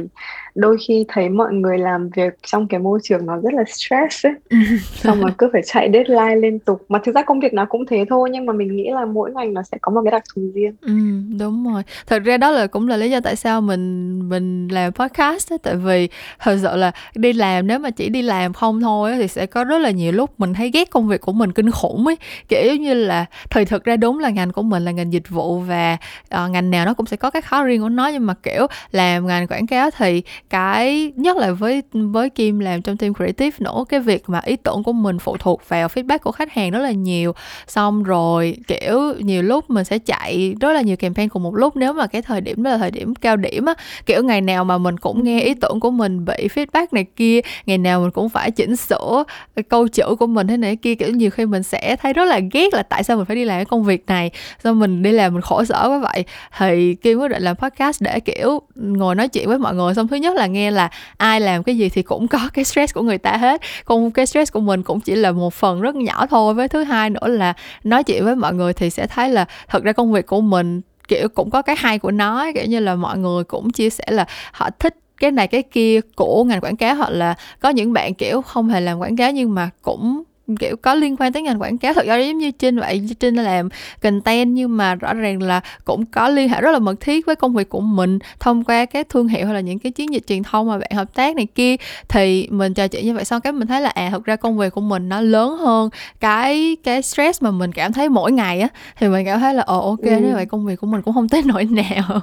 đôi 0.59 0.77
khi 0.89 1.05
thấy 1.09 1.29
mọi 1.29 1.53
người 1.53 1.79
làm 1.79 2.09
việc 2.09 2.39
trong 2.47 2.69
cái 2.69 2.81
môi 2.81 2.99
trường 3.03 3.27
nó 3.27 3.37
rất 3.37 3.55
là 3.55 3.65
stress 3.67 4.27
ấy. 4.27 4.33
Xong 4.95 5.21
rồi 5.21 5.31
cứ 5.39 5.49
phải 5.53 5.63
chạy 5.65 5.91
deadline 5.93 6.37
liên 6.37 6.59
tục. 6.59 6.85
Mà 6.89 6.99
thực 7.05 7.15
ra 7.15 7.23
công 7.23 7.41
việc 7.41 7.53
nó 7.53 7.65
cũng 7.65 7.87
thế 7.87 8.05
thôi 8.11 8.29
nhưng 8.33 8.47
mà 8.47 8.53
mình 8.53 8.77
nghĩ 8.77 8.91
là 8.93 9.05
mỗi 9.05 9.31
ngành 9.33 9.55
nó 9.55 9.63
sẽ 9.63 9.79
có 9.81 9.93
một 9.93 10.01
cái 10.05 10.11
đặc 10.11 10.23
thù 10.35 10.43
riêng. 10.55 10.75
Ừ, 10.81 10.93
đúng 11.41 11.73
rồi. 11.73 11.83
Thật 12.07 12.23
ra 12.25 12.37
đó 12.37 12.51
là 12.51 12.67
cũng 12.67 12.89
là 12.89 12.97
lý 12.97 13.11
do 13.11 13.21
tại 13.21 13.37
sao 13.37 13.61
mình 13.61 14.19
mình 14.29 14.69
làm 14.69 14.93
podcast 14.93 15.53
ấy, 15.53 15.59
tại 15.59 15.77
vì 15.77 16.09
thật 16.39 16.59
sự 16.63 16.77
là 16.77 16.93
đi 17.15 17.33
làm 17.33 17.67
nếu 17.67 17.79
mà 17.79 17.91
chỉ 17.91 18.09
đi 18.09 18.23
làm 18.23 18.53
không 18.53 18.81
thôi 18.81 19.11
ấy, 19.11 19.21
thì 19.21 19.29
sẽ 19.29 19.47
có 19.47 19.65
rất 19.65 19.79
là 19.79 19.91
nhiều 19.91 20.13
lúc 20.13 20.41
mình 20.41 20.55
thấy 20.55 20.71
ghét 20.71 20.91
công 20.91 21.09
việc 21.09 21.21
của 21.21 21.33
mình 21.33 21.53
kinh 21.53 21.71
khủng 21.71 22.07
ấy. 22.07 22.17
Kiểu 22.49 22.77
như 22.77 22.95
là 22.95 23.25
thì 23.51 23.65
thực 23.65 23.85
ra 23.85 23.97
đúng 23.97 24.19
là 24.19 24.31
ngành 24.31 24.53
của 24.53 24.63
mình 24.63 24.85
là 24.85 24.91
ngành 24.91 25.13
dịch 25.13 25.29
vụ 25.29 25.59
và 25.59 25.97
uh, 26.45 26.51
ngành 26.51 26.71
nào 26.71 26.87
nó 26.87 26.95
cũng 26.95 27.07
sẽ 27.07 27.17
có 27.17 27.31
cái 27.31 27.43
khó 27.43 27.65
riêng 27.65 27.83
của 27.83 27.89
nó. 27.89 28.09
Nhưng 28.09 28.27
mà 28.27 28.35
kiểu 28.35 28.67
làm 28.91 29.27
ngành 29.27 29.47
quảng 29.47 29.67
cáo 29.67 29.91
thì 29.91 30.23
cái, 30.51 31.13
nhất 31.17 31.37
là 31.37 31.51
với 31.53 31.83
với 31.93 32.31
Kim 32.31 32.59
làm 32.59 32.83
trong 32.83 32.97
team 32.97 33.15
creative 33.15 33.57
nữa, 33.59 33.85
cái 33.89 34.01
việc 34.01 34.23
mà 34.27 34.41
ý 34.45 34.57
tưởng 34.57 34.83
của 34.83 34.93
mình 34.93 35.19
phụ 35.19 35.37
thuộc 35.37 35.69
vào 35.69 35.89
feedback 35.89 36.19
của 36.19 36.33
khách 36.33 36.53
hàng 36.53 36.71
rất 36.71 36.79
là 36.79 36.91
nhiều. 36.91 37.33
Xong 37.67 38.03
rồi, 38.03 38.57
kiểu, 38.67 39.15
nhiều 39.19 39.43
lúc 39.43 39.71
mình 39.71 39.85
sẽ 39.85 39.99
chạy 39.99 40.55
rất 40.61 40.73
là 40.73 40.81
nhiều 40.81 40.97
campaign 40.97 41.29
cùng 41.29 41.43
một 41.43 41.55
lúc, 41.55 41.77
nếu 41.77 41.93
mà 41.93 42.07
cái 42.07 42.23
thời 42.23 42.41
điểm 42.41 42.63
đó 42.63 42.71
là 42.71 42.79
thời 42.79 42.91
điểm 42.91 43.15
cao 43.15 43.37
điểm 43.37 43.65
á. 43.65 43.75
Kiểu, 44.07 44.23
ngày 44.25 44.41
nào 44.41 44.65
mà 44.65 44.79
mình 44.79 44.99
cũng 44.99 45.25
nghe 45.25 45.41
ý 45.41 45.55
tưởng 45.55 45.81
của 45.81 45.91
mình 45.91 46.25
bị 46.25 46.49
feedback 46.55 46.87
này 46.93 47.05
kia, 47.17 47.41
ngày 47.67 47.79
nào 47.79 48.01
mình 48.01 48.11
cũng 48.11 48.29
phải 48.29 48.51
chỉnh 48.51 48.77
sửa 48.77 49.25
câu 49.69 49.89
chữ 49.89 50.15
của 50.19 50.27
mình 50.27 50.47
thế 50.47 50.57
này 50.57 50.77
kia, 50.77 50.95
kiểu, 50.95 51.11
nhiều 51.11 51.31
khi 51.31 51.47
mình 51.47 51.63
sẽ 51.63 51.97
thấy 51.97 52.13
rất 52.13 52.25
là 52.25 52.41
ghét 52.53 52.75
là 52.75 52.83
tại 52.83 53.05
sao 53.05 53.17
mình 53.17 53.27
phải 53.27 53.37
đi 53.37 53.45
làm 53.45 53.59
cái 53.59 53.65
công 53.65 53.85
việc 53.85 54.07
này 54.07 54.31
sao 54.65 54.75
mình 54.75 55.03
đi 55.03 55.13
làm 55.13 55.33
mình 55.35 55.43
khổ 55.43 55.65
sở 55.65 55.89
quá 55.89 55.99
vậy. 55.99 56.25
Thì 56.59 56.95
Kim 56.95 57.19
quyết 57.19 57.29
định 57.29 57.43
làm 57.43 57.57
podcast 57.57 58.03
để, 58.03 58.21
kiểu, 58.21 58.63
ngồi 58.75 59.15
nói 59.15 59.29
chuyện 59.29 59.49
với 59.49 59.59
mọi 59.59 59.75
người. 59.75 59.95
Xong 59.95 60.09
thứ 60.09 60.17
nhất 60.17 60.37
là 60.39 60.47
nghe 60.47 60.71
là 60.71 60.91
ai 61.17 61.41
làm 61.41 61.63
cái 61.63 61.77
gì 61.77 61.89
thì 61.89 62.03
cũng 62.03 62.29
có 62.29 62.39
cái 62.55 62.65
stress 62.65 62.95
của 62.95 63.03
người 63.03 63.19
ta 63.19 63.37
hết. 63.37 63.61
Còn 63.85 64.11
cái 64.11 64.27
stress 64.27 64.53
của 64.53 64.61
mình 64.61 64.83
cũng 64.83 65.01
chỉ 65.01 65.15
là 65.15 65.33
một 65.33 65.55
phần 65.55 65.81
rất 65.81 65.95
nhỏ 65.95 66.27
thôi. 66.27 66.55
Với 66.55 66.69
thứ 66.69 66.85
hai 66.85 67.11
nữa 67.11 67.27
là 67.27 67.55
nói 67.85 68.05
chuyện 68.05 68.25
với 68.25 68.37
mọi 68.37 68.55
người 68.55 68.73
thì 68.73 68.91
sẽ 68.91 69.07
thấy 69.07 69.29
là 69.29 69.45
thật 69.69 69.83
ra 69.83 69.93
công 69.93 70.13
việc 70.13 70.27
của 70.27 70.41
mình, 70.41 70.81
kiểu, 71.09 71.29
cũng 71.29 71.51
có 71.51 71.63
cái 71.63 71.77
hay 71.79 71.99
của 71.99 72.11
nó 72.11 72.47
kiểu 72.55 72.65
như 72.65 72.81
là 72.81 72.95
mọi 72.95 73.19
người 73.19 73.45
cũng 73.45 73.71
chia 73.71 73.91
sẻ 73.91 74.05
là 74.11 74.27
họ 74.53 74.71
thích 74.79 74.95
cái 75.21 75.31
này 75.31 75.49
cái 75.49 75.63
kia 75.63 76.01
của 76.17 76.45
ngành 76.45 76.61
quảng 76.61 76.77
cáo 76.77 76.95
hoặc 76.95 77.11
là 77.11 77.35
có 77.61 77.69
những 77.69 77.93
bạn, 77.93 78.15
kiểu, 78.15 78.43
không 78.43 78.69
hề 78.69 78.81
làm 78.81 78.99
quảng 78.99 79.17
cáo 79.17 79.33
nhưng 79.33 79.55
mà 79.55 79.71
cũng 79.83 80.23
kiểu 80.57 80.77
có 80.77 80.95
liên 80.95 81.17
quan 81.17 81.33
tới 81.33 81.43
ngành 81.43 81.63
quảng 81.63 81.79
cáo. 81.79 81.95
Thật 81.95 82.07
ra 82.07 82.17
giống 82.17 82.39
như 82.39 82.51
trinh 82.51 82.79
vậy 82.79 83.09
trinh 83.21 83.35
làm 83.35 83.69
content 84.03 84.51
nhưng 84.51 84.77
mà 84.77 84.95
rõ 84.95 85.15
ràng 85.15 85.43
là 85.43 85.61
cũng 85.85 86.07
có 86.07 86.29
liên 86.29 86.49
hệ 86.49 86.61
rất 86.61 86.71
là 86.71 86.79
mật 86.79 87.01
thiết 87.01 87.27
với 87.27 87.37
công 87.37 87.55
việc 87.55 87.69
của 87.69 87.81
mình 87.81 88.19
thông 88.41 88.65
qua 88.65 88.85
các 88.85 89.09
thương 89.09 89.29
hiệu 89.29 89.47
hay 89.47 89.55
là 89.55 89.61
những 89.61 89.79
cái 89.79 89.93
chiến 89.93 90.13
dịch 90.13 90.27
truyền 90.27 90.43
thông 90.43 90.69
mà 90.69 90.79
bạn 90.79 90.91
hợp 90.91 91.15
tác 91.15 91.37
này 91.37 91.47
kia. 91.55 91.77
Thì 92.09 92.49
mình 92.51 92.75
trò 92.75 92.89
chuyện 92.89 93.07
như 93.07 93.15
vậy 93.15 93.25
xong 93.25 93.41
cái 93.41 93.53
mình 93.53 93.69
thấy 93.69 93.81
là 93.81 93.89
à 93.89 94.09
thật 94.11 94.25
ra 94.25 94.37
công 94.37 94.59
việc 94.59 94.75
của 94.75 94.81
mình 94.81 95.09
nó 95.09 95.21
lớn 95.21 95.57
hơn 95.59 95.91
cái 96.21 96.77
cái 96.85 97.03
stress 97.03 97.43
mà 97.43 97.51
mình 97.51 97.73
cảm 97.73 97.93
thấy 97.93 98.09
mỗi 98.09 98.33
ngày 98.33 98.61
á. 98.61 98.69
Thì 99.01 99.09
mình 99.09 99.27
cảm 99.27 99.41
thấy 99.41 99.55
là 99.55 99.63
ồ 99.63 99.89
ok 99.89 100.01
ừ. 100.01 100.17
như 100.17 100.35
vậy 100.35 100.47
công 100.47 100.67
việc 100.67 100.77
của 100.81 100.87
mình 100.87 101.03
cũng 101.03 101.15
không 101.15 101.29
tới 101.29 101.43
nỗi 101.45 101.65
nào 101.65 102.23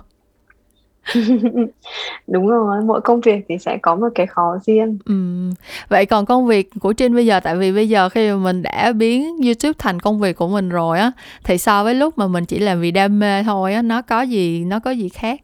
Đúng 2.27 2.47
rồi, 2.47 2.81
mỗi 2.85 3.01
công 3.01 3.21
việc 3.21 3.45
thì 3.49 3.57
sẽ 3.57 3.77
có 3.81 3.95
một 3.95 4.07
cái 4.15 4.27
khó 4.27 4.57
riêng. 4.65 4.97
Ừm, 5.05 5.53
vậy 5.89 6.05
còn 6.05 6.25
công 6.25 6.45
việc 6.47 6.69
của 6.79 6.93
Trinh 6.93 7.15
bây 7.15 7.25
giờ 7.25 7.39
tại 7.39 7.55
vì 7.55 7.71
bây 7.71 7.89
giờ 7.89 8.09
khi 8.09 8.31
mà 8.31 8.37
mình 8.37 8.61
đã 8.61 8.91
biến 8.91 9.37
YouTube 9.43 9.73
thành 9.77 9.99
công 9.99 10.19
việc 10.19 10.35
của 10.35 10.47
mình 10.47 10.69
rồi 10.69 10.99
á, 10.99 11.11
thì 11.43 11.57
so 11.57 11.83
với 11.83 11.95
lúc 11.95 12.17
mà 12.17 12.27
mình 12.27 12.45
chỉ 12.45 12.59
làm 12.59 12.81
vì 12.81 12.91
đam 12.91 13.19
mê 13.19 13.43
thôi 13.43 13.73
á, 13.73 13.81
nó 13.81 14.01
có 14.01 14.21
gì 14.21 14.65
nó 14.65 14.79
có 14.79 14.91
gì 14.91 15.09
khác? 15.09 15.41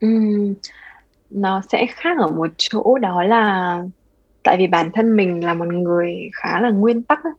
Ừm, 0.00 0.54
nó 1.30 1.62
sẽ 1.72 1.86
khác 1.90 2.18
ở 2.18 2.28
một 2.28 2.46
chỗ 2.58 2.98
đó 2.98 3.22
là 3.22 3.78
tại 4.42 4.56
vì 4.58 4.66
bản 4.66 4.90
thân 4.94 5.16
mình 5.16 5.44
là 5.44 5.54
một 5.54 5.68
người 5.68 6.14
khá 6.32 6.60
là 6.60 6.70
nguyên 6.70 7.02
tắc 7.02 7.24
á 7.24 7.30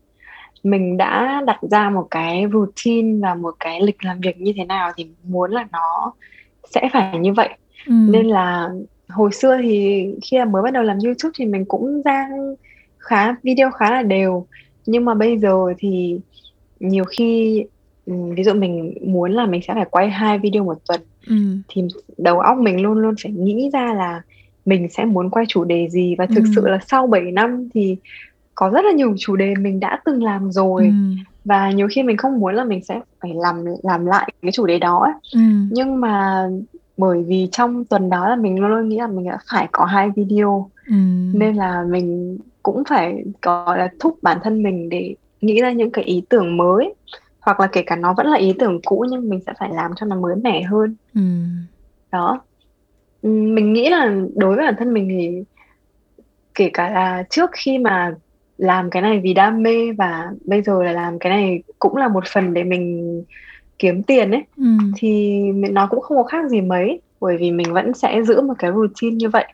mình 0.64 0.98
đã 0.98 1.42
đặt 1.46 1.60
ra 1.62 1.90
một 1.90 2.08
cái 2.12 2.46
routine 2.54 3.20
và 3.22 3.36
một 3.36 3.56
cái 3.60 3.82
lịch 3.82 4.04
làm 4.04 4.20
việc 4.20 4.42
như 4.42 4.54
thế 4.56 4.66
nào 4.66 4.92
thì 4.98 5.08
muốn 5.24 5.52
là 5.52 5.68
nó 5.72 6.14
sẽ 6.70 6.90
phải 6.94 7.20
như 7.20 7.34
vậy 7.34 7.50
ừ. 7.88 7.94
nên 7.94 8.26
là 8.26 8.70
hồi 9.10 9.32
xưa 9.32 9.58
thì 9.62 10.06
khi 10.24 10.38
mà 10.38 10.46
mới 10.46 10.62
bắt 10.64 10.74
đầu 10.74 10.84
làm 10.84 10.98
YouTube 11.06 11.32
thì 11.38 11.46
mình 11.46 11.66
cũng 11.66 12.02
ra 12.02 12.30
khá 12.98 13.36
video 13.44 13.72
khá 13.72 13.92
là 13.92 14.02
đều 14.02 14.48
nhưng 14.86 15.06
mà 15.06 15.14
bây 15.14 15.38
giờ 15.38 15.66
thì 15.78 16.20
nhiều 16.80 17.04
khi 17.04 17.64
ừ, 18.06 18.14
ví 18.36 18.44
dụ 18.44 18.54
mình 18.54 18.94
muốn 19.02 19.32
là 19.32 19.46
mình 19.46 19.62
sẽ 19.68 19.74
phải 19.74 19.86
quay 19.92 20.10
hai 20.10 20.40
video 20.40 20.64
một 20.64 20.78
tuần 20.88 21.02
ừ. 21.28 21.36
thì 21.68 21.82
đầu 22.18 22.40
óc 22.40 22.58
mình 22.58 22.82
luôn 22.82 22.98
luôn 22.98 23.16
phải 23.24 23.32
nghĩ 23.32 23.70
ra 23.74 23.94
là 23.94 24.22
mình 24.66 24.88
sẽ 24.90 25.06
muốn 25.06 25.30
quay 25.30 25.46
chủ 25.48 25.64
đề 25.64 25.90
gì 25.90 26.16
và 26.18 26.26
thực 26.26 26.44
ừ. 26.44 26.52
sự 26.56 26.68
là 26.68 26.80
sau 26.88 27.08
7 27.08 27.22
năm 27.22 27.70
thì 27.74 27.98
có 28.60 28.70
rất 28.70 28.86
là 28.86 28.92
nhiều 28.92 29.16
chủ 29.18 29.36
đề 29.36 29.54
mình 29.56 29.80
đã 29.80 30.02
từng 30.06 30.24
làm 30.24 30.52
rồi 30.52 30.86
ừ. 30.86 30.94
và 31.46 31.72
nhiều 31.72 31.88
khi 31.92 32.04
mình 32.04 32.18
không 32.18 32.40
muốn 32.40 32.56
là 32.56 32.64
mình 32.64 32.84
sẽ 32.84 33.00
phải 33.22 33.32
làm 33.34 33.66
làm 33.84 34.06
lại 34.06 34.34
cái 34.42 34.52
chủ 34.52 34.66
đề 34.66 34.80
đó 34.80 35.00
ấy. 35.00 35.14
Ừ. 35.34 35.40
nhưng 35.72 36.02
mà 36.02 36.48
bởi 36.98 37.24
vì 37.28 37.50
trong 37.52 37.86
tuần 37.86 38.10
đó 38.10 38.30
là 38.30 38.36
mình 38.36 38.60
luôn 38.60 38.70
luôn 38.70 38.90
nghĩ 38.90 38.98
là 38.98 39.08
mình 39.08 39.30
đã 39.30 39.38
phải 39.52 39.68
có 39.72 39.86
hai 39.86 40.10
video 40.16 40.70
ừ. 40.88 40.94
nên 41.34 41.56
là 41.56 41.84
mình 41.90 42.38
cũng 42.64 42.84
phải 42.90 43.24
gọi 43.42 43.78
là 43.78 43.90
thúc 44.00 44.18
bản 44.22 44.38
thân 44.44 44.64
mình 44.64 44.90
để 44.90 45.16
nghĩ 45.42 45.62
ra 45.62 45.72
những 45.72 45.92
cái 45.92 46.04
ý 46.04 46.24
tưởng 46.30 46.58
mới 46.58 46.94
hoặc 47.40 47.60
là 47.60 47.68
kể 47.68 47.84
cả 47.86 47.96
nó 47.96 48.14
vẫn 48.14 48.28
là 48.28 48.38
ý 48.38 48.54
tưởng 48.60 48.82
cũ 48.86 49.06
nhưng 49.12 49.30
mình 49.30 49.40
sẽ 49.46 49.54
phải 49.60 49.70
làm 49.74 49.92
cho 49.96 50.06
nó 50.06 50.16
mới 50.16 50.36
mẻ 50.36 50.62
hơn 50.62 50.96
ừ. 51.16 51.22
đó 52.12 52.42
mình 53.24 53.74
nghĩ 53.74 53.90
là 53.90 54.16
đối 54.36 54.56
với 54.56 54.66
bản 54.66 54.76
thân 54.80 54.94
mình 54.94 55.08
thì 55.10 55.44
kể 56.56 56.70
cả 56.74 56.90
là 56.90 57.24
trước 57.30 57.50
khi 57.54 57.78
mà 57.78 58.16
làm 58.60 58.90
cái 58.90 59.02
này 59.02 59.20
vì 59.24 59.34
đam 59.34 59.64
mê 59.64 59.92
và 59.92 60.32
bây 60.46 60.62
giờ 60.62 60.84
là 60.84 60.92
làm 60.92 61.20
cái 61.20 61.30
này 61.30 61.64
cũng 61.80 61.98
là 61.98 62.08
một 62.08 62.24
phần 62.28 62.54
để 62.54 62.64
mình 62.64 63.24
kiếm 63.80 64.04
tiền 64.04 64.32
ấy 64.32 64.44
ừ. 64.58 64.64
thì 64.96 65.40
nó 65.52 65.88
cũng 65.88 66.02
không 66.02 66.18
có 66.18 66.24
khác 66.24 66.50
gì 66.50 66.62
mấy 66.62 67.02
bởi 67.20 67.38
vì 67.38 67.52
mình 67.52 67.74
vẫn 67.74 67.94
sẽ 67.94 68.24
giữ 68.24 68.42
một 68.42 68.54
cái 68.60 68.72
routine 68.72 69.16
như 69.16 69.30
vậy 69.30 69.46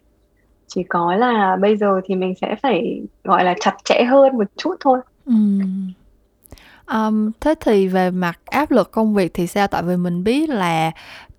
chỉ 0.68 0.84
có 0.84 1.15
là 1.15 1.58
bây 1.62 1.78
giờ 1.78 2.02
thì 2.06 2.15
mình 2.15 2.34
sẽ 2.41 2.56
phải 2.63 3.02
gọi 3.24 3.44
là 3.44 3.56
chặt 3.60 3.76
chẽ 3.84 4.04
hơn 4.04 4.38
một 4.38 4.48
chút 4.58 4.76
thôi 4.80 5.00
ừ. 5.26 5.34
Um, 6.94 7.32
thế 7.41 7.56
thì 7.60 7.88
về 7.88 8.12
mặt 8.12 8.39
áp 8.46 8.72
lực 8.72 8.91
công 8.91 9.13
việc 9.13 9.34
thì 9.34 9.48
sao? 9.48 9.68
Tại 9.68 9.84
vì 9.84 9.98
mình 9.98 10.24
biết 10.24 10.50
là 10.50 10.91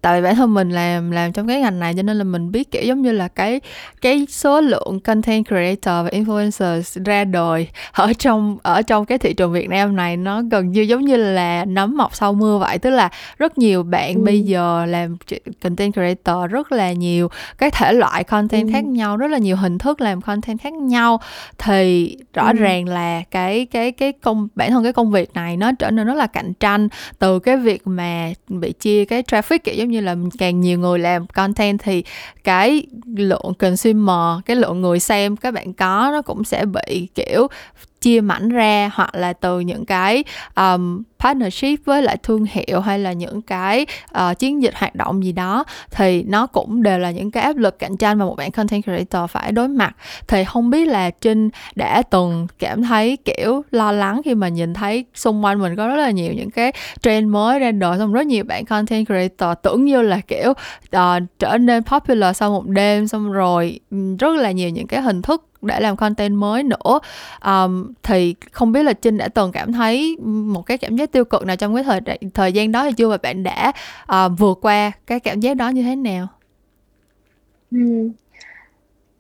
tại 0.07 0.21
vì 0.21 0.25
bản 0.25 0.37
thân 0.37 0.55
mình 0.55 0.71
làm 0.71 1.11
làm 1.11 1.33
trong 1.33 1.49
cái 1.49 1.61
ngành 1.61 1.79
này 1.79 1.95
cho 1.97 2.03
nên 2.03 2.19
là 2.19 2.25
mình 2.25 2.53
biết 2.53 2.71
kiểu 2.71 2.83
giống 2.83 3.03
như 3.03 3.13
là 3.13 3.29
cái 3.29 3.61
cái 4.01 4.27
số 4.29 4.61
lượng 4.61 5.01
content 5.01 5.47
creator 5.47 6.05
và 6.05 6.09
influencers 6.19 7.05
ra 7.05 7.25
đời 7.25 7.69
ở 7.93 8.13
trong 8.19 8.59
ở 8.63 8.83
trong 8.83 9.07
cái 9.07 9.19
thị 9.19 9.35
trường 9.35 9.53
Việt 9.53 9.69
Nam 9.69 9.97
này 9.97 10.17
nó 10.17 10.43
gần 10.43 10.73
như 10.73 10.83
giống 10.83 11.05
như 11.05 11.17
là 11.17 11.65
nấm 11.65 11.97
mọc 11.97 12.15
sau 12.15 12.33
mưa 12.33 12.59
vậy 12.59 12.79
tức 12.79 12.91
là 12.91 13.11
rất 13.39 13.59
nhiều 13.59 13.83
bạn 13.83 14.15
ừ. 14.15 14.23
bây 14.25 14.41
giờ 14.41 14.87
làm 14.87 15.17
content 15.63 15.93
creator 15.93 16.51
rất 16.51 16.73
là 16.73 16.93
nhiều 16.93 17.29
cái 17.59 17.71
thể 17.71 17.93
loại 17.93 18.25
content 18.25 18.69
ừ. 18.69 18.73
khác 18.73 18.85
nhau 18.85 19.17
rất 19.17 19.31
là 19.31 19.39
nhiều 19.39 19.57
hình 19.57 19.79
thức 19.79 20.01
làm 20.01 20.21
content 20.21 20.61
khác 20.61 20.73
nhau 20.73 21.21
thì 21.59 22.17
rõ 22.35 22.47
ừ. 22.47 22.53
ràng 22.53 22.89
là 22.89 23.23
cái 23.31 23.67
cái 23.67 23.93
cái 23.93 24.13
công 24.13 24.49
bản 24.55 24.71
thân 24.71 24.83
cái 24.83 24.93
công 24.93 25.11
việc 25.11 25.35
này 25.35 25.57
nó 25.57 25.73
trở 25.73 25.91
nên 25.91 26.07
rất 26.07 26.15
là 26.15 26.27
cạnh 26.27 26.53
tranh 26.55 26.89
từ 27.19 27.39
cái 27.39 27.57
việc 27.57 27.87
mà 27.87 28.33
bị 28.49 28.73
chia 28.73 29.05
cái 29.05 29.23
traffic 29.23 29.59
kiểu 29.65 29.75
giống 29.75 29.91
như 29.91 29.96
như 29.97 30.03
là 30.03 30.17
càng 30.39 30.61
nhiều 30.61 30.79
người 30.79 30.99
làm 30.99 31.27
content 31.27 31.79
thì 31.83 32.05
cái 32.45 32.87
lượng 33.17 33.53
consumer, 33.59 34.45
cái 34.47 34.57
lượng 34.57 34.81
người 34.81 35.01
xem 35.01 35.37
các 35.37 35.55
bạn 35.55 35.73
có 35.73 36.11
nó 36.13 36.23
cũng 36.23 36.45
sẽ 36.45 36.65
bị, 36.65 37.09
kiểu 37.15 37.47
chia 38.07 38.21
mảnh 38.21 38.49
ra 38.49 38.91
hoặc 38.95 39.15
là 39.15 39.33
từ 39.33 39.61
những 39.61 39.85
cái 39.85 40.25
um, 40.57 41.03
partnership 41.19 41.85
với 41.85 42.03
lại 42.03 42.17
thương 42.23 42.45
hiệu 42.51 42.81
hay 42.81 42.99
là 42.99 43.13
những 43.13 43.43
cái 43.43 43.87
uh, 44.19 44.39
chiến 44.39 44.63
dịch 44.63 44.75
hoạt 44.75 44.95
động 44.95 45.25
gì 45.25 45.33
đó 45.33 45.65
thì 45.91 46.23
nó 46.23 46.47
cũng 46.47 46.83
đều 46.83 46.99
là 46.99 47.11
những 47.11 47.31
cái 47.31 47.43
áp 47.43 47.57
lực 47.57 47.79
cạnh 47.79 47.97
tranh 47.97 48.19
mà 48.19 48.25
một 48.25 48.37
bạn 48.37 48.51
content 48.51 48.85
creator 48.85 49.31
phải 49.31 49.53
đối 49.53 49.69
mặt. 49.69 49.97
Thì 50.29 50.45
không 50.45 50.71
biết 50.71 50.89
là 50.89 51.11
trinh 51.11 51.51
đã 51.75 52.03
từng 52.03 52.47
cảm 52.59 52.83
thấy 52.83 53.19
kiểu 53.25 53.63
lo 53.71 53.93
lắng 53.93 54.21
khi 54.25 54.35
mà 54.35 54.49
nhìn 54.49 54.75
thấy 54.75 55.05
xung 55.15 55.45
quanh 55.45 55.59
mình 55.59 55.77
có 55.77 55.89
rất 55.89 55.97
là 55.97 56.11
nhiều 56.11 56.33
những 56.33 56.51
cái 56.51 56.73
trend 57.03 57.29
mới 57.29 57.59
ra 57.59 57.71
đời 57.73 57.99
xong 57.99 58.13
rất 58.13 58.27
nhiều 58.27 58.45
bạn 58.45 58.65
content 58.65 59.07
creator 59.07 59.59
tưởng 59.63 59.85
như 59.85 60.03
là 60.03 60.21
kiểu 60.21 60.51
uh, 60.51 61.23
trở 61.39 61.59
nên 61.59 61.83
popular 61.83 62.37
sau 62.37 62.51
một 62.51 62.67
đêm 62.67 63.09
xong 63.09 63.33
rồi 63.33 63.81
rất 64.19 64.37
là 64.37 64.51
nhiều 64.51 64.71
những 64.71 64.87
cái 64.87 65.03
hình 65.03 65.23
thức 65.23 65.43
để 65.67 65.81
làm 65.81 65.97
content 65.97 66.35
mới 66.35 66.63
nữa 66.63 66.99
um, 67.45 67.93
thì 68.03 68.35
không 68.53 68.73
biết 68.73 68.83
là 68.83 68.93
trinh 68.93 69.19
đã 69.19 69.29
từng 69.29 69.53
cảm 69.53 69.73
thấy 69.73 70.17
một 70.25 70.67
cái 70.67 70.79
cảm 70.79 70.97
giác 70.97 71.13
tiêu 71.13 71.25
cực 71.25 71.47
nào 71.47 71.57
trong 71.57 71.75
cái 71.75 71.85
thời 71.85 72.01
thời 72.35 72.53
gian 72.53 72.73
đó 72.73 72.83
hay 72.83 72.93
chưa 72.93 73.09
và 73.09 73.19
bạn 73.23 73.43
đã 73.43 73.73
uh, 74.13 74.33
vượt 74.39 74.59
qua 74.63 74.93
cái 75.07 75.21
cảm 75.21 75.41
giác 75.41 75.57
đó 75.57 75.69
như 75.69 75.83
thế 75.83 75.97
nào 75.97 76.27
ừ. 77.71 78.11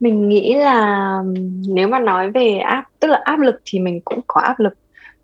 mình 0.00 0.28
nghĩ 0.28 0.54
là 0.54 1.22
nếu 1.68 1.88
mà 1.88 1.98
nói 1.98 2.30
về 2.30 2.58
áp 2.58 2.84
tức 3.00 3.08
là 3.08 3.20
áp 3.24 3.38
lực 3.38 3.60
thì 3.64 3.78
mình 3.78 4.00
cũng 4.04 4.20
có 4.26 4.40
áp 4.40 4.60
lực 4.60 4.74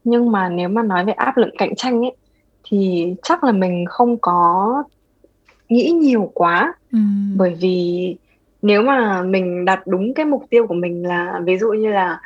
nhưng 0.04 0.32
mà 0.32 0.48
nếu 0.48 0.68
mà 0.68 0.82
nói 0.82 1.04
về 1.04 1.12
áp 1.12 1.36
lực 1.36 1.48
cạnh 1.58 1.76
tranh 1.76 2.00
ấy 2.04 2.16
thì 2.64 3.06
chắc 3.22 3.44
là 3.44 3.52
mình 3.52 3.84
không 3.88 4.16
có 4.20 4.84
nghĩ 5.68 5.90
nhiều 5.90 6.30
quá 6.34 6.74
ừ. 6.92 6.98
bởi 7.36 7.54
vì 7.60 8.16
nếu 8.62 8.82
mà 8.82 9.22
mình 9.22 9.64
đặt 9.64 9.86
đúng 9.86 10.14
cái 10.14 10.26
mục 10.26 10.44
tiêu 10.50 10.66
của 10.66 10.74
mình 10.74 11.06
là 11.06 11.40
ví 11.44 11.58
dụ 11.58 11.68
như 11.72 11.90
là 11.90 12.20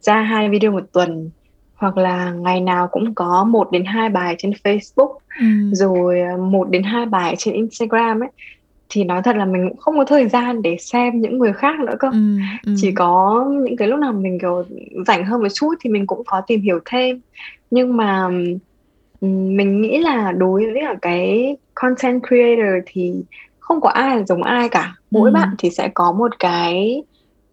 ra 0.00 0.20
hai 0.20 0.48
video 0.48 0.72
một 0.72 0.84
tuần 0.92 1.30
hoặc 1.74 1.96
là 1.96 2.30
ngày 2.30 2.60
nào 2.60 2.88
cũng 2.88 3.14
có 3.14 3.44
một 3.44 3.72
đến 3.72 3.84
hai 3.84 4.08
bài 4.08 4.34
trên 4.38 4.50
Facebook 4.64 5.14
ừ. 5.40 5.46
rồi 5.72 6.20
à, 6.20 6.36
một 6.36 6.70
đến 6.70 6.82
hai 6.82 7.06
bài 7.06 7.34
trên 7.38 7.54
Instagram 7.54 8.20
ấy 8.22 8.28
thì 8.88 9.04
nói 9.04 9.22
thật 9.24 9.36
là 9.36 9.44
mình 9.44 9.68
cũng 9.68 9.78
không 9.78 9.96
có 9.96 10.04
thời 10.04 10.28
gian 10.28 10.62
để 10.62 10.76
xem 10.80 11.20
những 11.20 11.38
người 11.38 11.52
khác 11.52 11.80
nữa 11.80 11.94
cơ 11.98 12.08
ừ, 12.12 12.36
ừ. 12.66 12.74
chỉ 12.76 12.92
có 12.92 13.44
những 13.64 13.76
cái 13.76 13.88
lúc 13.88 13.98
nào 14.00 14.12
mình 14.12 14.38
kiểu 14.40 14.64
rảnh 15.06 15.24
hơn 15.24 15.42
một 15.42 15.48
chút 15.54 15.74
thì 15.80 15.90
mình 15.90 16.06
cũng 16.06 16.22
có 16.26 16.42
tìm 16.46 16.60
hiểu 16.60 16.80
thêm 16.84 17.20
nhưng 17.70 17.96
mà 17.96 18.28
mình 19.20 19.82
nghĩ 19.82 19.98
là 19.98 20.32
đối 20.32 20.66
với 20.72 20.80
cả 20.80 20.94
cái 21.02 21.56
content 21.74 22.22
creator 22.28 22.84
thì 22.86 23.14
không 23.72 23.80
có 23.80 23.88
ai 23.88 24.16
là 24.16 24.22
giống 24.22 24.42
ai 24.42 24.68
cả 24.68 24.94
mỗi 25.10 25.30
ừ. 25.30 25.34
bạn 25.34 25.48
thì 25.58 25.70
sẽ 25.70 25.88
có 25.94 26.12
một 26.12 26.38
cái 26.38 27.02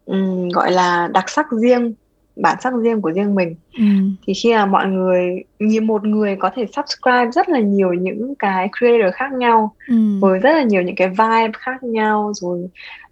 um, 0.05 0.49
gọi 0.49 0.71
là 0.71 1.09
đặc 1.13 1.29
sắc 1.29 1.51
riêng 1.51 1.93
bản 2.35 2.57
sắc 2.63 2.73
riêng 2.81 3.01
của 3.01 3.11
riêng 3.11 3.35
mình 3.35 3.55
ừ. 3.77 3.83
thì 4.25 4.33
khi 4.33 4.53
mà 4.53 4.65
mọi 4.65 4.87
người 4.87 5.43
như 5.59 5.81
một 5.81 6.03
người 6.05 6.35
có 6.35 6.49
thể 6.55 6.65
subscribe 6.75 7.31
rất 7.31 7.49
là 7.49 7.59
nhiều 7.59 7.93
những 7.93 8.35
cái 8.35 8.69
creator 8.79 9.13
khác 9.13 9.31
nhau 9.31 9.75
ừ. 9.87 9.95
với 10.19 10.39
rất 10.39 10.51
là 10.51 10.63
nhiều 10.63 10.81
những 10.81 10.95
cái 10.95 11.07
vibe 11.07 11.51
khác 11.59 11.83
nhau 11.83 12.31
rồi 12.35 12.69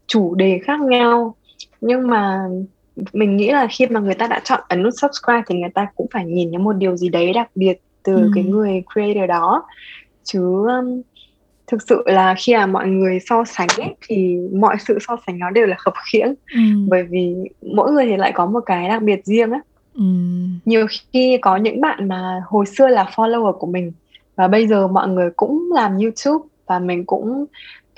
chủ 0.07 0.35
đề 0.35 0.59
khác 0.63 0.79
nhau 0.79 1.35
nhưng 1.81 2.07
mà 2.07 2.47
mình 3.13 3.37
nghĩ 3.37 3.51
là 3.51 3.67
khi 3.71 3.87
mà 3.87 3.99
người 3.99 4.13
ta 4.13 4.27
đã 4.27 4.41
chọn 4.43 4.61
ấn 4.67 4.83
nút 4.83 4.93
subscribe 4.97 5.41
thì 5.47 5.55
người 5.55 5.69
ta 5.73 5.87
cũng 5.95 6.07
phải 6.13 6.25
nhìn 6.25 6.51
thấy 6.51 6.59
một 6.59 6.73
điều 6.73 6.97
gì 6.97 7.09
đấy 7.09 7.33
đặc 7.33 7.49
biệt 7.55 7.81
từ 8.03 8.15
ừ. 8.15 8.31
cái 8.35 8.43
người 8.43 8.83
creator 8.93 9.29
đó 9.29 9.63
chứ 10.23 10.67
um, 10.67 11.01
thực 11.71 11.81
sự 11.81 12.03
là 12.05 12.35
khi 12.37 12.55
mà 12.55 12.65
mọi 12.65 12.87
người 12.87 13.19
so 13.19 13.43
sánh 13.45 13.67
ấy, 13.77 13.95
thì 14.07 14.37
mọi 14.53 14.75
sự 14.87 14.97
so 15.07 15.17
sánh 15.27 15.39
nó 15.39 15.49
đều 15.49 15.65
là 15.65 15.75
khập 15.79 15.93
khiễng 16.11 16.33
ừ. 16.53 16.61
bởi 16.87 17.03
vì 17.03 17.35
mỗi 17.73 17.91
người 17.91 18.05
thì 18.05 18.17
lại 18.17 18.31
có 18.35 18.45
một 18.45 18.63
cái 18.65 18.89
đặc 18.89 19.01
biệt 19.01 19.25
riêng 19.25 19.51
á 19.51 19.59
ừ. 19.93 20.03
nhiều 20.65 20.87
khi 21.13 21.37
có 21.41 21.57
những 21.57 21.81
bạn 21.81 22.07
mà 22.07 22.41
hồi 22.47 22.65
xưa 22.65 22.87
là 22.87 23.09
follower 23.15 23.53
của 23.53 23.67
mình 23.67 23.91
và 24.35 24.47
bây 24.47 24.67
giờ 24.67 24.87
mọi 24.87 25.07
người 25.07 25.29
cũng 25.35 25.69
làm 25.73 25.97
youtube 25.97 26.45
và 26.67 26.79
mình 26.79 27.05
cũng 27.05 27.45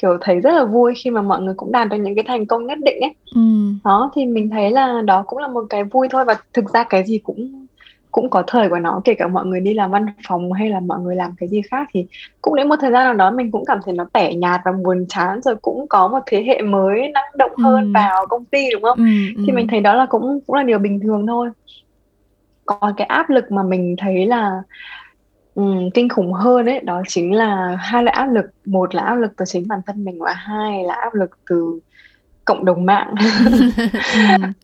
kiểu 0.01 0.17
thấy 0.21 0.39
rất 0.39 0.51
là 0.51 0.65
vui 0.65 0.93
khi 0.97 1.09
mà 1.09 1.21
mọi 1.21 1.41
người 1.41 1.53
cũng 1.57 1.71
đạt 1.71 1.89
được 1.89 1.97
những 1.97 2.15
cái 2.15 2.23
thành 2.27 2.45
công 2.45 2.65
nhất 2.65 2.77
định 2.81 3.01
ấy 3.01 3.15
ừ. 3.35 3.41
đó 3.83 4.11
thì 4.15 4.25
mình 4.25 4.49
thấy 4.49 4.71
là 4.71 5.01
đó 5.05 5.23
cũng 5.27 5.39
là 5.39 5.47
một 5.47 5.65
cái 5.69 5.83
vui 5.83 6.07
thôi 6.11 6.25
và 6.25 6.35
thực 6.53 6.73
ra 6.73 6.83
cái 6.83 7.03
gì 7.03 7.17
cũng 7.17 7.67
cũng 8.11 8.29
có 8.29 8.43
thời 8.47 8.69
của 8.69 8.79
nó 8.79 9.01
kể 9.05 9.13
cả 9.13 9.27
mọi 9.27 9.45
người 9.45 9.59
đi 9.59 9.73
làm 9.73 9.91
văn 9.91 10.05
phòng 10.27 10.53
hay 10.53 10.69
là 10.69 10.79
mọi 10.79 10.99
người 10.99 11.15
làm 11.15 11.31
cái 11.37 11.49
gì 11.49 11.61
khác 11.61 11.87
thì 11.93 12.05
cũng 12.41 12.55
đến 12.55 12.69
một 12.69 12.75
thời 12.81 12.91
gian 12.91 13.03
nào 13.05 13.13
đó 13.13 13.31
mình 13.31 13.51
cũng 13.51 13.65
cảm 13.65 13.79
thấy 13.85 13.93
nó 13.93 14.05
tẻ 14.13 14.33
nhạt 14.33 14.61
và 14.65 14.71
buồn 14.71 15.05
chán 15.09 15.41
rồi 15.41 15.55
cũng 15.55 15.87
có 15.87 16.07
một 16.07 16.19
thế 16.25 16.43
hệ 16.43 16.61
mới 16.61 17.07
năng 17.07 17.31
động 17.37 17.51
hơn 17.57 17.83
ừ. 17.83 17.91
vào 17.93 18.25
công 18.27 18.45
ty 18.45 18.71
đúng 18.73 18.83
không 18.83 18.97
ừ, 18.97 19.05
ừ. 19.35 19.43
thì 19.47 19.53
mình 19.53 19.67
thấy 19.67 19.81
đó 19.81 19.93
là 19.93 20.05
cũng 20.05 20.39
cũng 20.47 20.55
là 20.55 20.63
điều 20.63 20.79
bình 20.79 20.99
thường 20.99 21.27
thôi 21.27 21.49
còn 22.65 22.93
cái 22.97 23.07
áp 23.07 23.29
lực 23.29 23.51
mà 23.51 23.63
mình 23.63 23.95
thấy 23.97 24.25
là 24.25 24.61
um, 25.55 25.89
kinh 25.89 26.09
khủng 26.09 26.33
hơn 26.33 26.65
ấy 26.65 26.79
đó 26.79 27.01
chính 27.07 27.35
là 27.35 27.75
hai 27.79 28.03
loại 28.03 28.15
áp 28.15 28.25
lực 28.25 28.45
một 28.65 28.95
là 28.95 29.03
áp 29.03 29.15
lực 29.15 29.31
từ 29.37 29.45
chính 29.45 29.67
bản 29.67 29.79
thân 29.87 30.05
mình 30.05 30.19
và 30.19 30.33
hai 30.33 30.83
là 30.83 30.93
áp 30.93 31.13
lực 31.13 31.29
từ 31.49 31.79
cộng 32.49 32.65
đồng 32.65 32.85
mạng 32.85 33.15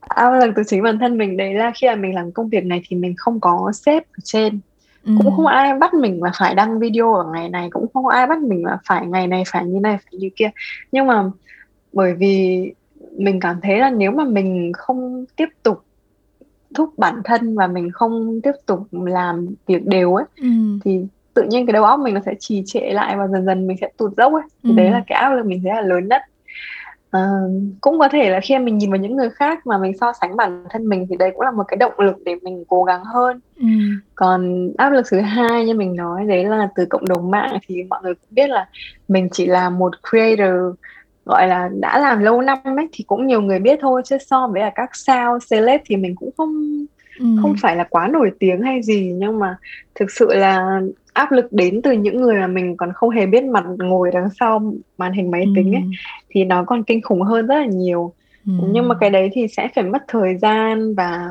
áp 0.00 0.30
lực 0.30 0.52
từ 0.56 0.62
chính 0.66 0.82
bản 0.82 0.98
thân 0.98 1.18
mình 1.18 1.36
đấy 1.36 1.54
là 1.54 1.72
khi 1.74 1.86
mà 1.86 1.94
mình 1.94 2.14
làm 2.14 2.32
công 2.32 2.48
việc 2.48 2.64
này 2.64 2.82
thì 2.88 2.96
mình 2.96 3.14
không 3.16 3.40
có 3.40 3.72
sếp 3.74 4.02
ở 4.02 4.20
trên 4.24 4.58
ừ. 5.04 5.12
cũng 5.22 5.36
không 5.36 5.46
ai 5.46 5.74
bắt 5.74 5.94
mình 5.94 6.22
là 6.22 6.30
phải 6.38 6.54
đăng 6.54 6.78
video 6.78 7.14
ở 7.14 7.24
ngày 7.32 7.48
này 7.48 7.68
cũng 7.70 7.86
không 7.94 8.06
ai 8.06 8.26
bắt 8.26 8.38
mình 8.38 8.64
là 8.64 8.78
phải 8.86 9.06
ngày 9.06 9.26
này 9.26 9.42
phải 9.52 9.64
như 9.64 9.80
này 9.80 9.98
phải 10.04 10.18
như 10.20 10.28
kia 10.36 10.50
nhưng 10.92 11.06
mà 11.06 11.24
bởi 11.92 12.14
vì 12.14 12.64
mình 13.16 13.40
cảm 13.40 13.60
thấy 13.62 13.78
là 13.78 13.90
nếu 13.90 14.10
mà 14.10 14.24
mình 14.24 14.72
không 14.76 15.24
tiếp 15.36 15.48
tục 15.62 15.84
thúc 16.74 16.98
bản 16.98 17.20
thân 17.24 17.56
và 17.56 17.66
mình 17.66 17.90
không 17.90 18.40
tiếp 18.42 18.54
tục 18.66 18.80
làm 18.92 19.46
việc 19.66 19.86
đều 19.86 20.14
ấy 20.14 20.24
ừ. 20.40 20.48
thì 20.84 21.00
tự 21.34 21.42
nhiên 21.42 21.66
cái 21.66 21.72
đầu 21.72 21.84
óc 21.84 22.00
mình 22.00 22.14
nó 22.14 22.20
sẽ 22.26 22.34
trì 22.40 22.62
trệ 22.66 22.80
lại 22.80 23.16
và 23.16 23.26
dần 23.26 23.46
dần 23.46 23.66
mình 23.66 23.76
sẽ 23.80 23.88
tụt 23.96 24.16
dốc 24.16 24.32
ấy 24.32 24.42
thì 24.62 24.70
ừ. 24.70 24.74
đấy 24.76 24.90
là 24.90 25.04
cái 25.06 25.18
áp 25.18 25.30
lực 25.30 25.46
mình 25.46 25.60
thấy 25.64 25.72
là 25.74 25.80
lớn 25.80 26.08
nhất 26.08 26.22
Uh, 27.16 27.50
cũng 27.80 27.98
có 27.98 28.08
thể 28.08 28.30
là 28.30 28.40
khi 28.40 28.58
mình 28.58 28.78
nhìn 28.78 28.90
vào 28.90 29.00
những 29.00 29.16
người 29.16 29.30
khác 29.30 29.66
mà 29.66 29.78
mình 29.78 29.92
so 30.00 30.12
sánh 30.20 30.36
bản 30.36 30.64
thân 30.70 30.88
mình 30.88 31.06
thì 31.10 31.16
đấy 31.16 31.30
cũng 31.34 31.40
là 31.40 31.50
một 31.50 31.64
cái 31.68 31.76
động 31.76 31.92
lực 31.98 32.16
để 32.24 32.34
mình 32.42 32.64
cố 32.68 32.84
gắng 32.84 33.04
hơn 33.04 33.40
ừ. 33.56 33.66
còn 34.14 34.70
áp 34.78 34.90
lực 34.90 35.06
thứ 35.10 35.20
hai 35.20 35.64
như 35.64 35.74
mình 35.74 35.96
nói 35.96 36.24
đấy 36.24 36.44
là 36.44 36.68
từ 36.74 36.86
cộng 36.86 37.08
đồng 37.08 37.30
mạng 37.30 37.58
thì 37.66 37.82
mọi 37.90 38.00
người 38.02 38.14
cũng 38.14 38.28
biết 38.30 38.50
là 38.50 38.68
mình 39.08 39.28
chỉ 39.32 39.46
là 39.46 39.70
một 39.70 39.92
creator 40.10 40.74
gọi 41.24 41.48
là 41.48 41.70
đã 41.80 41.98
làm 41.98 42.20
lâu 42.20 42.40
năm 42.40 42.58
ấy 42.64 42.88
thì 42.92 43.04
cũng 43.06 43.26
nhiều 43.26 43.40
người 43.40 43.58
biết 43.58 43.78
thôi 43.82 44.02
chứ 44.04 44.16
so 44.26 44.46
với 44.46 44.62
là 44.62 44.70
các 44.74 44.90
sao 44.96 45.38
celeb 45.50 45.80
thì 45.84 45.96
mình 45.96 46.14
cũng 46.16 46.30
không 46.36 46.50
ừ. 47.18 47.26
không 47.42 47.54
phải 47.62 47.76
là 47.76 47.84
quá 47.90 48.08
nổi 48.08 48.30
tiếng 48.38 48.62
hay 48.62 48.82
gì 48.82 49.12
nhưng 49.14 49.38
mà 49.38 49.56
thực 49.94 50.10
sự 50.10 50.34
là 50.34 50.80
áp 51.12 51.32
lực 51.32 51.46
đến 51.50 51.82
từ 51.82 51.92
những 51.92 52.20
người 52.20 52.34
mà 52.34 52.46
mình 52.46 52.76
còn 52.76 52.92
không 52.92 53.10
hề 53.10 53.26
biết 53.26 53.44
mặt 53.44 53.64
ngồi 53.78 54.10
đằng 54.12 54.28
sau 54.40 54.74
màn 54.98 55.12
hình 55.12 55.30
máy 55.30 55.44
tính 55.56 55.74
ấy 55.74 55.82
ừ. 55.82 55.88
thì 56.30 56.44
nó 56.44 56.64
còn 56.64 56.82
kinh 56.82 57.02
khủng 57.02 57.22
hơn 57.22 57.46
rất 57.46 57.54
là 57.54 57.66
nhiều 57.66 58.12
ừ. 58.46 58.52
nhưng 58.70 58.88
mà 58.88 58.94
cái 59.00 59.10
đấy 59.10 59.30
thì 59.32 59.48
sẽ 59.48 59.68
phải 59.74 59.84
mất 59.84 60.02
thời 60.08 60.36
gian 60.36 60.94
và 60.94 61.28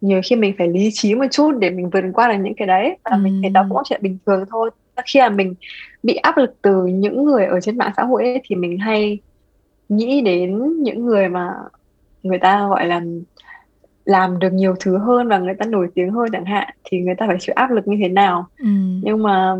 nhiều 0.00 0.20
khi 0.24 0.36
mình 0.36 0.54
phải 0.58 0.68
lý 0.68 0.90
trí 0.92 1.14
một 1.14 1.26
chút 1.30 1.52
để 1.58 1.70
mình 1.70 1.90
vượt 1.90 2.04
qua 2.14 2.32
được 2.32 2.38
những 2.42 2.54
cái 2.54 2.68
đấy 2.68 2.96
và 3.04 3.10
ừ. 3.10 3.20
mình 3.22 3.42
thấy 3.42 3.50
đó 3.50 3.64
cũng 3.68 3.76
là 3.76 3.82
chuyện 3.86 4.02
bình 4.02 4.18
thường 4.26 4.44
thôi 4.50 4.70
khi 5.06 5.20
mà 5.20 5.28
mình 5.28 5.54
bị 6.02 6.14
áp 6.14 6.36
lực 6.36 6.56
từ 6.62 6.86
những 6.86 7.24
người 7.24 7.46
ở 7.46 7.60
trên 7.60 7.78
mạng 7.78 7.92
xã 7.96 8.02
hội 8.02 8.24
ấy, 8.24 8.42
thì 8.44 8.56
mình 8.56 8.78
hay 8.78 9.18
nghĩ 9.88 10.20
đến 10.20 10.82
những 10.82 11.06
người 11.06 11.28
mà 11.28 11.50
người 12.22 12.38
ta 12.38 12.68
gọi 12.68 12.86
là 12.86 13.02
làm 14.04 14.38
được 14.38 14.52
nhiều 14.52 14.74
thứ 14.80 14.98
hơn 14.98 15.28
và 15.28 15.38
người 15.38 15.54
ta 15.58 15.66
nổi 15.66 15.88
tiếng 15.94 16.10
hơn 16.10 16.28
chẳng 16.32 16.44
hạn 16.44 16.74
thì 16.84 16.98
người 16.98 17.14
ta 17.18 17.26
phải 17.26 17.36
chịu 17.40 17.52
áp 17.56 17.70
lực 17.70 17.88
như 17.88 17.96
thế 18.02 18.08
nào. 18.08 18.46
Ừ. 18.58 18.66
nhưng 19.02 19.22
mà 19.22 19.54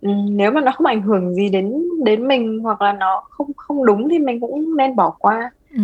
ừ, 0.00 0.10
nếu 0.30 0.50
mà 0.50 0.60
nó 0.60 0.72
không 0.72 0.86
ảnh 0.86 1.02
hưởng 1.02 1.34
gì 1.34 1.48
đến 1.48 1.72
đến 2.04 2.28
mình 2.28 2.60
hoặc 2.62 2.82
là 2.82 2.92
nó 2.92 3.22
không 3.30 3.52
không 3.56 3.86
đúng 3.86 4.08
thì 4.08 4.18
mình 4.18 4.40
cũng 4.40 4.76
nên 4.76 4.96
bỏ 4.96 5.16
qua. 5.18 5.50
Ừ 5.70 5.82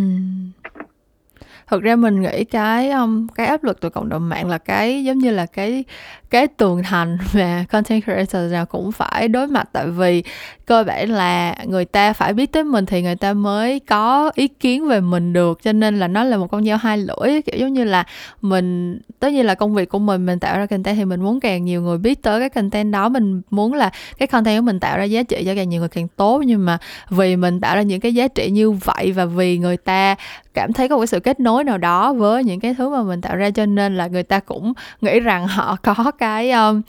thực 1.72 1.82
ra 1.82 1.96
mình 1.96 2.22
nghĩ 2.22 2.44
cái 2.44 2.90
um, 2.90 3.26
cái 3.26 3.46
áp 3.46 3.64
lực 3.64 3.80
từ 3.80 3.90
cộng 3.90 4.08
đồng 4.08 4.28
mạng 4.28 4.48
là 4.48 4.58
cái 4.58 5.04
giống 5.04 5.18
như 5.18 5.30
là 5.30 5.46
cái 5.46 5.84
cái 6.30 6.46
tường 6.46 6.82
thành 6.82 7.18
mà 7.34 7.64
content 7.70 8.04
creator 8.04 8.52
nào 8.52 8.66
cũng 8.66 8.92
phải 8.92 9.28
đối 9.28 9.46
mặt. 9.46 9.68
Tại 9.72 9.86
vì 9.86 10.22
cơ 10.66 10.84
bản 10.84 11.10
là 11.10 11.56
người 11.64 11.84
ta 11.84 12.12
phải 12.12 12.32
biết 12.32 12.52
tới 12.52 12.64
mình 12.64 12.86
thì 12.86 13.02
người 13.02 13.16
ta 13.16 13.32
mới 13.32 13.80
có 13.80 14.30
ý 14.34 14.48
kiến 14.48 14.88
về 14.88 15.00
mình 15.00 15.32
được 15.32 15.62
cho 15.62 15.72
nên 15.72 15.98
là 15.98 16.08
nó 16.08 16.24
là 16.24 16.36
một 16.36 16.46
con 16.46 16.64
dao 16.64 16.76
hai 16.76 16.98
lưỡi 16.98 17.42
kiểu 17.42 17.56
giống 17.58 17.72
như 17.72 17.84
là 17.84 18.04
mình 18.42 18.98
tất 19.20 19.32
nhiên 19.32 19.46
là 19.46 19.54
công 19.54 19.74
việc 19.74 19.88
của 19.88 19.98
mình 19.98 20.26
mình 20.26 20.38
tạo 20.38 20.58
ra 20.58 20.66
content 20.66 20.96
thì 20.96 21.04
mình 21.04 21.20
muốn 21.20 21.40
càng 21.40 21.64
nhiều 21.64 21.82
người 21.82 21.98
biết 21.98 22.22
tới 22.22 22.40
cái 22.40 22.48
content 22.48 22.92
đó. 22.92 23.08
Mình 23.08 23.42
muốn 23.50 23.74
là 23.74 23.90
cái 24.18 24.26
content 24.26 24.60
của 24.60 24.66
mình 24.66 24.80
tạo 24.80 24.98
ra 24.98 25.04
giá 25.04 25.22
trị 25.22 25.42
cho 25.46 25.54
càng 25.54 25.68
nhiều 25.68 25.80
người 25.80 25.88
càng 25.88 26.08
tốt. 26.08 26.42
Nhưng 26.46 26.64
mà 26.64 26.78
vì 27.10 27.36
mình 27.36 27.60
tạo 27.60 27.76
ra 27.76 27.82
những 27.82 28.00
cái 28.00 28.14
giá 28.14 28.28
trị 28.28 28.50
như 28.50 28.70
vậy 28.70 29.12
và 29.12 29.24
vì 29.24 29.58
người 29.58 29.76
ta 29.76 30.16
cảm 30.54 30.72
thấy 30.72 30.88
có 30.88 30.96
một 30.96 31.00
cái 31.00 31.06
sự 31.06 31.20
kết 31.20 31.40
nối 31.40 31.64
nào 31.64 31.78
đó 31.78 32.12
với 32.12 32.44
những 32.44 32.60
cái 32.60 32.74
thứ 32.74 32.88
mà 32.88 33.02
mình 33.02 33.20
tạo 33.20 33.36
ra 33.36 33.50
cho 33.50 33.66
nên 33.66 33.96
là 33.96 34.06
người 34.06 34.22
ta 34.22 34.40
cũng 34.40 34.72
nghĩ 35.00 35.20
rằng 35.20 35.46
họ 35.46 35.76
có 35.82 36.10
cái 36.18 36.50
um, 36.50 36.82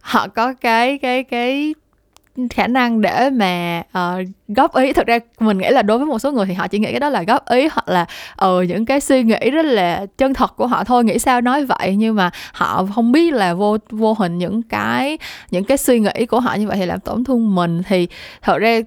họ 0.00 0.28
có 0.28 0.54
cái 0.60 0.98
cái 0.98 1.22
cái 1.22 1.74
khả 2.50 2.66
năng 2.66 3.00
để 3.00 3.30
mà 3.30 3.82
uh, 3.98 4.28
góp 4.48 4.76
ý. 4.76 4.92
Thực 4.92 5.06
ra 5.06 5.18
mình 5.40 5.58
nghĩ 5.58 5.68
là 5.70 5.82
đối 5.82 5.98
với 5.98 6.06
một 6.06 6.18
số 6.18 6.32
người 6.32 6.46
thì 6.46 6.54
họ 6.54 6.68
chỉ 6.68 6.78
nghĩ 6.78 6.90
cái 6.90 7.00
đó 7.00 7.08
là 7.08 7.22
góp 7.22 7.48
ý 7.48 7.68
hoặc 7.72 7.88
là 7.88 8.06
ờ 8.36 8.58
uh, 8.58 8.68
những 8.68 8.84
cái 8.84 9.00
suy 9.00 9.22
nghĩ 9.22 9.50
rất 9.50 9.64
là 9.64 10.06
chân 10.18 10.34
thật 10.34 10.56
của 10.56 10.66
họ 10.66 10.84
thôi 10.84 11.04
nghĩ 11.04 11.18
sao 11.18 11.40
nói 11.40 11.64
vậy. 11.64 11.94
Nhưng 11.96 12.16
mà 12.16 12.30
họ 12.52 12.86
không 12.94 13.12
biết 13.12 13.32
là 13.32 13.54
vô 13.54 13.76
vô 13.90 14.14
hình 14.18 14.38
những 14.38 14.62
cái 14.62 15.18
những 15.50 15.64
cái 15.64 15.76
suy 15.76 16.00
nghĩ 16.00 16.26
của 16.26 16.40
họ 16.40 16.54
như 16.54 16.66
vậy 16.68 16.76
thì 16.76 16.86
làm 16.86 17.00
tổn 17.00 17.24
thương 17.24 17.54
mình. 17.54 17.82
Thì 17.88 18.08
thật 18.42 18.58
ra 18.58 18.80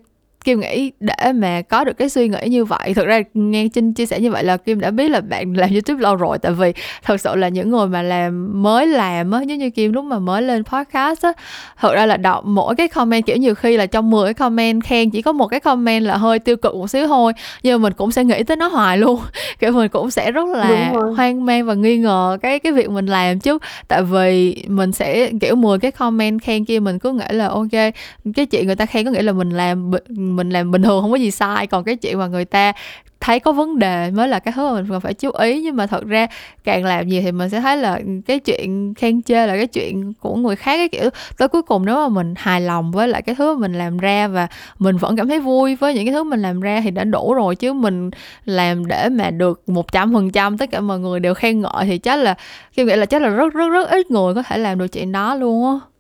Kim 0.46 0.60
nghĩ 0.60 0.92
để 1.00 1.32
mà 1.36 1.62
có 1.62 1.84
được 1.84 1.98
cái 1.98 2.10
suy 2.10 2.28
nghĩ 2.28 2.48
như 2.50 2.66
vậy 2.66 2.94
Thực 2.94 3.06
ra 3.06 3.22
nghe 3.34 3.68
Trinh 3.68 3.94
chia 3.94 4.06
sẻ 4.06 4.20
như 4.20 4.32
vậy 4.32 4.44
là 4.44 4.58
Kim 4.58 4.80
đã 4.80 4.92
biết 4.92 5.10
là 5.10 5.22
bạn 5.22 5.54
làm 5.54 5.70
YouTube 5.72 6.02
lâu 6.02 6.16
rồi 6.16 6.38
Tại 6.40 6.52
vì 6.52 6.74
thật 7.04 7.22
sự 7.22 7.36
là 7.36 7.50
những 7.50 7.72
người 7.72 7.88
mà 7.88 8.02
làm 8.02 8.64
mới 8.64 8.88
làm 8.88 9.32
á 9.32 9.42
Giống 9.42 9.58
như 9.58 9.70
Kim 9.70 9.94
lúc 9.94 10.06
mà 10.06 10.20
mới 10.20 10.42
lên 10.42 10.64
podcast 10.64 11.22
á 11.22 11.34
Thật 11.80 11.94
ra 11.96 12.06
là 12.06 12.18
đọc 12.18 12.46
mỗi 12.46 12.76
cái 12.76 12.88
comment 12.88 13.26
kiểu 13.26 13.38
nhiều 13.38 13.56
khi 13.56 13.78
là 13.78 13.86
trong 13.86 14.10
10 14.10 14.26
cái 14.26 14.34
comment 14.34 14.84
khen 14.84 15.10
Chỉ 15.10 15.22
có 15.22 15.32
một 15.32 15.48
cái 15.48 15.60
comment 15.60 16.04
là 16.04 16.18
hơi 16.18 16.40
tiêu 16.40 16.58
cực 16.58 16.76
một 16.76 16.88
xíu 16.88 17.08
thôi 17.08 17.34
Nhưng 17.64 17.82
mà 17.82 17.84
mình 17.84 17.94
cũng 17.94 18.12
sẽ 18.12 18.24
nghĩ 18.24 18.44
tới 18.44 18.58
nó 18.58 18.68
hoài 18.68 18.98
luôn. 18.98 19.20
Kiểu 19.60 19.72
mình 19.72 19.90
cũng 19.90 20.12
sẽ 20.12 20.32
rất 20.32 20.48
là 20.48 20.94
hoang 21.16 21.46
mang 21.46 21.66
và 21.66 21.74
nghi 21.74 21.98
ngờ 21.98 22.38
cái 22.42 22.60
cái 22.60 22.72
việc 22.72 22.90
mình 22.90 23.06
làm 23.06 23.40
chứ 23.40 23.58
Tại 23.88 24.04
vì 24.04 24.64
mình 24.68 24.92
sẽ 24.92 25.32
kiểu 25.42 25.56
10 25.56 25.80
cái 25.80 25.92
comment 25.92 26.42
khen 26.42 26.66
kia 26.66 26.80
mình 26.80 27.00
cứ 27.00 27.12
nghĩ 27.12 27.26
là 27.30 27.48
ok 27.48 27.94
Cái 28.36 28.46
chuyện 28.46 28.66
người 28.66 28.76
ta 28.76 28.86
khen 28.86 29.06
có 29.06 29.12
nghĩa 29.12 29.22
là 29.22 29.32
mình 29.32 29.50
làm 29.50 29.92
mình 30.36 30.50
làm 30.50 30.72
bình 30.72 30.82
thường, 30.82 31.02
không 31.02 31.12
có 31.12 31.18
gì 31.18 31.32
sai. 31.32 31.68
Còn 31.68 31.84
cái 31.84 31.96
chuyện 31.96 32.20
mà 32.20 32.28
người 32.28 32.46
ta 32.46 32.74
thấy 33.20 33.40
có 33.40 33.52
vấn 33.52 33.80
đề 33.80 34.12
mới 34.12 34.28
là 34.28 34.40
cái 34.40 34.54
thứ 34.56 34.68
mà 34.68 34.74
mình 34.74 34.90
cần 34.90 35.02
phải 35.02 35.14
chú 35.14 35.32
ý. 35.32 35.62
Nhưng 35.62 35.76
mà 35.76 35.88
thật 35.88 36.06
ra 36.06 36.28
càng 36.64 36.84
làm 36.86 37.10
gì 37.10 37.22
thì 37.22 37.32
mình 37.32 37.50
sẽ 37.50 37.62
thấy 37.62 37.78
là 37.78 38.00
cái 38.28 38.40
chuyện 38.40 38.94
khen 38.94 39.22
chê 39.22 39.48
là 39.48 39.56
cái 39.56 39.68
chuyện 39.68 40.14
của 40.20 40.36
người 40.36 40.56
khác 40.56 40.78
cái 40.78 40.90
kiểu. 40.90 41.10
Tới 41.38 41.48
cuối 41.48 41.62
cùng 41.62 41.86
nếu 41.86 41.96
mà 41.96 42.10
mình 42.10 42.34
hài 42.38 42.62
lòng 42.62 42.92
với 42.92 43.08
lại 43.08 43.22
cái 43.22 43.36
thứ 43.36 43.56
mà 43.56 43.60
mình 43.60 43.74
làm 43.74 43.98
ra 43.98 44.28
và 44.28 44.48
mình 44.80 44.98
vẫn 44.98 45.16
cảm 45.16 45.28
thấy 45.30 45.40
vui 45.40 45.76
với 45.76 45.94
những 45.94 46.06
cái 46.06 46.14
thứ 46.14 46.24
mình 46.24 46.42
làm 46.42 46.62
ra 46.62 46.82
thì 46.84 46.92
đã 46.92 47.04
đủ 47.04 47.34
rồi. 47.34 47.56
Chứ 47.56 47.74
mình 47.74 48.10
làm 48.46 48.88
để 48.88 49.10
mà 49.10 49.30
được 49.30 49.70
một 49.70 49.92
trăm 49.92 50.14
phần 50.14 50.32
trăm, 50.32 50.58
tất 50.58 50.72
cả 50.72 50.80
mọi 50.80 51.00
người 51.00 51.20
đều 51.20 51.34
khen 51.34 51.62
ngợi 51.62 51.86
thì 51.86 51.98
chắc 51.98 52.20
là 52.20 52.36
khi 52.72 52.84
nghĩ 52.84 52.96
là 52.96 53.06
chắc 53.06 53.22
là 53.22 53.30
rất 53.30 53.54
rất 53.54 53.68
rất 53.70 53.90
ít 53.90 54.12
người 54.12 54.34
có 54.34 54.44
thể 54.44 54.58
làm 54.58 54.80
được 54.80 54.88
chuyện 54.88 55.12
đó 55.12 55.36
luôn 55.36 55.66
á. 55.66 55.95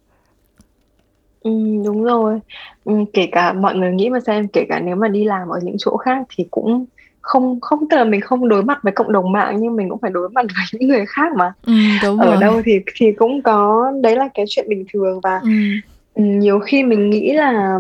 Ừ, 1.46 1.52
đúng 1.86 2.04
rồi. 2.04 2.40
Ừm, 2.84 3.06
kể 3.14 3.28
cả 3.32 3.54
mọi 3.54 3.76
người 3.76 3.92
nghĩ 3.92 4.10
mà 4.10 4.20
xem, 4.20 4.48
kể 4.48 4.66
cả 4.70 4.80
nếu 4.80 4.96
mà 4.96 5.08
đi 5.08 5.24
làm 5.24 5.48
ở 5.48 5.60
những 5.64 5.76
chỗ 5.80 5.98
khác 5.98 6.26
thì 6.38 6.48
cũng 6.52 6.86
không 7.22 7.60
không 7.62 7.90
tức 7.90 7.98
là 7.98 8.04
mình 8.04 8.22
không 8.22 8.48
đối 8.50 8.64
mặt 8.64 8.80
với 8.84 8.94
cộng 8.94 9.12
đồng 9.12 9.32
mạng 9.32 9.58
nhưng 9.60 9.76
mình 9.76 9.90
cũng 9.90 10.00
phải 10.02 10.12
đối 10.12 10.30
mặt 10.30 10.46
với 10.56 10.66
những 10.80 10.90
người 10.90 11.06
khác 11.06 11.32
mà. 11.38 11.54
Ừm, 11.66 11.98
đúng 12.04 12.20
Ở 12.20 12.26
rồi. 12.26 12.38
đâu 12.42 12.62
thì 12.66 12.80
thì 12.96 13.12
cũng 13.12 13.42
có 13.42 13.92
đấy 14.04 14.16
là 14.16 14.30
cái 14.34 14.46
chuyện 14.50 14.70
bình 14.70 14.86
thường 14.94 15.20
và, 15.24 15.42
Ừm. 15.44 16.40
nhiều 16.40 16.60
khi 16.60 16.84
mình 16.84 17.10
nghĩ 17.10 17.34
là 17.34 17.80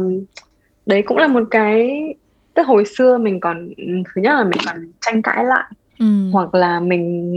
đấy 0.85 1.01
cũng 1.05 1.17
là 1.17 1.27
một 1.27 1.43
cái 1.51 2.01
tức 2.53 2.67
hồi 2.67 2.83
xưa 2.97 3.17
mình 3.17 3.39
còn 3.39 3.69
thứ 3.77 4.21
nhất 4.21 4.33
là 4.33 4.43
mình 4.43 4.59
còn 4.65 4.91
tranh 5.01 5.21
cãi 5.21 5.45
lại 5.45 5.71
ừ. 5.99 6.05
hoặc 6.33 6.55
là 6.55 6.79
mình 6.79 7.33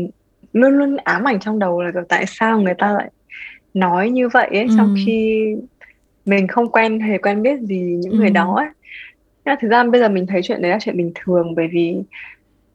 luôn 0.52 0.78
luôn 0.78 0.96
ám 0.96 1.24
ảnh 1.24 1.40
trong 1.40 1.58
đầu 1.58 1.82
là 1.82 1.90
tại 2.08 2.24
sao 2.26 2.60
người 2.60 2.74
ta 2.78 2.92
lại 2.92 3.10
nói 3.74 4.10
như 4.10 4.28
vậy 4.28 4.48
ấy 4.52 4.62
ừ. 4.62 4.74
trong 4.76 4.94
khi 5.06 5.44
mình 6.28 6.48
không 6.48 6.72
quen 6.72 7.00
hề 7.00 7.18
quen 7.18 7.42
biết 7.42 7.60
gì 7.60 7.78
những 7.78 8.12
ừ. 8.12 8.18
người 8.18 8.30
đó 8.30 8.54
ấy. 8.56 8.66
Nhưng 9.44 9.54
thực 9.60 9.68
ra 9.68 9.84
bây 9.84 10.00
giờ 10.00 10.08
mình 10.08 10.26
thấy 10.26 10.40
chuyện 10.44 10.62
đấy 10.62 10.70
là 10.70 10.78
chuyện 10.80 10.96
bình 10.96 11.12
thường 11.14 11.54
bởi 11.54 11.68
vì 11.72 11.96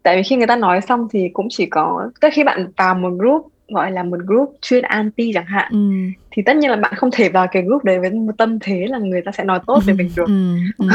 tại 0.04 0.16
vì 0.16 0.24
khi 0.24 0.36
người 0.36 0.48
ta 0.48 0.56
nói 0.56 0.82
xong 0.82 1.08
thì 1.12 1.30
cũng 1.34 1.48
chỉ 1.50 1.66
có 1.66 2.12
tức 2.22 2.30
khi 2.34 2.44
bạn 2.44 2.68
vào 2.78 2.96
một 2.96 3.10
group 3.10 3.53
gọi 3.74 3.92
là 3.92 4.04
một 4.04 4.20
group 4.26 4.56
chuyên 4.62 4.84
anti 4.84 5.32
chẳng 5.34 5.46
hạn 5.46 5.72
ừ. 5.72 5.78
thì 6.32 6.42
tất 6.42 6.58
nhiên 6.58 6.70
là 6.70 6.76
bạn 6.76 6.94
không 6.96 7.12
thể 7.12 7.30
vào 7.30 7.48
cái 7.52 7.64
group 7.64 7.84
đấy 7.84 8.00
với 8.00 8.10
một 8.10 8.38
tâm 8.38 8.60
thế 8.60 8.86
là 8.90 8.98
người 8.98 9.22
ta 9.22 9.32
sẽ 9.32 9.44
nói 9.44 9.60
tốt 9.68 9.80
về 9.86 9.94
mình 9.94 10.10
được 10.16 10.28
ừ. 10.28 10.56
Ừ. 10.78 10.88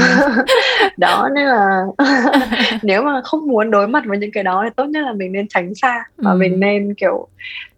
đó 0.96 1.28
nên 1.34 1.46
là 1.46 1.82
nếu 2.82 3.02
mà 3.02 3.20
không 3.24 3.46
muốn 3.46 3.70
đối 3.70 3.88
mặt 3.88 4.04
với 4.06 4.18
những 4.18 4.32
cái 4.32 4.44
đó 4.44 4.62
thì 4.64 4.70
tốt 4.76 4.84
nhất 4.84 5.00
là 5.00 5.12
mình 5.12 5.32
nên 5.32 5.48
tránh 5.48 5.74
xa 5.74 6.04
và 6.16 6.30
ừ. 6.30 6.36
mình 6.36 6.60
nên 6.60 6.94
kiểu 6.94 7.28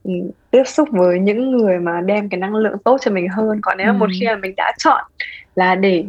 ừ, 0.04 0.12
tiếp 0.50 0.62
xúc 0.66 0.88
với 0.92 1.18
những 1.18 1.56
người 1.56 1.78
mà 1.78 2.00
đem 2.00 2.28
cái 2.28 2.40
năng 2.40 2.54
lượng 2.54 2.78
tốt 2.84 2.98
cho 3.00 3.10
mình 3.10 3.28
hơn 3.28 3.58
còn 3.62 3.78
nếu 3.78 3.86
ừ. 3.86 3.92
một 3.92 4.10
khi 4.20 4.26
là 4.26 4.36
mình 4.36 4.54
đã 4.56 4.72
chọn 4.78 5.04
là 5.54 5.74
để 5.74 6.04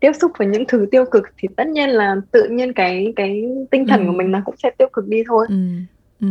tiếp 0.00 0.12
xúc 0.20 0.32
với 0.38 0.48
những 0.48 0.64
thứ 0.68 0.86
tiêu 0.90 1.04
cực 1.04 1.24
thì 1.38 1.48
tất 1.56 1.66
nhiên 1.66 1.88
là 1.88 2.16
tự 2.30 2.48
nhiên 2.48 2.72
cái 2.72 3.12
cái 3.16 3.44
tinh 3.70 3.86
thần 3.86 4.00
ừ. 4.00 4.06
của 4.06 4.12
mình 4.12 4.30
nó 4.30 4.40
cũng 4.44 4.54
sẽ 4.62 4.70
tiêu 4.78 4.88
cực 4.92 5.08
đi 5.08 5.22
thôi 5.28 5.46
ừ. 5.48 5.56
Ừ 6.20 6.28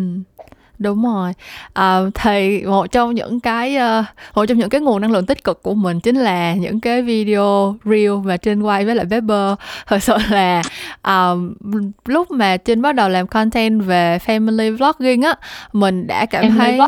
đúng 0.83 1.03
rồi. 1.03 1.33
À, 1.73 1.99
thì 2.15 2.63
một 2.65 2.91
trong 2.91 3.15
những 3.15 3.39
cái 3.39 3.77
uh, 3.99 4.05
một 4.35 4.45
trong 4.45 4.57
những 4.57 4.69
cái 4.69 4.81
nguồn 4.81 5.01
năng 5.01 5.11
lượng 5.11 5.25
tích 5.25 5.43
cực 5.43 5.63
của 5.63 5.73
mình 5.73 5.99
chính 5.99 6.15
là 6.15 6.53
những 6.53 6.79
cái 6.79 7.01
video 7.01 7.75
reel 7.85 8.11
và 8.23 8.37
trên 8.37 8.61
quay 8.61 8.85
với 8.85 8.95
lại 8.95 9.05
Weber. 9.05 9.55
Thật 9.87 10.03
sự 10.03 10.13
là 10.29 10.61
um, 11.03 11.53
lúc 12.05 12.31
mà 12.31 12.57
trên 12.57 12.81
bắt 12.81 12.95
đầu 12.95 13.09
làm 13.09 13.27
content 13.27 13.83
về 13.85 14.19
family 14.25 14.77
vlogging 14.77 15.21
á 15.21 15.35
mình 15.73 16.07
đã 16.07 16.25
cảm 16.25 16.57
thấy 16.57 16.79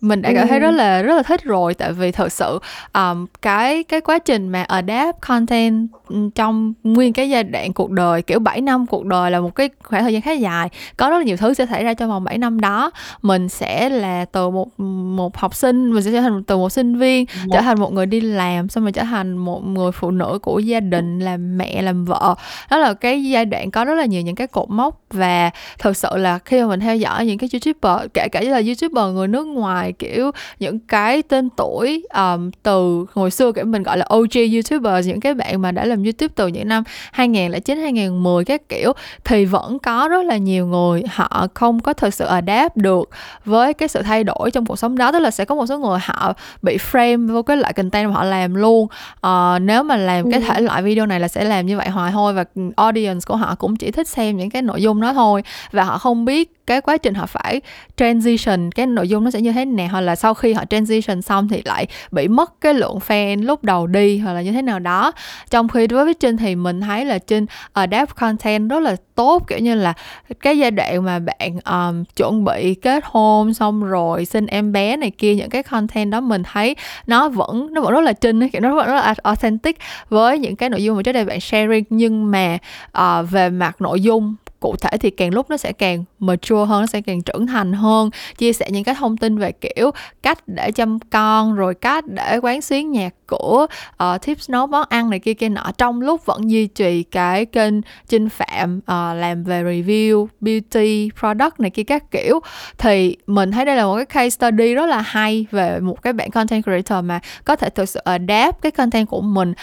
mình 0.00 0.22
đã 0.22 0.32
cảm 0.34 0.48
thấy 0.48 0.58
rất 0.58 0.70
là 0.70 1.02
rất 1.02 1.16
là 1.16 1.22
thích 1.22 1.44
rồi 1.44 1.74
tại 1.74 1.92
vì 1.92 2.12
thật 2.12 2.32
sự 2.32 2.58
um, 2.94 3.26
cái 3.42 3.82
cái 3.82 4.00
quá 4.00 4.18
trình 4.18 4.48
mà 4.48 4.62
adapt 4.62 5.20
content 5.20 5.88
trong 6.34 6.72
nguyên 6.82 7.12
cái 7.12 7.30
giai 7.30 7.44
đoạn 7.44 7.72
cuộc 7.72 7.90
đời 7.90 8.22
kiểu 8.22 8.38
7 8.38 8.60
năm 8.60 8.86
cuộc 8.86 9.04
đời 9.04 9.30
là 9.30 9.40
một 9.40 9.54
cái 9.54 9.70
khoảng 9.82 10.02
thời 10.02 10.12
gian 10.12 10.22
khá 10.22 10.32
dài. 10.32 10.68
Có 10.96 11.10
rất 11.10 11.18
là 11.18 11.24
nhiều 11.24 11.36
thứ 11.36 11.54
sẽ 11.54 11.66
xảy 11.66 11.84
ra 11.84 11.94
trong 11.94 12.08
vòng 12.08 12.24
7 12.24 12.38
năm 12.38 12.60
đó. 12.60 12.90
Mình 13.22 13.48
sẽ 13.48 13.88
là 13.88 14.24
từ 14.24 14.50
một 14.50 14.80
một 14.80 15.36
học 15.36 15.54
sinh 15.54 15.94
mình 15.94 16.02
sẽ 16.02 16.12
trở 16.12 16.20
thành 16.20 16.44
từ 16.44 16.56
một 16.56 16.70
sinh 16.70 16.98
viên 16.98 17.26
một. 17.44 17.50
trở 17.52 17.60
thành 17.60 17.80
một 17.80 17.92
người 17.92 18.06
đi 18.06 18.20
làm 18.20 18.68
xong 18.68 18.84
rồi 18.84 18.92
trở 18.92 19.02
thành 19.02 19.36
một 19.36 19.66
người 19.66 19.92
phụ 19.92 20.10
nữ 20.10 20.38
của 20.42 20.58
gia 20.58 20.80
đình 20.80 21.20
làm 21.20 21.58
mẹ 21.58 21.82
làm 21.82 22.04
vợ. 22.04 22.34
Đó 22.70 22.78
là 22.78 22.94
cái 22.94 23.24
giai 23.24 23.44
đoạn 23.44 23.70
có 23.70 23.84
rất 23.84 23.94
là 23.94 24.04
nhiều 24.04 24.22
những 24.22 24.34
cái 24.34 24.46
cột 24.46 24.70
mốc 24.70 25.00
và 25.10 25.50
thật 25.78 25.96
sự 25.96 26.08
là 26.16 26.38
khi 26.38 26.60
mà 26.60 26.66
mình 26.66 26.80
theo 26.80 26.96
dõi 26.96 27.26
những 27.26 27.38
cái 27.38 27.48
youtuber 27.52 28.10
kể 28.14 28.28
cả 28.28 28.40
là 28.40 28.62
youtuber 28.66 29.14
người 29.14 29.28
nước 29.28 29.46
ngoài 29.46 29.92
kiểu 29.92 30.30
những 30.58 30.78
cái 30.78 31.22
tên 31.22 31.48
tuổi 31.50 32.06
um, 32.14 32.50
từ 32.62 33.06
hồi 33.12 33.30
xưa 33.30 33.52
kiểu 33.52 33.64
mình 33.64 33.82
gọi 33.82 33.98
là 33.98 34.06
OG 34.14 34.34
YouTubers 34.52 35.08
những 35.08 35.20
cái 35.20 35.34
bạn 35.34 35.62
mà 35.62 35.72
đã 35.72 35.84
làm 35.84 36.02
YouTube 36.02 36.32
từ 36.34 36.46
những 36.46 36.68
năm 36.68 36.82
2009 37.12 37.78
2010 37.78 38.44
các 38.44 38.68
kiểu 38.68 38.92
thì 39.24 39.44
vẫn 39.44 39.78
có 39.78 40.08
rất 40.08 40.22
là 40.22 40.36
nhiều 40.36 40.66
người 40.66 41.02
họ 41.10 41.46
không 41.54 41.80
có 41.80 41.92
thực 41.92 42.14
sự 42.14 42.24
adapt 42.24 42.76
được 42.76 43.10
với 43.44 43.74
cái 43.74 43.88
sự 43.88 44.02
thay 44.02 44.24
đổi 44.24 44.50
trong 44.50 44.66
cuộc 44.66 44.78
sống 44.78 44.98
đó 44.98 45.12
tức 45.12 45.18
là 45.18 45.30
sẽ 45.30 45.44
có 45.44 45.54
một 45.54 45.66
số 45.66 45.78
người 45.78 45.98
họ 46.02 46.32
bị 46.62 46.76
frame 46.76 47.32
vô 47.32 47.42
cái 47.42 47.56
loại 47.56 47.72
content 47.72 48.08
mà 48.08 48.14
họ 48.14 48.24
làm 48.24 48.54
luôn 48.54 48.86
uh, 49.26 49.62
nếu 49.62 49.82
mà 49.82 49.96
làm 49.96 50.30
cái 50.30 50.40
ừ. 50.40 50.46
thể 50.48 50.60
loại 50.60 50.82
video 50.82 51.06
này 51.06 51.20
là 51.20 51.28
sẽ 51.28 51.44
làm 51.44 51.66
như 51.66 51.76
vậy 51.76 51.88
hoài 51.88 52.12
thôi 52.12 52.32
và 52.32 52.44
audience 52.76 53.20
của 53.26 53.36
họ 53.36 53.54
cũng 53.54 53.76
chỉ 53.76 53.90
thích 53.90 54.08
xem 54.08 54.36
những 54.36 54.50
cái 54.50 54.62
nội 54.62 54.82
dung 54.82 54.97
đó 55.00 55.12
thôi. 55.12 55.42
Và 55.72 55.84
họ 55.84 55.98
không 55.98 56.24
biết 56.24 56.58
cái 56.68 56.80
quá 56.80 56.96
trình 56.96 57.14
họ 57.14 57.26
phải 57.26 57.60
transition 57.96 58.70
cái 58.70 58.86
nội 58.86 59.08
dung 59.08 59.24
nó 59.24 59.30
sẽ 59.30 59.40
như 59.40 59.52
thế 59.52 59.64
nào 59.64 59.88
hoặc 59.90 60.00
là 60.00 60.16
sau 60.16 60.34
khi 60.34 60.52
họ 60.52 60.64
transition 60.70 61.22
xong 61.22 61.48
thì 61.48 61.62
lại 61.64 61.86
bị 62.10 62.28
mất 62.28 62.60
cái 62.60 62.74
lượng 62.74 62.98
fan 63.06 63.44
lúc 63.44 63.64
đầu 63.64 63.86
đi 63.86 64.18
hoặc 64.18 64.32
là 64.32 64.42
như 64.42 64.52
thế 64.52 64.62
nào 64.62 64.78
đó. 64.78 65.12
Trong 65.50 65.68
khi 65.68 65.86
đối 65.86 66.04
với 66.04 66.14
Trinh 66.14 66.36
thì 66.36 66.54
mình 66.54 66.80
thấy 66.80 67.04
là 67.04 67.18
Trinh 67.18 67.46
ờ, 67.72 67.82
adapt 67.82 68.16
content 68.16 68.70
rất 68.70 68.80
là 68.80 68.96
tốt 69.14 69.42
kiểu 69.48 69.58
như 69.58 69.74
là 69.74 69.92
cái 70.40 70.58
giai 70.58 70.70
đoạn 70.70 71.04
mà 71.04 71.18
bạn 71.18 71.58
um, 71.64 72.04
chuẩn 72.16 72.44
bị 72.44 72.74
kết 72.74 73.04
hôn 73.06 73.54
xong 73.54 73.84
rồi 73.84 74.24
sinh 74.24 74.46
em 74.46 74.72
bé 74.72 74.96
này 74.96 75.10
kia 75.10 75.34
những 75.34 75.50
cái 75.50 75.62
content 75.62 76.12
đó 76.12 76.20
mình 76.20 76.42
thấy 76.42 76.76
nó 77.06 77.28
vẫn 77.28 77.68
nó 77.74 77.80
vẫn 77.80 77.92
rất 77.92 78.00
là 78.00 78.12
Trinh 78.12 78.48
kiểu 78.48 78.60
nó 78.60 78.74
vẫn 78.74 78.86
rất 78.86 78.94
là 78.94 79.14
authentic 79.22 79.78
với 80.08 80.38
những 80.38 80.56
cái 80.56 80.70
nội 80.70 80.84
dung 80.84 80.96
mà 80.96 81.02
trước 81.02 81.12
đây 81.12 81.24
bạn 81.24 81.40
sharing. 81.40 81.84
Nhưng 81.90 82.30
mà 82.30 82.58
uh, 82.98 83.30
về 83.30 83.50
mặt 83.50 83.80
nội 83.80 84.00
dung 84.00 84.34
cụ 84.60 84.76
thể 84.76 84.98
thì 85.00 85.10
càng 85.10 85.34
lúc 85.34 85.50
nó 85.50 85.56
sẽ 85.56 85.72
càng 85.72 86.04
mature 86.18 86.64
hơn 86.64 86.80
nó 86.80 86.86
sẽ 86.86 87.00
càng 87.00 87.22
trưởng 87.22 87.46
thành 87.46 87.72
hơn. 87.72 88.10
Chia 88.38 88.52
sẻ 88.52 88.68
những 88.70 88.84
cái 88.84 88.94
thông 88.94 89.16
tin 89.16 89.38
về 89.38 89.52
kiểu 89.52 89.90
cách 90.22 90.38
để 90.46 90.72
chăm 90.72 90.98
con 91.10 91.54
rồi 91.54 91.74
cách 91.74 92.04
để 92.06 92.38
quán 92.42 92.62
xuyến 92.62 92.90
nhạc 92.90 93.14
của 93.26 93.62
uh, 93.62 93.70
ờ, 93.96 94.18
tips 94.18 94.50
nấu 94.50 94.66
món 94.66 94.84
ăn 94.88 95.10
này 95.10 95.18
kia 95.18 95.34
kia 95.34 95.48
nọ. 95.48 95.70
Trong 95.78 96.00
lúc 96.00 96.26
vẫn 96.26 96.50
duy 96.50 96.66
trì 96.66 97.02
cái 97.02 97.44
kênh 97.44 97.74
trinh 98.08 98.28
phạm 98.28 98.78
uh, 98.78 99.16
làm 99.16 99.44
về 99.44 99.62
review 99.62 100.26
beauty 100.40 101.10
product 101.20 101.60
này 101.60 101.70
kia 101.70 101.82
các 101.82 102.10
kiểu 102.10 102.40
thì 102.78 103.16
mình 103.26 103.50
thấy 103.50 103.64
đây 103.64 103.76
là 103.76 103.84
một 103.84 103.96
cái 103.96 104.06
case 104.06 104.30
study 104.30 104.74
rất 104.74 104.86
là 104.86 105.00
hay 105.00 105.46
về 105.50 105.80
một 105.80 106.02
cái 106.02 106.12
bạn 106.12 106.30
content 106.30 106.64
creator 106.64 107.04
mà 107.04 107.20
có 107.44 107.56
thể 107.56 107.70
thực 107.70 107.88
sự 107.88 108.00
adapt 108.04 108.62
cái 108.62 108.72
content 108.72 109.08
của 109.08 109.20
mình 109.20 109.54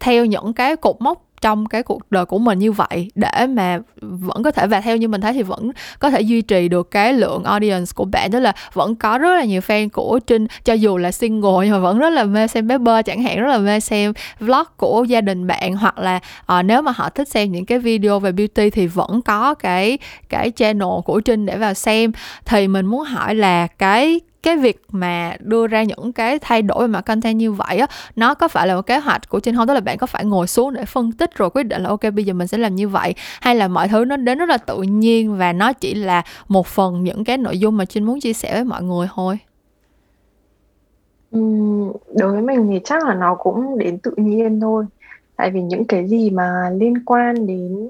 theo 0.00 0.24
những 0.24 0.52
cái 0.52 0.76
cột 0.76 0.96
mốc 1.00 1.27
trong 1.48 1.66
cái 1.66 1.82
cuộc 1.82 2.10
đời 2.10 2.24
của 2.24 2.38
mình 2.38 2.58
như 2.58 2.72
vậy 2.72 3.10
để 3.14 3.46
mà 3.46 3.78
vẫn 4.00 4.42
có 4.42 4.50
thể 4.50 4.66
và 4.66 4.80
theo 4.80 4.96
như 4.96 5.08
mình 5.08 5.20
thấy 5.20 5.32
thì 5.32 5.42
vẫn 5.42 5.70
có 5.98 6.10
thể 6.10 6.20
duy 6.20 6.42
trì 6.42 6.68
được 6.68 6.90
cái 6.90 7.12
lượng 7.12 7.44
audience 7.44 7.92
của 7.94 8.04
bạn. 8.04 8.30
Tức 8.30 8.40
là 8.40 8.52
vẫn 8.72 8.94
có 8.94 9.18
rất 9.18 9.34
là 9.34 9.44
nhiều 9.44 9.60
fan 9.60 9.88
của 9.88 10.20
Trinh 10.26 10.46
cho 10.64 10.72
dù 10.72 10.96
là 10.96 11.12
single 11.12 11.50
nhưng 11.62 11.70
mà 11.70 11.78
vẫn 11.78 11.98
rất 11.98 12.10
là 12.10 12.24
mê 12.24 12.46
xem 12.46 12.66
bé 12.66 12.78
bơ 12.78 13.02
chẳng 13.02 13.22
hạn 13.22 13.40
rất 13.40 13.48
là 13.48 13.58
mê 13.58 13.80
xem 13.80 14.12
vlog 14.40 14.66
của 14.76 15.04
gia 15.08 15.20
đình 15.20 15.46
bạn. 15.46 15.76
Hoặc 15.76 15.98
là 15.98 16.20
uh, 16.58 16.64
nếu 16.64 16.82
mà 16.82 16.92
họ 16.96 17.08
thích 17.08 17.28
xem 17.28 17.52
những 17.52 17.66
cái 17.66 17.78
video 17.78 18.20
về 18.20 18.32
beauty 18.32 18.70
thì 18.70 18.86
vẫn 18.86 19.22
có 19.22 19.54
cái 19.54 19.98
cái 20.28 20.52
channel 20.56 21.00
của 21.04 21.20
Trinh 21.20 21.46
để 21.46 21.56
vào 21.56 21.74
xem. 21.74 22.12
Thì 22.44 22.68
mình 22.68 22.86
muốn 22.86 23.04
hỏi 23.04 23.34
là 23.34 23.66
cái 23.66 24.20
cái 24.42 24.56
việc 24.56 24.82
mà 24.92 25.36
đưa 25.40 25.66
ra 25.66 25.82
những 25.82 26.12
cái 26.12 26.38
thay 26.38 26.62
đổi 26.62 26.80
về 26.80 26.86
mặt 26.86 27.00
content 27.00 27.36
như 27.36 27.52
vậy 27.52 27.78
á 27.78 27.86
nó 28.16 28.34
có 28.34 28.48
phải 28.48 28.66
là 28.66 28.74
một 28.74 28.82
kế 28.82 28.98
hoạch 28.98 29.28
của 29.28 29.40
trên 29.40 29.56
không 29.56 29.66
tức 29.66 29.74
là 29.74 29.80
bạn 29.80 29.98
có 29.98 30.06
phải 30.06 30.24
ngồi 30.24 30.46
xuống 30.46 30.74
để 30.74 30.84
phân 30.84 31.12
tích 31.12 31.34
rồi 31.34 31.50
quyết 31.50 31.62
định 31.62 31.82
là 31.82 31.88
ok 31.88 32.00
bây 32.14 32.24
giờ 32.24 32.32
mình 32.32 32.46
sẽ 32.46 32.58
làm 32.58 32.74
như 32.74 32.88
vậy? 32.88 33.14
Hay 33.40 33.54
là 33.54 33.68
mọi 33.68 33.88
thứ 33.88 34.04
nó 34.04 34.16
đến 34.16 34.38
rất 34.38 34.48
là 34.48 34.58
tự 34.58 34.82
nhiên 34.82 35.36
và 35.36 35.52
nó 35.52 35.72
chỉ 35.72 35.94
là 35.94 36.22
một 36.48 36.66
phần 36.66 37.04
những 37.04 37.24
cái 37.24 37.38
nội 37.38 37.58
dung 37.58 37.76
mà 37.76 37.84
Trinh 37.84 38.04
muốn 38.04 38.20
chia 38.20 38.32
sẻ 38.32 38.54
với 38.54 38.64
mọi 38.64 38.82
người 38.82 39.08
thôi? 39.14 39.38
Đối 42.14 42.32
với 42.32 42.42
mình 42.42 42.68
thì 42.70 42.80
chắc 42.84 43.06
là 43.06 43.14
nó 43.14 43.34
cũng 43.34 43.78
đến 43.78 43.98
tự 43.98 44.12
nhiên 44.16 44.60
thôi. 44.60 44.84
Tại 45.36 45.50
vì 45.50 45.62
những 45.62 45.84
cái 45.84 46.08
gì 46.08 46.30
mà 46.30 46.70
liên 46.70 47.04
quan 47.04 47.46
đến 47.46 47.88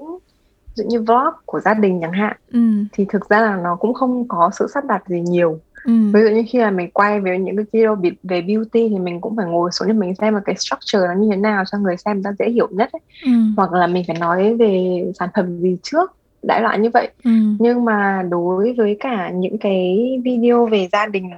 dụ 0.79 0.83
như 0.87 1.01
vlog 1.01 1.33
của 1.45 1.59
gia 1.59 1.73
đình 1.73 2.01
chẳng 2.01 2.11
hạn 2.11 2.37
ừ. 2.51 2.59
thì 2.93 3.05
thực 3.09 3.29
ra 3.29 3.41
là 3.41 3.55
nó 3.55 3.75
cũng 3.75 3.93
không 3.93 4.27
có 4.27 4.49
sự 4.53 4.67
sắp 4.73 4.85
đặt 4.85 5.03
gì 5.07 5.21
nhiều 5.21 5.59
Ừ. 5.83 5.93
ví 6.13 6.21
dụ 6.21 6.29
như 6.29 6.43
khi 6.49 6.59
mà 6.59 6.71
mình 6.71 6.89
quay 6.91 7.19
về 7.19 7.39
những 7.39 7.55
cái 7.55 7.65
video 7.71 7.95
về 8.23 8.41
beauty 8.41 8.89
thì 8.89 8.99
mình 8.99 9.21
cũng 9.21 9.35
phải 9.35 9.45
ngồi 9.45 9.71
xuống 9.71 9.87
để 9.87 9.93
mình 9.93 10.15
xem 10.15 10.33
là 10.33 10.41
cái 10.45 10.55
structure 10.55 11.07
nó 11.07 11.13
như 11.13 11.27
thế 11.31 11.35
nào 11.35 11.63
cho 11.71 11.77
người 11.77 11.97
xem 11.97 12.23
ta 12.23 12.31
dễ 12.39 12.49
hiểu 12.49 12.67
nhất 12.71 12.89
ấy. 12.91 13.01
Ừ. 13.25 13.31
hoặc 13.57 13.73
là 13.73 13.87
mình 13.87 14.03
phải 14.07 14.17
nói 14.19 14.55
về 14.55 15.03
sản 15.19 15.29
phẩm 15.35 15.59
gì 15.59 15.77
trước 15.83 16.15
đại 16.43 16.61
loại 16.61 16.79
như 16.79 16.89
vậy 16.93 17.09
ừ. 17.23 17.31
nhưng 17.59 17.85
mà 17.85 18.23
đối 18.29 18.73
với 18.73 18.97
cả 18.99 19.29
những 19.29 19.57
cái 19.57 19.97
video 20.23 20.65
về 20.65 20.87
gia 20.91 21.05
đình 21.05 21.29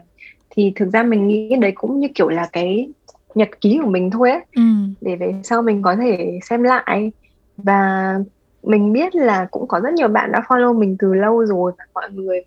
thì 0.50 0.74
thực 0.76 0.90
ra 0.94 1.04
mình 1.04 1.28
nghĩ 1.28 1.56
đấy 1.60 1.72
cũng 1.76 2.00
như 2.00 2.08
kiểu 2.16 2.30
là 2.30 2.50
cái 2.52 2.90
nhật 3.36 3.50
ký 3.62 3.80
của 3.84 3.90
mình 3.90 4.10
thôi 4.12 4.32
ấy 4.32 4.42
ừ. 4.56 4.62
để 5.02 5.16
về 5.16 5.34
sau 5.44 5.62
mình 5.62 5.82
có 5.82 5.96
thể 5.96 6.40
xem 6.50 6.64
lại 6.64 7.12
và 7.58 8.16
mình 8.64 8.94
biết 8.94 9.16
là 9.16 9.48
cũng 9.52 9.68
có 9.68 9.80
rất 9.80 9.94
nhiều 9.94 10.08
bạn 10.08 10.32
đã 10.32 10.42
follow 10.48 10.80
mình 10.80 10.96
từ 11.00 11.14
lâu 11.14 11.46
rồi 11.46 11.72
và 11.78 11.84
mọi 11.94 12.12
người 12.12 12.42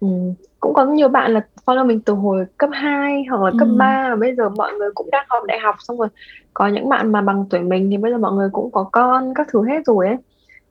um, 0.00 0.34
cũng 0.62 0.74
có 0.74 0.84
nhiều 0.84 1.08
bạn 1.08 1.34
là 1.34 1.40
follow 1.66 1.86
mình 1.86 2.00
từ 2.00 2.14
hồi 2.14 2.44
cấp 2.58 2.70
2 2.72 3.24
hoặc 3.30 3.42
là 3.42 3.50
cấp 3.58 3.68
ừ. 3.68 3.74
3 3.78 4.08
và 4.10 4.16
bây 4.16 4.34
giờ 4.34 4.48
mọi 4.48 4.72
người 4.72 4.90
cũng 4.94 5.08
đang 5.10 5.26
học 5.28 5.42
đại 5.46 5.58
học 5.58 5.74
xong 5.78 5.98
rồi 5.98 6.08
có 6.54 6.68
những 6.68 6.88
bạn 6.88 7.12
mà 7.12 7.20
bằng 7.20 7.44
tuổi 7.50 7.60
mình 7.60 7.90
thì 7.90 7.96
bây 7.96 8.12
giờ 8.12 8.18
mọi 8.18 8.32
người 8.32 8.48
cũng 8.52 8.70
có 8.70 8.88
con 8.92 9.34
các 9.34 9.46
thứ 9.52 9.64
hết 9.68 9.86
rồi 9.86 10.06
ấy 10.06 10.16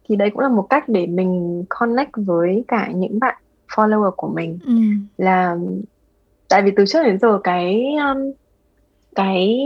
thì 0.10 0.16
đấy 0.16 0.30
cũng 0.30 0.40
là 0.40 0.50
một 0.50 0.68
cách 0.70 0.90
để 0.90 1.08
mình 1.08 1.64
connect 1.70 2.10
với 2.16 2.64
cả 2.68 2.90
những 2.96 3.20
bạn 3.20 3.36
follower 3.76 4.12
của 4.12 4.28
mình 4.28 4.60
ừ. 4.66 4.74
là 5.18 5.58
tại 6.50 6.62
vì 6.62 6.72
từ 6.76 6.86
trước 6.86 7.04
đến 7.04 7.20
giờ 7.20 7.40
cái 7.44 7.96
um, 7.96 8.32
cái 9.16 9.60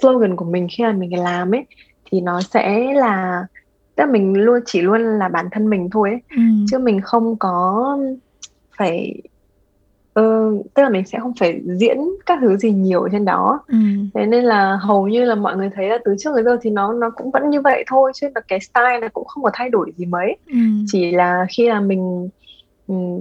slogan 0.00 0.36
của 0.36 0.44
mình 0.44 0.66
khi 0.70 0.84
mà 0.84 0.92
mình 0.92 1.22
làm 1.22 1.54
ấy 1.54 1.66
thì 2.10 2.20
nó 2.20 2.40
sẽ 2.40 2.92
là 2.94 3.46
tức 3.96 4.04
là 4.04 4.12
mình 4.12 4.34
luôn 4.34 4.60
chỉ 4.66 4.80
luôn 4.80 5.18
là 5.18 5.28
bản 5.28 5.48
thân 5.52 5.70
mình 5.70 5.90
thôi 5.90 6.10
ấy 6.10 6.20
ừ. 6.36 6.42
chứ 6.70 6.78
mình 6.78 7.00
không 7.00 7.36
có 7.36 7.98
phải 8.80 9.14
ừ, 10.14 10.56
tức 10.74 10.82
là 10.82 10.88
mình 10.88 11.06
sẽ 11.06 11.18
không 11.18 11.32
phải 11.40 11.60
diễn 11.64 11.98
các 12.26 12.38
thứ 12.42 12.56
gì 12.56 12.70
nhiều 12.72 13.00
ở 13.00 13.08
trên 13.12 13.24
đó 13.24 13.60
ừ. 13.66 13.76
thế 14.14 14.26
nên 14.26 14.44
là 14.44 14.76
hầu 14.76 15.08
như 15.08 15.24
là 15.24 15.34
mọi 15.34 15.56
người 15.56 15.70
thấy 15.74 15.88
là 15.88 15.98
từ 16.04 16.14
trước 16.18 16.30
đến 16.36 16.44
giờ 16.44 16.58
thì 16.62 16.70
nó 16.70 16.92
nó 16.92 17.10
cũng 17.10 17.30
vẫn 17.30 17.50
như 17.50 17.60
vậy 17.60 17.84
thôi 17.86 18.12
chứ 18.14 18.28
là 18.34 18.40
cái 18.48 18.60
style 18.60 19.00
này 19.00 19.08
cũng 19.12 19.24
không 19.24 19.42
có 19.44 19.50
thay 19.54 19.70
đổi 19.70 19.92
gì 19.96 20.06
mấy 20.06 20.36
ừ. 20.46 20.58
chỉ 20.86 21.12
là 21.12 21.46
khi 21.50 21.68
là 21.68 21.80
mình 21.80 22.28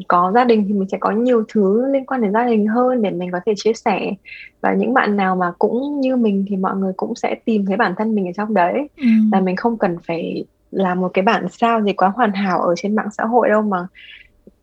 có 0.07 0.31
gia 0.35 0.43
đình 0.43 0.65
thì 0.67 0.73
mình 0.73 0.89
sẽ 0.91 0.97
có 1.01 1.11
nhiều 1.11 1.43
thứ 1.53 1.91
liên 1.93 2.05
quan 2.05 2.21
đến 2.21 2.33
gia 2.33 2.45
đình 2.45 2.67
hơn 2.67 3.01
để 3.01 3.11
mình 3.11 3.31
có 3.31 3.39
thể 3.45 3.53
chia 3.57 3.73
sẻ 3.73 4.13
và 4.61 4.73
những 4.73 4.93
bạn 4.93 5.17
nào 5.17 5.35
mà 5.35 5.51
cũng 5.59 6.01
như 6.01 6.15
mình 6.15 6.45
thì 6.49 6.55
mọi 6.55 6.75
người 6.75 6.93
cũng 6.97 7.15
sẽ 7.15 7.35
tìm 7.45 7.65
thấy 7.65 7.77
bản 7.77 7.93
thân 7.97 8.15
mình 8.15 8.27
ở 8.27 8.31
trong 8.37 8.53
đấy 8.53 8.89
ừ. 8.97 9.07
là 9.31 9.41
mình 9.41 9.55
không 9.55 9.77
cần 9.77 9.97
phải 10.07 10.45
làm 10.71 11.01
một 11.01 11.09
cái 11.13 11.23
bản 11.23 11.47
sao 11.49 11.81
gì 11.83 11.93
quá 11.93 12.09
hoàn 12.09 12.33
hảo 12.33 12.61
ở 12.61 12.73
trên 12.77 12.95
mạng 12.95 13.09
xã 13.17 13.25
hội 13.25 13.49
đâu 13.49 13.61
mà 13.61 13.87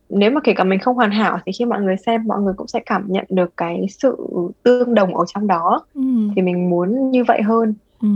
nếu 0.09 0.31
mà 0.31 0.41
kể 0.43 0.53
cả 0.53 0.63
mình 0.63 0.79
không 0.79 0.95
hoàn 0.95 1.11
hảo 1.11 1.39
thì 1.45 1.51
khi 1.51 1.65
mọi 1.65 1.81
người 1.81 1.95
xem 2.05 2.23
mọi 2.27 2.41
người 2.41 2.53
cũng 2.57 2.67
sẽ 2.67 2.79
cảm 2.85 3.05
nhận 3.07 3.25
được 3.29 3.57
cái 3.57 3.85
sự 3.99 4.17
tương 4.63 4.95
đồng 4.95 5.17
ở 5.17 5.25
trong 5.33 5.47
đó 5.47 5.85
ừ. 5.93 6.01
thì 6.35 6.41
mình 6.41 6.69
muốn 6.69 7.11
như 7.11 7.23
vậy 7.23 7.41
hơn 7.41 7.73
ừ. 8.01 8.07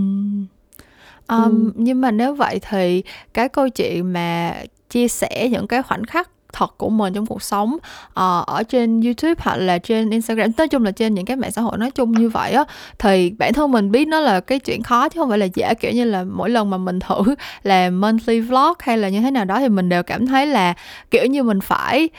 Um, 1.27 1.65
ừ. 1.65 1.71
nhưng 1.75 2.01
mà 2.01 2.11
nếu 2.11 2.33
vậy 2.33 2.59
thì 2.69 3.03
cái 3.33 3.49
câu 3.49 3.69
chuyện 3.69 4.13
mà 4.13 4.55
chia 4.89 5.07
sẻ 5.07 5.47
những 5.51 5.67
cái 5.67 5.83
khoảnh 5.83 6.05
khắc 6.05 6.29
thật 6.53 6.77
của 6.77 6.89
mình 6.89 7.13
trong 7.13 7.25
cuộc 7.25 7.43
sống. 7.43 7.77
Uh, 8.07 8.47
ở 8.47 8.63
trên 8.69 9.01
YouTube 9.01 9.33
hoặc 9.37 9.55
là 9.55 9.77
trên 9.77 10.09
Instagram 10.09 10.51
nói 10.57 10.67
chung 10.67 10.85
là 10.85 10.91
trên 10.91 11.13
những 11.13 11.25
cái 11.25 11.37
mạng 11.37 11.51
xã 11.51 11.61
hội 11.61 11.77
nói 11.77 11.91
chung 11.91 12.11
như 12.11 12.29
vậy 12.29 12.51
á 12.51 12.63
thì 12.99 13.29
bản 13.29 13.53
thân 13.53 13.71
mình 13.71 13.91
biết 13.91 14.07
nó 14.07 14.19
là 14.19 14.39
cái 14.39 14.59
chuyện 14.59 14.83
khó 14.83 15.09
chứ 15.09 15.19
không 15.19 15.29
phải 15.29 15.37
là 15.37 15.47
dễ 15.53 15.73
kiểu 15.73 15.91
như 15.91 16.03
là 16.03 16.23
mỗi 16.23 16.49
lần 16.49 16.69
mà 16.69 16.77
mình 16.77 16.99
thử 16.99 17.35
làm 17.63 18.01
monthly 18.01 18.39
vlog 18.39 18.73
hay 18.79 18.97
là 18.97 19.09
như 19.09 19.21
thế 19.21 19.31
nào 19.31 19.45
đó 19.45 19.59
thì 19.59 19.69
mình 19.69 19.89
đều 19.89 20.03
cảm 20.03 20.27
thấy 20.27 20.47
là 20.47 20.73
kiểu 21.11 21.25
như 21.25 21.43
mình 21.43 21.61
phải 21.61 22.09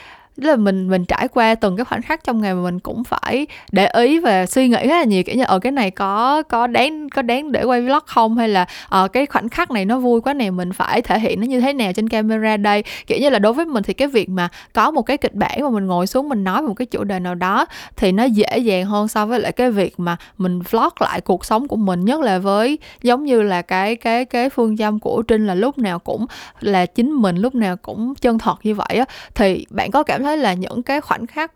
tức 0.41 0.49
là 0.49 0.55
mình 0.55 0.89
mình 0.89 1.05
trải 1.05 1.27
qua 1.27 1.55
từng 1.55 1.77
cái 1.77 1.85
khoảnh 1.85 2.01
khắc 2.01 2.23
trong 2.23 2.41
ngày 2.41 2.53
mà 2.53 2.61
mình 2.61 2.79
cũng 2.79 3.03
phải 3.03 3.47
để 3.71 3.87
ý 3.87 4.19
và 4.19 4.45
suy 4.45 4.67
nghĩ 4.67 4.87
rất 4.87 4.95
là 4.95 5.03
nhiều, 5.03 5.23
kiểu 5.23 5.35
như 5.35 5.43
ở 5.43 5.59
cái 5.59 5.71
này 5.71 5.91
có 5.91 6.43
có 6.43 6.67
đáng 6.67 7.09
có 7.09 7.21
đáng 7.21 7.51
để 7.51 7.63
quay 7.63 7.81
vlog 7.81 8.03
không? 8.05 8.37
Hay 8.37 8.49
là 8.49 8.65
ở 8.89 9.07
cái 9.07 9.25
khoảnh 9.25 9.49
khắc 9.49 9.71
này 9.71 9.85
nó 9.85 9.99
vui 9.99 10.21
quá 10.21 10.33
này 10.33 10.51
mình 10.51 10.73
phải 10.73 11.01
thể 11.01 11.19
hiện 11.19 11.39
nó 11.39 11.45
như 11.45 11.61
thế 11.61 11.73
nào 11.73 11.93
trên 11.93 12.09
camera 12.09 12.57
đây? 12.57 12.83
Kiểu 13.07 13.17
như 13.21 13.29
là 13.29 13.39
đối 13.39 13.53
với 13.53 13.65
mình 13.65 13.83
thì 13.83 13.93
cái 13.93 14.07
việc 14.07 14.29
mà 14.29 14.49
có 14.73 14.91
một 14.91 15.01
cái 15.01 15.17
kịch 15.17 15.33
bản 15.33 15.61
mà 15.61 15.69
mình 15.69 15.85
ngồi 15.85 16.07
xuống 16.07 16.29
mình 16.29 16.43
nói 16.43 16.61
một 16.61 16.73
cái 16.73 16.85
chủ 16.85 17.03
đề 17.03 17.19
nào 17.19 17.35
đó 17.35 17.65
thì 17.95 18.11
nó 18.11 18.23
dễ 18.23 18.57
dàng 18.57 18.85
hơn 18.85 19.07
so 19.07 19.25
với 19.25 19.39
lại 19.39 19.51
cái 19.51 19.71
việc 19.71 19.99
mà 19.99 20.17
mình 20.37 20.61
vlog 20.61 20.93
lại 20.99 21.21
cuộc 21.21 21.45
sống 21.45 21.67
của 21.67 21.75
mình, 21.75 22.05
nhất 22.05 22.21
là 22.21 22.39
với 22.39 22.77
giống 23.01 23.23
như 23.23 23.41
là 23.41 23.61
cái 23.61 23.95
cái 23.95 24.25
cái 24.25 24.49
phương 24.49 24.77
châm 24.77 24.99
của 24.99 25.21
trinh 25.21 25.47
là 25.47 25.55
lúc 25.55 25.77
nào 25.77 25.99
cũng 25.99 26.25
là 26.59 26.85
chính 26.85 27.11
mình, 27.11 27.37
lúc 27.37 27.55
nào 27.55 27.77
cũng 27.77 28.15
chân 28.15 28.39
thật 28.39 28.55
như 28.63 28.75
vậy 28.75 28.97
á. 28.97 29.05
Thì 29.35 29.65
bạn 29.69 29.91
có 29.91 30.03
cảm 30.03 30.22
thấy 30.23 30.37
là 30.37 30.53
những 30.53 30.83
cái 30.83 31.01
khoảnh 31.01 31.27
khắc 31.27 31.51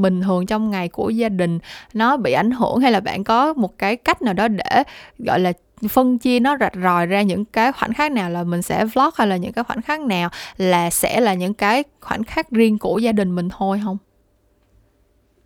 bình 0.00 0.22
thường 0.22 0.46
trong 0.46 0.70
ngày 0.70 0.88
của 0.88 1.10
gia 1.10 1.28
đình 1.28 1.58
nó 1.94 2.16
bị 2.16 2.32
ảnh 2.32 2.50
hưởng 2.50 2.80
hay 2.80 2.92
là 2.92 3.00
bạn 3.00 3.24
có 3.24 3.52
một 3.52 3.78
cái 3.78 3.96
cách 3.96 4.22
nào 4.22 4.34
đó 4.34 4.48
để 4.48 4.82
gọi 5.18 5.40
là 5.40 5.52
phân 5.88 6.18
chia 6.18 6.40
nó 6.40 6.56
rạch 6.60 6.72
ròi 6.82 7.06
ra 7.06 7.22
những 7.22 7.44
cái 7.44 7.72
khoảnh 7.72 7.92
khắc 7.92 8.12
nào 8.12 8.30
là 8.30 8.44
mình 8.44 8.62
sẽ 8.62 8.84
vlog 8.84 9.10
hay 9.14 9.26
là 9.26 9.36
những 9.36 9.52
cái 9.52 9.64
khoảnh 9.64 9.82
khắc 9.82 10.00
nào 10.00 10.28
là 10.56 10.90
sẽ 10.90 11.20
là 11.20 11.34
những 11.34 11.54
cái 11.54 11.84
khoảnh 12.00 12.24
khắc 12.24 12.50
riêng 12.50 12.78
của 12.78 12.98
gia 12.98 13.12
đình 13.12 13.34
mình 13.34 13.48
thôi 13.58 13.80
không? 13.84 13.98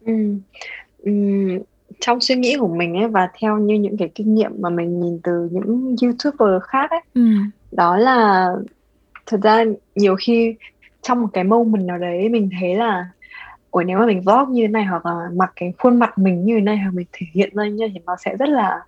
Ừ. 0.06 0.14
Ừ. 0.98 1.12
Trong 2.00 2.20
suy 2.20 2.34
nghĩ 2.34 2.56
của 2.60 2.68
mình 2.68 2.94
ấy 2.96 3.08
và 3.08 3.28
theo 3.40 3.58
như 3.58 3.74
những 3.74 3.96
cái 3.96 4.08
kinh 4.14 4.34
nghiệm 4.34 4.52
mà 4.60 4.70
mình 4.70 5.00
nhìn 5.00 5.20
từ 5.22 5.48
những 5.52 5.96
youtuber 6.02 6.62
khác 6.62 6.90
ấy, 6.90 7.00
ừ. 7.14 7.22
đó 7.72 7.96
là 7.96 8.48
thật 9.26 9.40
ra 9.42 9.64
nhiều 9.94 10.16
khi 10.20 10.54
trong 11.02 11.22
một 11.22 11.28
cái 11.32 11.44
moment 11.44 11.86
nào 11.86 11.98
đấy 11.98 12.28
mình 12.28 12.50
thấy 12.60 12.76
là 12.76 13.06
ủa 13.70 13.82
nếu 13.82 13.98
mà 13.98 14.06
mình 14.06 14.20
vlog 14.20 14.52
như 14.52 14.62
thế 14.62 14.68
này 14.68 14.84
hoặc 14.84 15.06
là 15.06 15.28
mặc 15.36 15.52
cái 15.56 15.72
khuôn 15.78 15.98
mặt 15.98 16.18
mình 16.18 16.44
như 16.44 16.54
thế 16.54 16.60
này 16.60 16.78
hoặc 16.78 16.90
mình 16.94 17.06
thể 17.12 17.26
hiện 17.34 17.50
ra 17.54 17.66
như 17.66 17.88
thì 17.94 18.00
nó 18.06 18.16
sẽ 18.24 18.36
rất 18.36 18.48
là 18.48 18.80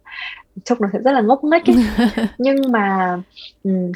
trông 0.65 0.79
nó 0.81 0.89
sẽ 0.93 0.99
rất 1.05 1.13
là 1.13 1.21
ngốc 1.21 1.45
nghếch 1.45 1.63
ấy. 1.67 1.77
nhưng 2.39 2.73
mà 2.73 3.17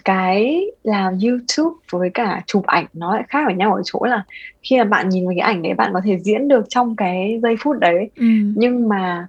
cái 0.05 0.67
làm 0.83 1.19
YouTube 1.23 1.77
với 1.91 2.11
cả 2.15 2.43
chụp 2.47 2.65
ảnh 2.67 2.87
nó 2.93 3.15
lại 3.15 3.25
khác 3.29 3.47
ở 3.49 3.55
nhau 3.55 3.75
ở 3.75 3.83
chỗ 3.85 4.05
là 4.05 4.25
khi 4.63 4.79
mà 4.79 4.85
bạn 4.85 5.09
nhìn 5.09 5.27
vào 5.27 5.35
cái 5.37 5.49
ảnh 5.49 5.63
đấy 5.63 5.75
bạn 5.75 5.91
có 5.93 6.01
thể 6.05 6.19
diễn 6.19 6.49
được 6.49 6.65
trong 6.69 6.97
cái 6.97 7.41
giây 7.43 7.57
phút 7.61 7.79
đấy 7.79 8.11
ừ. 8.17 8.27
nhưng 8.57 8.89
mà 8.89 9.27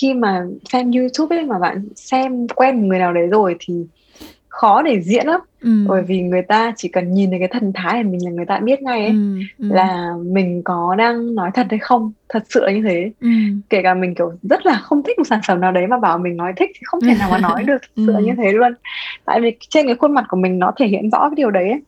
khi 0.00 0.14
mà 0.14 0.44
xem 0.72 0.92
YouTube 0.92 1.36
ấy 1.36 1.46
mà 1.46 1.58
bạn 1.58 1.88
xem 1.96 2.48
quen 2.48 2.76
một 2.80 2.86
người 2.86 2.98
nào 2.98 3.12
đấy 3.12 3.26
rồi 3.26 3.56
thì 3.60 3.74
khó 4.54 4.82
để 4.82 5.00
diễn 5.00 5.26
lắm 5.26 5.40
ừ. 5.60 5.84
bởi 5.88 6.02
vì 6.02 6.22
người 6.22 6.42
ta 6.42 6.72
chỉ 6.76 6.88
cần 6.88 7.14
nhìn 7.14 7.30
thấy 7.30 7.38
cái 7.38 7.48
thần 7.48 7.72
thái 7.74 8.02
của 8.02 8.10
mình 8.10 8.24
là 8.24 8.30
người 8.30 8.46
ta 8.46 8.58
biết 8.58 8.82
ngay 8.82 9.00
ấy 9.00 9.08
ừ. 9.08 9.38
Ừ. 9.58 9.68
là 9.74 10.14
mình 10.24 10.62
có 10.62 10.94
đang 10.98 11.34
nói 11.34 11.50
thật 11.54 11.66
hay 11.70 11.78
không 11.78 12.12
thật 12.28 12.44
sự 12.48 12.64
là 12.64 12.72
như 12.72 12.82
thế 12.82 13.10
ừ. 13.20 13.28
kể 13.70 13.82
cả 13.82 13.94
mình 13.94 14.14
kiểu 14.14 14.32
rất 14.42 14.66
là 14.66 14.74
không 14.74 15.02
thích 15.02 15.18
một 15.18 15.24
sản 15.26 15.40
phẩm 15.46 15.60
nào 15.60 15.72
đấy 15.72 15.86
mà 15.86 15.98
bảo 15.98 16.18
mình 16.18 16.36
nói 16.36 16.52
thích 16.56 16.70
thì 16.74 16.80
không 16.84 17.00
thể 17.00 17.14
nào 17.18 17.30
mà 17.30 17.38
nói 17.38 17.62
được 17.62 17.78
thật 17.82 18.02
sự 18.06 18.12
là 18.12 18.20
như 18.20 18.32
thế 18.36 18.52
luôn 18.52 18.72
tại 19.24 19.40
vì 19.40 19.56
trên 19.68 19.86
cái 19.86 19.96
khuôn 19.96 20.14
mặt 20.14 20.24
của 20.28 20.36
mình 20.36 20.58
nó 20.58 20.72
thể 20.76 20.86
hiện 20.86 21.10
rõ 21.10 21.28
cái 21.28 21.36
điều 21.36 21.50
đấy 21.50 21.68
ấy 21.68 21.80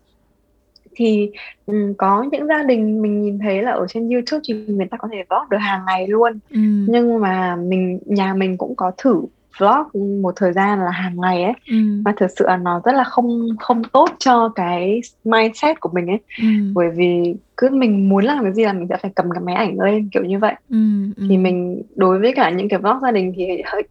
thì 0.97 1.31
um, 1.67 1.95
có 1.99 2.25
những 2.33 2.47
gia 2.47 2.63
đình 2.63 3.03
mình 3.03 3.23
nhìn 3.23 3.39
thấy 3.39 3.63
là 3.63 3.71
ở 3.71 3.87
trên 3.89 4.09
YouTube 4.09 4.41
thì 4.49 4.55
người 4.55 4.87
ta 4.91 4.97
có 4.97 5.09
thể 5.13 5.25
vlog 5.31 5.49
được 5.51 5.59
hàng 5.61 5.85
ngày 5.87 6.07
luôn 6.09 6.39
ừ. 6.51 6.59
nhưng 6.89 7.21
mà 7.21 7.57
mình 7.57 7.99
nhà 8.07 8.35
mình 8.35 8.57
cũng 8.57 8.77
có 8.77 8.93
thử 8.99 9.23
vlog 9.59 10.23
một 10.23 10.33
thời 10.37 10.53
gian 10.53 10.79
là 10.79 10.91
hàng 10.91 11.21
ngày 11.21 11.43
ấy 11.43 11.53
ừ. 11.69 11.77
và 12.05 12.13
thực 12.17 12.27
sự 12.39 12.45
là 12.49 12.57
nó 12.57 12.81
rất 12.85 12.93
là 12.93 13.05
không 13.05 13.49
không 13.61 13.85
tốt 13.85 14.11
cho 14.19 14.49
cái 14.49 15.01
mindset 15.25 15.81
của 15.81 15.91
mình 15.95 16.07
ấy 16.07 16.21
ừ. 16.39 16.47
bởi 16.75 16.91
vì 16.91 17.35
cứ 17.57 17.71
mình 17.71 18.09
muốn 18.09 18.25
làm 18.25 18.45
cái 18.45 18.53
gì 18.53 18.65
là 18.65 18.73
mình 18.73 18.87
sẽ 18.91 18.97
phải 19.03 19.11
cầm 19.15 19.31
cái 19.31 19.43
máy 19.43 19.55
ảnh 19.55 19.81
lên 19.81 20.09
kiểu 20.13 20.25
như 20.25 20.39
vậy 20.39 20.55
ừ, 20.71 20.77
ừ. 21.17 21.27
thì 21.29 21.37
mình 21.37 21.83
đối 21.95 22.19
với 22.19 22.33
cả 22.37 22.51
những 22.51 22.69
cái 22.69 22.79
vlog 22.79 23.01
gia 23.03 23.11
đình 23.11 23.33
thì 23.37 23.47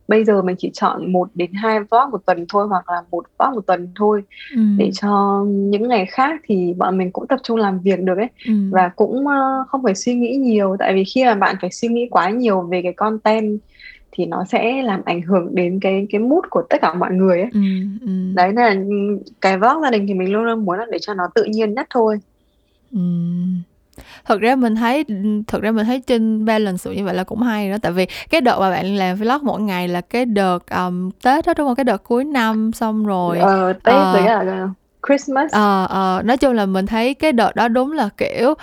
bây 0.08 0.26
giờ 0.26 0.42
mình 0.42 0.56
chỉ 0.60 0.72
chọn 0.74 1.12
một 1.12 1.30
đến 1.34 1.54
hai 1.54 1.80
vlog 1.80 2.12
một 2.12 2.26
tuần 2.26 2.46
thôi 2.50 2.68
hoặc 2.68 2.90
là 2.90 3.02
một 3.12 3.26
vlog 3.40 3.56
một 3.56 3.68
tuần 3.68 3.88
thôi 3.96 4.24
ừ. 4.56 4.62
để 4.78 4.90
cho 4.94 5.44
những 5.48 5.88
ngày 5.88 6.06
khác 6.06 6.42
thì 6.44 6.74
bọn 6.78 6.98
mình 6.98 7.12
cũng 7.12 7.28
tập 7.28 7.40
trung 7.44 7.58
làm 7.58 7.80
việc 7.80 8.02
được 8.02 8.18
ấy 8.18 8.30
ừ. 8.48 8.54
và 8.72 8.90
cũng 8.96 9.26
uh, 9.26 9.68
không 9.68 9.84
phải 9.84 9.96
suy 9.96 10.16
nghĩ 10.16 10.36
nhiều 10.36 10.76
tại 10.80 10.94
vì 10.94 11.04
khi 11.04 11.26
mà 11.26 11.36
bạn 11.36 11.56
phải 11.62 11.72
suy 11.72 11.88
nghĩ 11.88 12.08
quá 12.12 12.30
nhiều 12.30 12.62
về 12.62 12.82
cái 12.82 12.94
content 12.94 13.60
thì 14.16 14.26
nó 14.26 14.46
sẽ 14.46 14.82
làm 14.82 15.02
ảnh 15.06 15.22
hưởng 15.22 15.56
đến 15.56 15.80
cái 15.82 16.08
cái 16.10 16.22
mood 16.22 16.44
của 16.50 16.62
tất 16.70 16.78
cả 16.82 16.94
mọi 16.94 17.12
người 17.12 17.42
ấy. 17.42 17.50
Ừ, 17.54 17.60
ừ. 18.02 18.12
Đấy 18.36 18.54
là 18.54 18.76
cái 19.42 19.58
vlog 19.58 19.82
gia 19.84 19.92
đình 19.92 20.08
thì 20.08 20.14
mình 20.14 20.32
luôn 20.32 20.44
luôn 20.44 20.66
muốn 20.66 20.80
là 20.80 20.86
để 20.92 20.98
cho 21.02 21.14
nó 21.14 21.24
tự 21.36 21.44
nhiên 21.44 21.74
nhất 21.74 21.88
thôi. 21.90 22.20
Ừ. 22.92 23.00
Thật 24.26 24.42
ra 24.42 24.56
mình 24.56 24.76
thấy 24.76 25.06
thật 25.48 25.62
ra 25.62 25.72
mình 25.72 25.86
thấy 25.86 26.02
trên 26.08 26.46
balance 26.46 26.92
như 26.92 27.06
vậy 27.06 27.14
là 27.14 27.24
cũng 27.24 27.42
hay 27.42 27.70
đó 27.70 27.78
tại 27.82 27.92
vì 27.92 28.08
cái 28.30 28.42
đợt 28.42 28.60
mà 28.60 28.70
bạn 28.70 28.96
làm 28.96 29.18
vlog 29.18 29.38
mỗi 29.44 29.62
ngày 29.62 29.88
là 29.88 30.02
cái 30.02 30.26
đợt 30.26 30.60
um, 30.86 31.10
Tết 31.24 31.46
đó 31.46 31.54
đúng 31.58 31.68
không? 31.68 31.76
Cái 31.76 31.84
đợt 31.84 32.04
cuối 32.04 32.24
năm 32.24 32.72
xong 32.74 33.06
rồi. 33.06 33.40
Ờ 33.40 33.74
Tết 33.74 33.96
uh, 33.96 34.14
với 34.14 34.24
cả 34.26 34.68
Christmas. 35.08 35.52
Ờ 35.52 35.86
ờ 35.90 36.22
nói 36.26 36.38
chung 36.38 36.54
là 36.54 36.66
mình 36.66 36.86
thấy 36.86 37.14
cái 37.14 37.32
đợt 37.32 37.56
đó 37.56 37.68
đúng 37.68 37.92
là 37.92 38.10
kiểu 38.18 38.54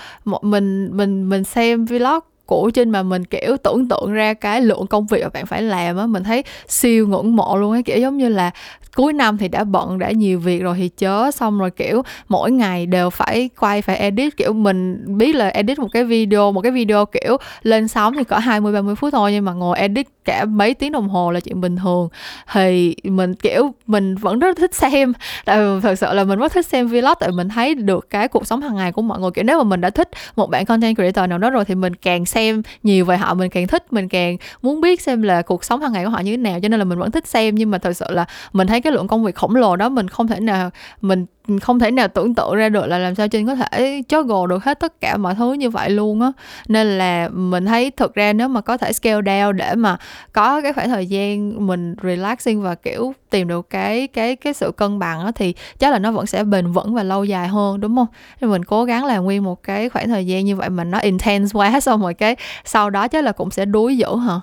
mình 0.42 0.88
mình 0.92 1.28
mình 1.28 1.44
xem 1.44 1.84
vlog 1.84 2.18
của 2.52 2.70
trên 2.70 2.90
mà 2.90 3.02
mình, 3.02 3.24
kiểu, 3.24 3.56
tưởng 3.62 3.88
tượng 3.88 4.12
ra 4.12 4.34
cái 4.34 4.60
lượng 4.60 4.86
công 4.86 5.06
việc 5.06 5.22
mà 5.22 5.28
bạn 5.28 5.46
phải 5.46 5.62
làm 5.62 5.96
á, 5.96 6.06
mình 6.06 6.24
thấy 6.24 6.44
siêu 6.68 7.06
ngưỡng 7.06 7.36
mộ 7.36 7.56
luôn 7.56 7.72
ấy 7.72 7.82
kiểu 7.82 7.98
giống 7.98 8.16
như 8.16 8.28
là 8.28 8.50
cuối 8.96 9.12
năm 9.12 9.38
thì 9.38 9.48
đã 9.48 9.64
bận 9.64 9.98
đã 9.98 10.10
nhiều 10.10 10.38
việc 10.38 10.62
rồi 10.62 10.76
thì 10.78 10.88
chớ, 10.88 11.30
xong 11.30 11.58
rồi, 11.58 11.70
kiểu, 11.70 12.02
mỗi 12.28 12.50
ngày 12.50 12.86
đều 12.86 13.10
phải 13.10 13.50
quay, 13.58 13.82
phải 13.82 13.96
edit, 13.96 14.36
kiểu, 14.36 14.52
mình 14.52 15.04
biết 15.18 15.34
là 15.34 15.48
edit 15.48 15.78
một 15.78 15.88
cái 15.92 16.04
video, 16.04 16.52
một 16.52 16.60
cái 16.60 16.72
video, 16.72 17.06
kiểu, 17.06 17.36
lên 17.62 17.88
sóng 17.88 18.14
thì 18.16 18.24
có 18.24 18.38
20 18.38 18.72
30 18.72 18.94
phút 18.94 19.12
thôi 19.12 19.32
nhưng 19.32 19.44
mà 19.44 19.52
ngồi 19.52 19.78
edit 19.78 20.06
cả 20.24 20.44
mấy 20.44 20.74
tiếng 20.74 20.92
đồng 20.92 21.08
hồ 21.08 21.30
là 21.30 21.40
chuyện 21.40 21.60
bình 21.60 21.76
thường. 21.76 22.08
Thì 22.52 22.94
mình, 23.04 23.34
kiểu, 23.34 23.74
mình 23.86 24.14
vẫn 24.14 24.38
rất 24.38 24.56
thích 24.56 24.74
xem, 24.74 25.12
tại 25.44 25.58
vì 25.58 25.80
thật 25.82 25.94
sự 25.94 26.12
là 26.12 26.24
mình 26.24 26.38
rất 26.38 26.52
thích 26.52 26.66
xem 26.66 26.88
vlog 26.88 27.12
tại 27.20 27.30
mình 27.32 27.48
thấy 27.48 27.74
được 27.74 28.10
cái 28.10 28.28
cuộc 28.28 28.46
sống 28.46 28.60
hàng 28.60 28.76
ngày 28.76 28.92
của 28.92 29.02
mọi 29.02 29.20
người. 29.20 29.30
Kiểu, 29.30 29.44
nếu 29.44 29.58
mà 29.58 29.64
mình 29.64 29.80
đã 29.80 29.90
thích 29.90 30.08
một 30.36 30.50
bạn 30.50 30.64
content 30.64 30.96
creator 30.96 31.28
nào 31.28 31.38
đó 31.38 31.50
rồi 31.50 31.64
thì 31.64 31.74
mình 31.74 31.94
càng 31.94 32.26
xem 32.26 32.62
nhiều 32.82 33.04
về 33.04 33.16
họ, 33.16 33.34
mình 33.34 33.50
càng 33.50 33.66
thích, 33.66 33.92
mình 33.92 34.08
càng 34.08 34.36
muốn 34.62 34.80
biết 34.80 35.00
xem 35.00 35.22
là 35.22 35.42
cuộc 35.42 35.64
sống 35.64 35.80
hàng 35.82 35.92
ngày 35.92 36.04
của 36.04 36.10
họ 36.10 36.20
như 36.20 36.30
thế 36.30 36.36
nào, 36.36 36.60
cho 36.60 36.68
nên 36.68 36.80
là 36.80 36.84
mình 36.84 36.98
vẫn 36.98 37.10
thích 37.10 37.26
xem. 37.26 37.54
Nhưng 37.54 37.70
mà 37.70 37.78
thật 37.78 37.92
sự 37.92 38.06
là 38.10 38.24
mình 38.52 38.66
thấy 38.66 38.81
cái 38.82 38.92
lượng 38.92 39.08
công 39.08 39.24
việc 39.24 39.34
khổng 39.34 39.56
lồ 39.56 39.76
đó 39.76 39.88
mình 39.88 40.08
không 40.08 40.26
thể 40.26 40.40
nào, 40.40 40.70
mình 41.00 41.26
không 41.60 41.78
thể 41.78 41.90
nào 41.90 42.08
tưởng 42.08 42.34
tượng 42.34 42.54
ra 42.54 42.68
được 42.68 42.86
là 42.86 42.98
làm 42.98 43.14
sao 43.14 43.28
trên 43.28 43.46
có 43.46 43.54
thể 43.54 44.02
juggle 44.08 44.46
được 44.46 44.64
hết 44.64 44.80
tất 44.80 45.00
cả 45.00 45.16
mọi 45.16 45.34
thứ 45.34 45.52
như 45.52 45.70
vậy 45.70 45.90
luôn 45.90 46.20
á. 46.20 46.32
Nên 46.68 46.98
là 46.98 47.28
mình 47.28 47.66
thấy 47.66 47.90
thực 47.90 48.14
ra 48.14 48.32
nếu 48.32 48.48
mà 48.48 48.60
có 48.60 48.76
thể 48.76 48.92
scale 48.92 49.20
down 49.20 49.52
để 49.52 49.74
mà 49.74 49.96
có 50.32 50.60
cái 50.60 50.72
khoảng 50.72 50.88
thời 50.88 51.06
gian 51.06 51.66
mình 51.66 51.94
relaxing 52.02 52.62
và, 52.62 52.74
kiểu, 52.74 53.14
tìm 53.30 53.48
được 53.48 53.70
cái 53.70 54.06
cái 54.06 54.36
cái 54.36 54.52
sự 54.52 54.72
cân 54.76 54.98
bằng 54.98 55.20
á, 55.24 55.32
thì 55.34 55.54
chắc 55.78 55.92
là 55.92 55.98
nó 55.98 56.10
vẫn 56.12 56.26
sẽ 56.26 56.44
bền 56.44 56.72
vững 56.72 56.94
và 56.94 57.02
lâu 57.02 57.24
dài 57.24 57.48
hơn, 57.48 57.80
đúng 57.80 57.96
không? 57.96 58.06
Nên 58.40 58.50
mình 58.50 58.64
cố 58.64 58.84
gắng 58.84 59.04
làm 59.04 59.24
nguyên 59.24 59.44
một 59.44 59.62
cái 59.62 59.88
khoảng 59.88 60.08
thời 60.08 60.26
gian 60.26 60.44
như 60.44 60.56
vậy 60.56 60.70
mà 60.70 60.84
nó 60.84 60.98
intense 60.98 61.58
quá, 61.58 61.80
xong 61.80 62.02
rồi 62.02 62.14
cái 62.14 62.36
sau 62.64 62.90
đó 62.90 63.08
chắc 63.08 63.24
là 63.24 63.32
cũng 63.32 63.50
sẽ 63.50 63.64
đuối 63.64 63.96
dữ 63.96 64.16
hả? 64.16 64.40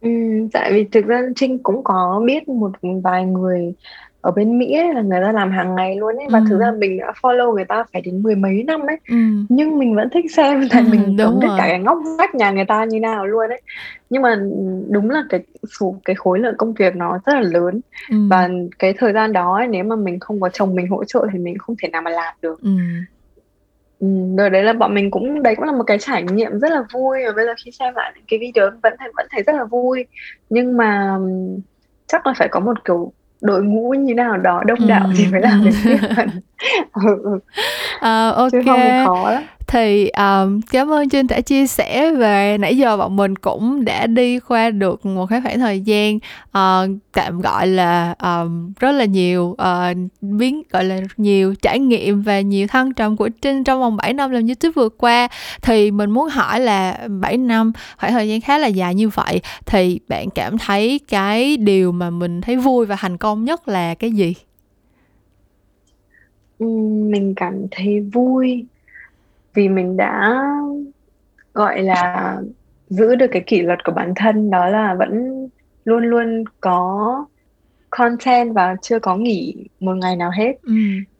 Ừ, 0.00 0.10
tại 0.52 0.72
vì 0.72 0.84
thực 0.84 1.06
ra 1.06 1.22
Trinh 1.36 1.58
cũng 1.62 1.84
có 1.84 2.22
biết 2.26 2.48
một 2.48 2.70
vài 3.02 3.24
người 3.24 3.74
ở 4.20 4.30
bên 4.30 4.58
Mỹ 4.58 4.74
ấy, 4.74 4.94
là 4.94 5.02
người 5.02 5.20
ta 5.24 5.32
làm 5.32 5.50
hàng 5.50 5.74
ngày 5.74 5.96
luôn 5.96 6.16
ấy 6.16 6.26
và 6.30 6.38
ừ. 6.38 6.44
thực 6.48 6.58
ra 6.58 6.72
mình 6.78 6.98
đã 6.98 7.12
follow 7.22 7.54
người 7.54 7.64
ta 7.64 7.84
phải 7.92 8.02
đến 8.02 8.22
mười 8.22 8.34
mấy 8.34 8.62
năm 8.62 8.80
ấy 8.80 8.96
ừ. 9.08 9.16
nhưng 9.48 9.78
mình 9.78 9.96
vẫn 9.96 10.08
thích 10.10 10.34
xem 10.34 10.68
tại 10.70 10.82
ừ, 10.82 10.88
mình 10.90 11.16
đúng 11.16 11.40
biết 11.40 11.48
cả 11.58 11.64
cái 11.68 11.78
ngóc 11.78 11.98
ngách 12.18 12.34
nhà 12.34 12.50
người 12.50 12.64
ta 12.64 12.84
như 12.84 13.00
nào 13.00 13.26
luôn 13.26 13.48
ấy 13.48 13.62
nhưng 14.10 14.22
mà 14.22 14.40
đúng 14.88 15.10
là 15.10 15.22
cái 15.28 15.40
số 15.80 15.94
cái 16.04 16.16
khối 16.16 16.38
lượng 16.38 16.54
công 16.58 16.72
việc 16.72 16.96
nó 16.96 17.18
rất 17.26 17.32
là 17.34 17.40
lớn 17.40 17.80
ừ. 18.10 18.16
và 18.30 18.48
cái 18.78 18.94
thời 18.98 19.12
gian 19.12 19.32
đó 19.32 19.56
ấy, 19.56 19.66
nếu 19.66 19.84
mà 19.84 19.96
mình 19.96 20.20
không 20.20 20.40
có 20.40 20.48
chồng 20.48 20.74
mình 20.74 20.88
hỗ 20.88 21.04
trợ 21.04 21.26
thì 21.32 21.38
mình 21.38 21.58
không 21.58 21.76
thể 21.82 21.88
nào 21.88 22.02
mà 22.02 22.10
làm 22.10 22.34
được 22.42 22.60
ừ. 22.62 22.70
Ừ, 24.00 24.06
rồi 24.38 24.50
đấy 24.50 24.62
là 24.62 24.72
bọn 24.72 24.94
mình 24.94 25.10
cũng 25.10 25.42
đấy 25.42 25.54
cũng 25.56 25.64
là 25.64 25.72
một 25.72 25.84
cái 25.86 25.98
trải 25.98 26.22
nghiệm 26.22 26.58
rất 26.58 26.70
là 26.70 26.82
vui. 26.92 27.18
Và 27.26 27.32
bây 27.36 27.46
giờ 27.46 27.52
khi 27.64 27.70
xem 27.70 27.94
lại 27.94 28.12
những 28.14 28.24
cái 28.28 28.38
video 28.38 28.70
vẫn 28.82 28.94
thấy 28.98 29.08
vẫn 29.16 29.26
thấy 29.30 29.42
rất 29.42 29.56
là 29.56 29.64
vui. 29.64 30.06
Nhưng 30.48 30.76
mà 30.76 31.18
chắc 32.06 32.26
là 32.26 32.34
phải 32.36 32.48
có 32.48 32.60
một 32.60 32.84
kiểu 32.84 33.12
đội 33.42 33.62
ngũ 33.62 33.90
như 33.90 34.14
nào 34.14 34.36
đó 34.36 34.62
đông 34.66 34.86
đảo 34.88 35.04
ừ. 35.04 35.12
thì 35.16 35.26
mới 35.26 35.40
làm 35.40 35.64
được 35.64 35.70
tiếp 35.84 35.98
ừ, 36.92 37.22
ừ. 37.22 37.38
Uh, 37.96 38.36
ok 38.36 38.52
Chứ 38.52 38.62
không 38.66 38.80
thì 38.80 38.90
khó 39.04 39.30
lắm 39.30 39.42
thì 39.70 40.08
um, 40.08 40.60
cảm 40.70 40.92
ơn 40.92 41.08
Trinh 41.08 41.26
đã 41.26 41.40
chia 41.40 41.66
sẻ 41.66 42.12
về 42.12 42.58
nãy 42.58 42.76
giờ 42.76 42.96
bọn 42.96 43.16
mình 43.16 43.36
cũng 43.36 43.84
đã 43.84 44.06
đi 44.06 44.40
qua 44.40 44.70
được 44.70 45.06
một 45.06 45.26
cái 45.26 45.40
khoảng 45.40 45.58
thời 45.58 45.80
gian 45.80 46.16
uh, 46.16 47.00
tạm 47.12 47.40
gọi 47.40 47.66
là 47.66 48.14
um, 48.22 48.72
rất 48.80 48.92
là 48.92 49.04
nhiều 49.04 49.42
uh, 49.44 49.96
biến 50.20 50.62
gọi 50.70 50.84
là 50.84 51.00
nhiều 51.16 51.54
trải 51.62 51.78
nghiệm 51.78 52.22
và 52.22 52.40
nhiều 52.40 52.66
thăng 52.66 52.94
trầm 52.94 53.16
của 53.16 53.28
Trinh 53.28 53.64
trong 53.64 53.80
vòng 53.80 53.96
7 53.96 54.12
năm 54.12 54.30
làm 54.30 54.46
YouTube 54.46 54.72
vừa 54.72 54.88
qua 54.88 55.28
thì 55.62 55.90
mình 55.90 56.10
muốn 56.10 56.28
hỏi 56.28 56.60
là 56.60 57.08
7 57.20 57.36
năm 57.36 57.72
khoảng 57.98 58.12
thời 58.12 58.28
gian 58.28 58.40
khá 58.40 58.58
là 58.58 58.66
dài 58.66 58.94
như 58.94 59.08
vậy 59.08 59.40
thì 59.66 60.00
bạn 60.08 60.30
cảm 60.30 60.58
thấy 60.58 61.00
cái 61.08 61.56
điều 61.56 61.92
mà 61.92 62.10
mình 62.10 62.40
thấy 62.40 62.56
vui 62.56 62.86
và 62.86 62.96
thành 62.96 63.16
công 63.16 63.44
nhất 63.44 63.68
là 63.68 63.94
cái 63.94 64.10
gì? 64.10 64.34
mình 67.10 67.34
cảm 67.36 67.66
thấy 67.70 68.00
vui 68.00 68.66
vì 69.54 69.68
mình 69.68 69.96
đã 69.96 70.44
gọi 71.54 71.82
là 71.82 72.36
giữ 72.88 73.14
được 73.14 73.26
cái 73.32 73.42
kỷ 73.46 73.62
luật 73.62 73.84
của 73.84 73.92
bản 73.92 74.12
thân 74.16 74.50
đó 74.50 74.66
là 74.66 74.94
vẫn 74.94 75.48
luôn 75.84 76.04
luôn 76.04 76.44
có 76.60 77.24
content 77.90 78.54
và 78.54 78.76
chưa 78.82 78.98
có 78.98 79.16
nghỉ 79.16 79.54
một 79.80 79.94
ngày 79.96 80.16
nào 80.16 80.30
hết 80.30 80.52
ừ. 80.62 80.72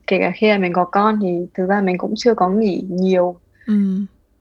kể 0.07 0.18
cả 0.18 0.33
khi 0.35 0.49
là 0.49 0.59
mình 0.59 0.72
có 0.72 0.85
con 0.85 1.18
thì 1.22 1.28
thực 1.55 1.66
ra 1.66 1.81
mình 1.81 1.99
cũng 1.99 2.14
chưa 2.16 2.35
có 2.35 2.49
nghỉ 2.49 2.85
nhiều 2.89 3.37
ừ. 3.66 3.74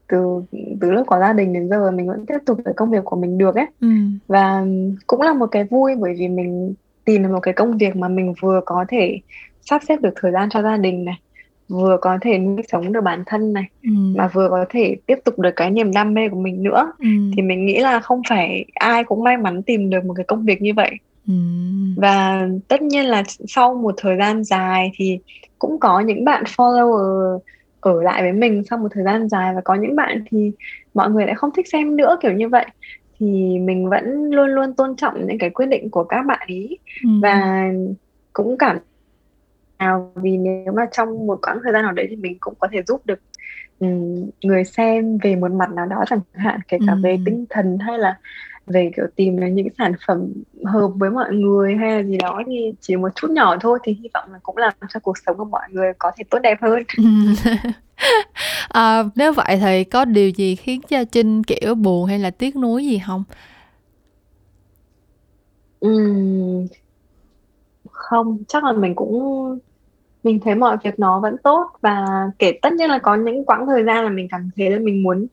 từ 0.08 0.42
từ 0.82 0.92
lúc 0.92 1.08
có 1.08 1.20
gia 1.20 1.34
đình 1.34 1.54
đến 1.54 1.70
giờ 1.70 1.92
mình 1.92 2.08
vẫn 2.08 2.26
tiếp 2.26 2.38
tục 2.46 2.60
cái 2.66 2.74
công 2.78 2.92
việc 2.92 3.06
của 3.06 3.16
mình 3.16 3.38
được 3.38 3.56
ấy 3.56 3.68
ừ. 3.82 3.88
và 4.28 4.66
cũng 5.08 5.22
là 5.22 5.34
một 5.34 5.48
cái 5.48 5.64
vui 5.64 5.96
bởi 5.96 6.14
vì 6.20 6.28
mình 6.28 6.74
tìm 7.06 7.24
được 7.24 7.30
một 7.32 7.40
cái 7.40 7.54
công 7.54 7.78
việc 7.78 7.96
mà 7.96 8.08
mình 8.08 8.34
vừa 8.42 8.62
có 8.66 8.86
thể 8.88 9.20
sắp 9.62 9.82
xếp 9.88 10.02
được 10.02 10.14
thời 10.16 10.32
gian 10.32 10.50
cho 10.50 10.62
gia 10.62 10.78
đình 10.78 11.06
này 11.06 11.20
vừa 11.70 11.98
có 12.02 12.18
thể 12.22 12.38
nuôi 12.38 12.62
sống 12.72 12.94
được 12.94 13.02
bản 13.04 13.24
thân 13.26 13.54
này 13.54 13.64
ừ. 13.84 13.90
mà 14.16 14.28
vừa 14.28 14.50
có 14.50 14.66
thể 14.70 14.96
tiếp 15.06 15.20
tục 15.26 15.40
được 15.40 15.56
cái 15.56 15.72
niềm 15.72 15.92
đam 15.92 16.14
mê 16.14 16.30
của 16.30 16.40
mình 16.40 16.64
nữa 16.64 16.92
ừ. 17.00 17.08
thì 17.36 17.42
mình 17.42 17.66
nghĩ 17.66 17.78
là 17.80 18.00
không 18.00 18.22
phải 18.30 18.66
ai 18.74 19.04
cũng 19.04 19.24
may 19.24 19.38
mắn 19.38 19.64
tìm 19.64 19.90
được 19.90 20.06
một 20.06 20.14
cái 20.14 20.24
công 20.24 20.46
việc 20.46 20.62
như 20.62 20.74
vậy 20.76 20.92
ừ. 21.28 21.34
và 21.98 22.48
tất 22.68 22.82
nhiên 22.82 23.06
là 23.06 23.24
sau 23.48 23.76
một 23.76 23.96
thời 23.98 24.18
gian 24.18 24.44
dài 24.44 24.92
thì 24.96 25.20
cũng 25.60 25.80
có 25.80 26.00
những 26.00 26.26
bạn 26.26 26.44
follower 26.44 27.40
ở 27.80 28.04
lại 28.04 28.22
với 28.22 28.34
mình 28.34 28.64
sau 28.70 28.80
một 28.80 28.88
thời 28.92 29.04
gian 29.04 29.30
dài 29.30 29.56
và 29.56 29.62
có 29.62 29.76
những 29.76 29.96
bạn 29.96 30.24
thì 30.32 30.52
mọi 30.94 31.10
người 31.10 31.26
lại 31.26 31.36
không 31.36 31.52
thích 31.56 31.68
xem 31.72 31.96
nữa 31.96 32.18
kiểu 32.22 32.32
như 32.32 32.50
vậy 32.50 32.66
thì 33.20 33.60
mình 33.60 33.90
vẫn 33.90 34.32
luôn 34.32 34.48
luôn 34.50 34.74
tôn 34.74 34.96
trọng 34.96 35.28
những 35.28 35.38
cái 35.38 35.50
quyết 35.50 35.66
định 35.66 35.90
của 35.90 36.04
các 36.04 36.26
bạn 36.26 36.48
ý 36.48 36.78
ừ. 37.04 37.10
và 37.22 37.64
cũng 38.34 38.58
cảm 38.58 38.78
nào 39.80 40.12
vì 40.16 40.38
nếu 40.38 40.74
mà 40.76 40.86
trong 40.92 41.28
một 41.28 41.40
quãng 41.42 41.60
thời 41.64 41.74
gian 41.74 41.84
nào 41.84 41.92
đấy 41.92 42.08
thì 42.10 42.16
mình 42.16 42.38
cũng 42.40 42.54
có 42.60 42.68
thể 42.72 42.84
giúp 42.88 43.02
được 43.06 43.20
um, 43.80 44.30
người 44.44 44.64
xem 44.64 45.18
về 45.18 45.36
một 45.36 45.52
mặt 45.52 45.72
nào 45.72 45.86
đó 45.86 46.04
chẳng 46.10 46.20
hạn 46.34 46.60
kể 46.68 46.78
cả 46.88 46.94
ừ. 46.94 47.00
về 47.04 47.18
tinh 47.26 47.46
thần 47.50 47.78
hay 47.78 47.98
là 47.98 48.18
về 48.68 48.92
kiểu 48.96 49.06
tìm 49.16 49.56
những 49.56 49.68
sản 49.78 49.94
phẩm 50.08 50.34
hợp 50.66 50.88
với 50.96 51.10
mọi 51.10 51.34
người 51.34 51.76
hay 51.76 51.92
là 51.92 52.04
gì 52.04 52.18
đó 52.18 52.42
thì 52.48 52.74
chỉ 52.82 52.96
một 52.96 53.10
chút 53.16 53.32
nhỏ 53.32 53.58
thôi 53.62 53.80
thì 53.84 53.98
hy 54.02 54.10
vọng 54.14 54.34
là 54.34 54.40
cũng 54.44 54.58
làm 54.58 54.74
cho 54.90 55.00
cuộc 55.00 55.18
sống 55.26 55.38
của 55.38 55.46
mọi 55.46 55.70
người 55.72 55.94
có 55.98 56.12
thể 56.18 56.24
tốt 56.30 56.40
đẹp 56.40 56.58
hơn. 56.62 56.84
À, 58.70 59.04
nếu 59.16 59.34
vậy 59.34 59.58
thì 59.62 59.84
có 59.84 60.06
điều 60.06 60.30
gì 60.30 60.56
khiến 60.56 60.82
cho 60.90 61.04
trinh 61.04 61.44
kiểu 61.44 61.76
buồn 61.76 62.06
hay 62.06 62.20
là 62.20 62.32
tiếc 62.32 62.56
nuối 62.56 62.86
gì 62.86 63.02
không? 63.08 63.24
Uhm, 65.86 66.68
không 67.92 68.38
chắc 68.48 68.64
là 68.64 68.72
mình 68.72 68.96
cũng 68.96 69.60
mình 70.30 70.40
thấy 70.40 70.56
mọi 70.56 70.78
việc 70.84 71.00
nó 71.00 71.20
vẫn 71.20 71.38
tốt 71.38 71.72
và 71.82 72.06
kể 72.40 72.60
tất 72.62 72.74
nhiên 72.74 72.90
là 72.90 73.00
có 73.00 73.16
những 73.16 73.46
quãng 73.46 73.66
thời 73.68 73.84
gian 73.84 74.04
là 74.04 74.10
mình 74.10 74.28
cảm 74.32 74.50
thấy 74.56 74.70
là 74.70 74.80
mình 74.80 75.04
muốn 75.04 75.28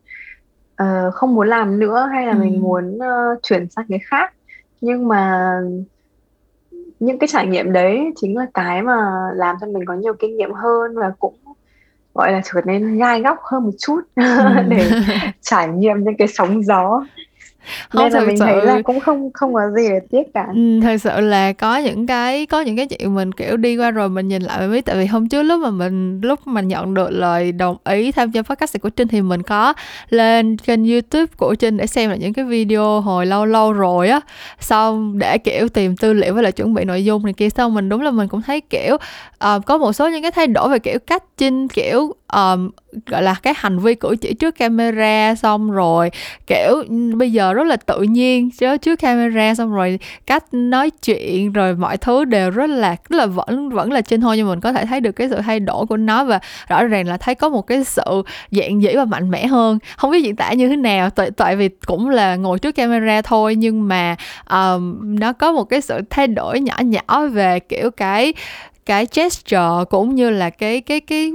uh, 0.83 1.15
không 1.15 1.35
muốn 1.35 1.49
làm 1.49 1.79
nữa 1.79 2.09
hay 2.13 2.27
là 2.27 2.33
ừ. 2.33 2.39
mình 2.39 2.63
muốn 2.63 2.97
uh, 2.97 3.43
chuyển 3.43 3.69
sang 3.71 3.87
cái 3.89 3.99
khác 3.99 4.35
nhưng 4.81 5.09
mà 5.09 5.53
những 7.01 7.19
cái 7.19 7.29
trải 7.29 7.47
nghiệm 7.47 7.73
đấy 7.73 8.13
chính 8.17 8.37
là 8.37 8.47
cái 8.55 8.83
mà 8.83 9.31
làm 9.35 9.57
cho 9.61 9.67
mình 9.67 9.85
có 9.87 9.95
nhiều 9.95 10.15
kinh 10.15 10.37
nghiệm 10.37 10.53
hơn 10.53 10.99
và 10.99 11.13
cũng 11.19 11.35
gọi 12.15 12.33
là 12.33 12.41
trở 12.45 12.61
nên 12.65 12.99
gai 12.99 13.23
góc 13.23 13.39
hơn 13.43 13.65
một 13.65 13.75
chút 13.79 14.01
ừ. 14.17 14.23
để 14.69 14.91
trải 15.41 15.69
nghiệm 15.69 16.05
những 16.05 16.17
cái 16.19 16.29
sóng 16.29 16.63
gió 16.63 17.07
không 17.89 18.05
nên 18.05 18.13
là 18.13 18.21
mình 18.21 18.37
sự... 18.37 18.45
thấy 18.45 18.63
là 18.63 18.83
cũng 18.83 19.01
không 19.01 19.31
không 19.33 19.55
có 19.55 19.61
gì 19.77 19.89
để 19.89 20.01
tiếc 20.11 20.35
cả. 20.35 20.47
Ừ, 20.55 20.81
thật 20.83 20.97
sự 20.97 21.21
là 21.21 21.53
có 21.53 21.77
những 21.77 22.07
cái 22.07 22.47
có 22.47 22.61
những 22.61 22.77
cái 22.77 22.87
chuyện 22.87 23.15
mình 23.15 23.33
kiểu 23.33 23.57
đi 23.57 23.77
qua 23.77 23.91
rồi 23.91 24.09
mình 24.09 24.29
nhìn 24.29 24.43
lại 24.43 24.61
mình 24.61 24.73
biết. 24.73 24.85
Tại 24.85 24.97
vì 24.97 25.07
hôm 25.07 25.29
trước 25.29 25.43
lúc 25.43 25.61
mà 25.61 25.71
mình 25.71 26.21
lúc 26.21 26.47
mà 26.47 26.61
nhận 26.61 26.95
được 26.95 27.11
lời 27.11 27.53
đồng 27.53 27.77
ý 27.85 28.13
tham 28.13 28.31
gia 28.31 28.43
podcast 28.43 28.77
của 28.83 28.89
Trinh 28.89 29.09
thì 29.09 29.23
mình 29.23 29.43
có 29.43 29.75
lên 30.09 30.57
kênh 30.57 30.85
YouTube 30.85 31.27
của 31.37 31.55
Trinh 31.55 31.77
để 31.77 31.87
xem 31.87 32.11
là 32.11 32.17
những 32.17 32.33
cái 32.33 32.45
video 32.45 33.01
hồi 33.01 33.27
lâu 33.27 33.47
lâu 33.47 33.73
rồi 33.73 34.09
á. 34.09 34.21
Xong 34.61 35.19
để 35.19 35.39
kiểu 35.39 35.69
tìm 35.69 35.97
tư 35.97 36.13
liệu 36.13 36.35
với 36.35 36.43
lại 36.43 36.53
chuẩn 36.53 36.75
bị 36.75 36.85
nội 36.85 37.05
dung 37.05 37.25
này 37.25 37.33
kia. 37.33 37.51
Xong 37.51 37.75
mình 37.75 37.89
đúng 37.89 38.01
là 38.01 38.11
mình 38.11 38.29
cũng 38.29 38.43
thấy 38.43 38.61
kiểu 38.61 38.95
uh, 38.95 39.67
có 39.67 39.79
một 39.79 39.93
số 39.93 40.09
những 40.09 40.23
cái 40.23 40.31
thay 40.31 40.47
đổi 40.47 40.69
về 40.69 40.79
kiểu 40.79 40.99
cách 41.07 41.25
Trinh 41.37 41.69
kiểu 41.69 42.15
um, 42.33 42.71
gọi 43.07 43.23
là 43.23 43.35
cái 43.43 43.55
hành 43.57 43.79
vi 43.79 43.95
cử 43.95 44.17
chỉ 44.21 44.35
trước 44.35 44.55
camera 44.59 45.35
xong 45.35 45.71
rồi 45.71 46.11
kiểu 46.47 46.85
bây 47.15 47.33
giờ 47.33 47.53
rất 47.53 47.67
là 47.67 47.77
tự 47.77 48.03
nhiên 48.03 48.51
chứ 48.51 48.77
trước 48.77 48.97
camera 48.97 49.55
xong 49.55 49.75
rồi 49.75 49.99
cách 50.27 50.45
nói 50.53 50.91
chuyện 50.91 51.53
rồi 51.53 51.75
mọi 51.75 51.97
thứ 51.97 52.25
đều 52.25 52.51
rất 52.51 52.71
là 52.71 52.97
rất 53.09 53.17
là 53.19 53.27
vẫn 53.27 53.69
vẫn 53.69 53.93
là 53.93 54.01
trên 54.01 54.21
thôi 54.21 54.37
nhưng 54.37 54.49
mình 54.49 54.61
có 54.61 54.73
thể 54.73 54.87
thấy 54.87 55.01
được 55.01 55.13
cái 55.13 55.29
sự 55.29 55.37
thay 55.37 55.61
đổi 55.61 55.87
của 55.87 55.97
nó 55.97 56.25
và 56.25 56.41
rõ 56.69 56.85
ràng 56.85 57.09
là 57.09 57.17
thấy 57.17 57.35
có 57.35 57.49
một 57.49 57.63
cái 57.63 57.85
sự 57.85 58.23
dạng 58.51 58.83
dĩ 58.83 58.97
và 58.97 59.05
mạnh 59.05 59.31
mẽ 59.31 59.47
hơn. 59.47 59.79
Không 59.97 60.11
biết 60.11 60.23
diễn 60.25 60.37
tả 60.37 60.53
như 60.53 60.69
thế 60.69 60.77
nào 60.77 61.11
tại 61.11 61.31
tại 61.31 61.57
vì 61.57 61.69
cũng 61.69 62.09
là 62.09 62.37
ngồi 62.37 62.59
trước 62.59 62.73
camera 62.73 63.23
thôi 63.23 63.55
nhưng 63.55 63.89
mà 63.89 64.17
um, 64.51 65.19
nó 65.21 65.33
có 65.33 65.53
một 65.53 65.65
cái 65.65 65.81
sự 65.81 66.01
thay 66.11 66.27
đổi 66.27 66.61
nhỏ 66.61 66.77
nhỏ 66.81 67.27
về 67.27 67.61
kiểu 67.61 67.91
cái 67.91 68.35
cái 68.87 69.07
gesture 69.15 69.85
cũng 69.91 70.15
như 70.15 70.31
là 70.31 70.51
cái 70.51 70.81
cái 70.81 71.01
cái 71.01 71.33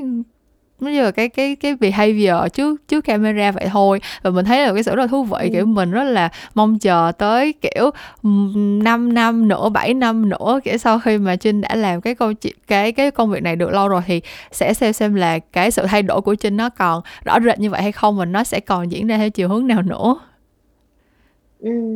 nó 0.82 0.92
như 0.92 1.04
là 1.04 1.12
cái 1.12 1.30
cái 1.30 1.56
cái 1.56 1.76
behavior 1.76 2.54
trước 2.54 2.88
trước 2.88 3.02
camera 3.02 3.52
vậy 3.52 3.68
thôi 3.72 4.02
và 4.22 4.30
mình 4.30 4.46
thấy 4.46 4.66
là 4.66 4.74
cái 4.74 4.84
sự 4.84 4.96
rất 4.96 5.02
là 5.02 5.08
thú 5.08 5.24
vị 5.24 5.38
ừ. 5.40 5.50
kiểu 5.54 5.66
mình 5.66 5.92
rất 5.92 6.04
là 6.04 6.30
mong 6.56 6.80
chờ 6.80 7.12
tới 7.18 7.54
kiểu 7.62 7.90
5 8.24 9.14
năm 9.14 9.48
nữa 9.48 9.70
7 9.70 9.94
năm 9.94 10.30
nữa 10.30 10.60
kiểu 10.64 10.78
sau 10.78 11.00
khi 11.00 11.18
mà 11.18 11.36
Trinh 11.36 11.62
đã 11.62 11.76
làm 11.76 12.02
cái 12.02 12.16
câu 12.16 12.34
chuyện 12.34 12.56
cái 12.68 12.92
cái 12.92 13.12
công 13.12 13.30
việc 13.30 13.44
này 13.44 13.56
được 13.56 13.70
lâu 13.70 13.88
rồi 13.88 14.02
thì 14.06 14.22
sẽ 14.52 14.74
xem 14.74 14.94
xem 14.94 15.16
là 15.16 15.40
cái 15.40 15.72
sự 15.72 15.86
thay 15.86 16.02
đổi 16.02 16.22
của 16.22 16.36
Trinh 16.36 16.58
nó 16.58 16.70
còn 16.70 17.02
rõ 17.26 17.40
rệt 17.40 17.60
như 17.60 17.70
vậy 17.70 17.82
hay 17.82 17.92
không 17.92 18.18
và 18.18 18.26
nó 18.26 18.44
sẽ 18.44 18.60
còn 18.60 18.92
diễn 18.92 19.08
ra 19.08 19.18
theo 19.18 19.30
chiều 19.30 19.50
hướng 19.50 19.68
nào 19.68 19.82
nữa 19.82 20.16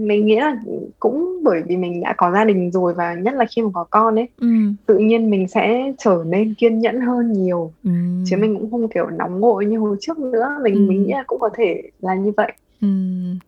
mình 0.07 0.25
nghĩ 0.25 0.35
là 0.35 0.57
cũng 0.99 1.39
bởi 1.43 1.61
vì 1.67 1.77
mình 1.77 2.01
đã 2.01 2.13
có 2.17 2.31
gia 2.31 2.45
đình 2.45 2.71
rồi 2.71 2.93
và 2.93 3.13
nhất 3.13 3.33
là 3.33 3.45
khi 3.55 3.61
mà 3.61 3.69
có 3.73 3.83
con 3.89 4.15
ấy, 4.15 4.27
Ừm. 4.41 4.75
tự 4.85 4.97
nhiên 4.97 5.29
mình 5.29 5.47
sẽ 5.47 5.93
trở 5.97 6.23
nên 6.27 6.53
kiên 6.53 6.79
nhẫn 6.79 7.01
hơn 7.01 7.33
nhiều, 7.33 7.71
chứ 8.29 8.37
mình 8.37 8.55
cũng 8.59 8.71
không, 8.71 8.87
kiểu, 8.87 9.07
nóng 9.09 9.39
vội 9.41 9.65
như 9.65 9.79
hồi 9.79 9.97
trước 9.99 10.19
nữa, 10.19 10.57
mình 10.63 10.87
mình 10.87 11.03
nghĩ 11.03 11.11
là 11.11 11.23
cũng 11.27 11.39
có 11.39 11.49
thể 11.57 11.81
là 12.01 12.15
như 12.15 12.31
vậy. 12.37 12.51
Ừm. 12.81 13.39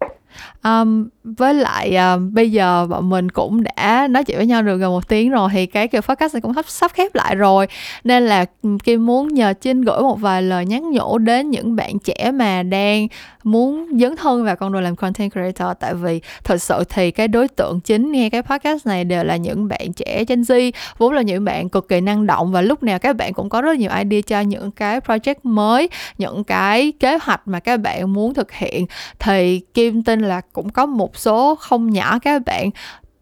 Um, 0.64 1.08
với 1.24 1.54
lại 1.54 1.98
uh, 2.16 2.22
bây 2.34 2.52
giờ 2.52 2.88
bọn 2.90 3.10
mình 3.10 3.30
cũng 3.30 3.64
đã 3.64 4.08
nói 4.10 4.24
chuyện 4.24 4.38
với 4.38 4.46
nhau 4.46 4.62
được 4.62 4.78
gần 4.78 4.92
một 4.92 5.08
tiếng 5.08 5.32
rồi 5.32 5.50
thì 5.54 5.66
cái 5.66 5.88
kiểu 5.88 6.02
podcast 6.02 6.34
này 6.34 6.42
cũng 6.42 6.54
sắp 6.54 6.66
sắp 6.68 6.92
khép 6.94 7.16
lại 7.16 7.36
rồi. 7.36 7.68
Nên 8.04 8.26
là 8.26 8.46
Kim 8.84 9.06
muốn 9.06 9.28
nhờ 9.28 9.54
Trinh 9.62 9.82
gửi 9.82 10.02
một 10.02 10.20
vài 10.22 10.42
lời 10.42 10.66
nhắn 10.66 10.92
nhủ 10.92 11.18
đến 11.18 11.50
những 11.50 11.76
bạn 11.76 12.00
trẻ 12.00 12.32
mà 12.32 12.64
đang 12.64 13.08
muốn 13.44 13.88
dấn 14.00 14.16
thân 14.16 14.44
vào 14.44 14.56
con 14.56 14.74
đường 14.74 14.82
làm 14.82 14.96
content 14.96 15.32
creator. 15.32 15.78
Tại 15.80 15.94
vì 15.94 16.22
thật 16.44 16.62
sự 16.62 16.84
thì 16.90 17.12
cái 17.12 17.28
đối 17.28 17.48
tượng 17.48 17.80
chính 17.80 18.12
nghe 18.12 18.30
cái 18.30 18.42
podcast 18.42 18.88
này 18.88 19.04
đều 19.04 19.24
là 19.24 19.36
những 19.36 19.68
bạn 19.68 19.94
trẻ 19.94 20.24
Gen 20.28 20.42
Z 20.42 20.72
vốn 20.98 21.14
là 21.14 21.22
những 21.22 21.46
bạn 21.46 21.70
cực 21.70 21.88
kỳ 21.88 22.02
năng 22.02 22.28
động 22.28 22.52
và 22.52 22.62
lúc 22.62 22.84
nào 22.84 23.00
các 23.00 23.16
bạn 23.16 23.34
cũng 23.34 23.50
có 23.50 23.62
rất 23.62 23.78
nhiều 23.78 23.92
idea 23.98 24.22
cho 24.22 24.42
những 24.42 24.72
cái 24.72 25.00
project 25.00 25.36
mới 25.44 25.90
những 26.18 26.44
cái 26.44 26.94
kế 27.00 27.18
hoạch 27.22 27.42
mà 27.48 27.60
các 27.60 27.78
bạn 27.78 28.14
muốn 28.14 28.34
thực 28.34 28.52
hiện. 28.52 28.86
Thì 29.20 29.62
Kim 29.74 30.04
tin 30.04 30.17
là 30.20 30.42
cũng 30.54 30.70
có 30.70 30.86
một 30.86 31.18
số 31.18 31.56
không 31.56 31.90
nhỏ 31.90 32.20
các 32.20 32.42
bạn 32.46 32.70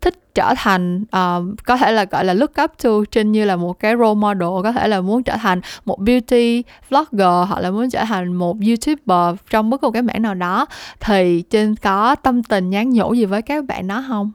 thích 0.01 0.35
trở 0.35 0.53
thành 0.57 1.01
uh, 1.01 1.63
có 1.65 1.77
thể 1.77 1.91
là 1.91 2.05
gọi 2.05 2.25
là 2.25 2.33
look 2.33 2.51
up 2.63 2.71
to 2.83 2.89
trên 3.11 3.31
như 3.31 3.45
là 3.45 3.55
một 3.55 3.79
cái 3.79 3.95
role 3.95 4.13
model 4.13 4.63
có 4.63 4.71
thể 4.71 4.87
là 4.87 5.01
muốn 5.01 5.23
trở 5.23 5.37
thành 5.37 5.61
một 5.85 5.99
beauty 5.99 6.63
vlogger 6.89 7.49
hoặc 7.49 7.59
là 7.59 7.71
muốn 7.71 7.89
trở 7.89 8.03
thành 8.07 8.33
một 8.33 8.57
youtuber 8.67 9.35
trong 9.49 9.69
bất 9.69 9.81
cứ 9.81 9.87
một 9.87 9.91
cái 9.91 10.01
mảng 10.01 10.21
nào 10.21 10.33
đó 10.33 10.65
thì 10.99 11.43
trên 11.49 11.75
có 11.75 12.15
tâm 12.15 12.43
tình 12.43 12.69
nhắn 12.69 12.89
nhủ 12.89 13.13
gì 13.13 13.25
với 13.25 13.41
các 13.41 13.65
bạn 13.65 13.87
đó 13.87 14.05
không? 14.07 14.31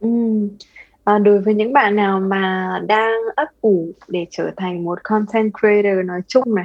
Ừ. 0.00 0.08
À, 1.04 1.18
đối 1.18 1.40
với 1.40 1.54
những 1.54 1.72
bạn 1.72 1.96
nào 1.96 2.20
mà 2.20 2.72
đang 2.86 3.12
ấp 3.36 3.48
ủ 3.60 3.88
để 4.08 4.26
trở 4.30 4.50
thành 4.56 4.84
một 4.84 4.98
content 5.04 5.52
creator 5.60 6.04
nói 6.04 6.20
chung 6.28 6.54
này 6.54 6.64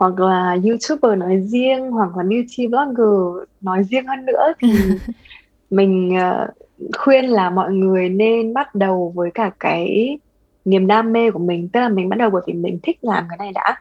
hoặc 0.00 0.20
là 0.20 0.56
youtuber 0.64 1.18
nói 1.18 1.40
riêng 1.46 1.90
hoặc 1.90 2.16
là 2.16 2.22
beauty 2.22 2.66
blogger 2.66 3.48
nói 3.60 3.84
riêng 3.84 4.06
hơn 4.06 4.26
nữa 4.26 4.52
thì 4.58 4.72
mình 5.70 6.16
uh, 6.16 6.50
khuyên 6.98 7.24
là 7.24 7.50
mọi 7.50 7.72
người 7.72 8.08
nên 8.08 8.54
bắt 8.54 8.74
đầu 8.74 9.12
với 9.14 9.30
cả 9.34 9.50
cái 9.60 10.18
niềm 10.64 10.86
đam 10.86 11.12
mê 11.12 11.30
của 11.30 11.38
mình 11.38 11.68
tức 11.68 11.80
là 11.80 11.88
mình 11.88 12.08
bắt 12.08 12.18
đầu 12.18 12.30
bởi 12.30 12.42
vì 12.46 12.52
mình 12.52 12.78
thích 12.82 12.98
làm 13.02 13.24
cái 13.28 13.38
này 13.38 13.52
đã 13.54 13.76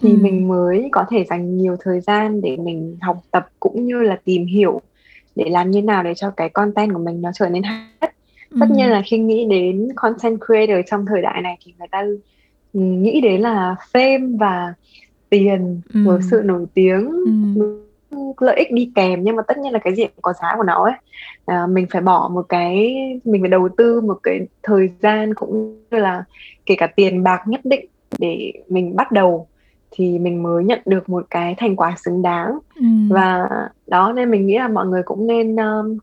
thì 0.00 0.10
ừ. 0.10 0.16
mình 0.20 0.48
mới 0.48 0.88
có 0.92 1.04
thể 1.10 1.24
dành 1.24 1.56
nhiều 1.56 1.76
thời 1.80 2.00
gian 2.00 2.40
để 2.40 2.56
mình 2.56 2.96
học 3.00 3.16
tập 3.30 3.46
cũng 3.60 3.86
như 3.86 4.02
là 4.02 4.18
tìm 4.24 4.46
hiểu 4.46 4.80
để 5.34 5.44
làm 5.48 5.70
như 5.70 5.82
nào 5.82 6.02
để 6.02 6.14
cho 6.14 6.30
cái 6.30 6.48
content 6.48 6.92
của 6.92 6.98
mình 6.98 7.22
nó 7.22 7.30
trở 7.34 7.48
nên 7.48 7.62
hay 7.62 7.86
nhất 8.00 8.14
tất 8.60 8.66
ừ. 8.70 8.74
nhiên 8.74 8.86
là 8.86 9.02
khi 9.06 9.18
nghĩ 9.18 9.46
đến 9.50 9.88
content 9.96 10.38
creator 10.46 10.78
trong 10.90 11.06
thời 11.06 11.22
đại 11.22 11.42
này 11.42 11.58
thì 11.64 11.74
người 11.78 11.88
ta 11.90 12.04
nghĩ 12.72 13.20
đến 13.20 13.40
là 13.40 13.76
fame 13.92 14.38
và 14.38 14.74
tiền 15.30 15.80
ừ. 15.94 16.04
rồi 16.04 16.20
sự 16.30 16.42
nổi 16.44 16.66
tiếng 16.74 17.10
ừ. 17.10 18.34
lợi 18.40 18.56
ích 18.56 18.72
đi 18.72 18.92
kèm 18.94 19.24
nhưng 19.24 19.36
mà 19.36 19.42
tất 19.42 19.58
nhiên 19.58 19.72
là 19.72 19.78
cái 19.78 19.94
gì 19.94 20.04
cũng 20.04 20.22
có 20.22 20.32
giá 20.32 20.54
của 20.56 20.62
nó 20.62 20.84
ấy 20.84 20.94
à, 21.46 21.66
mình 21.66 21.86
phải 21.90 22.02
bỏ 22.02 22.30
một 22.32 22.46
cái 22.48 22.94
mình 23.24 23.42
phải 23.42 23.50
đầu 23.50 23.68
tư 23.76 24.00
một 24.00 24.18
cái 24.22 24.40
thời 24.62 24.90
gian 25.02 25.34
cũng 25.34 25.80
như 25.90 25.98
là 25.98 26.24
kể 26.66 26.74
cả 26.78 26.86
tiền 26.86 27.22
bạc 27.22 27.42
nhất 27.46 27.60
định 27.64 27.86
để 28.18 28.52
mình 28.68 28.96
bắt 28.96 29.12
đầu 29.12 29.46
thì 29.90 30.18
mình 30.18 30.42
mới 30.42 30.64
nhận 30.64 30.80
được 30.86 31.08
một 31.08 31.26
cái 31.30 31.54
thành 31.58 31.76
quả 31.76 31.94
xứng 32.04 32.22
đáng 32.22 32.58
ừ. 32.74 32.86
và 33.10 33.48
đó 33.86 34.12
nên 34.12 34.30
mình 34.30 34.46
nghĩ 34.46 34.58
là 34.58 34.68
mọi 34.68 34.86
người 34.86 35.02
cũng 35.02 35.26
nên 35.26 35.56
um, 35.56 35.98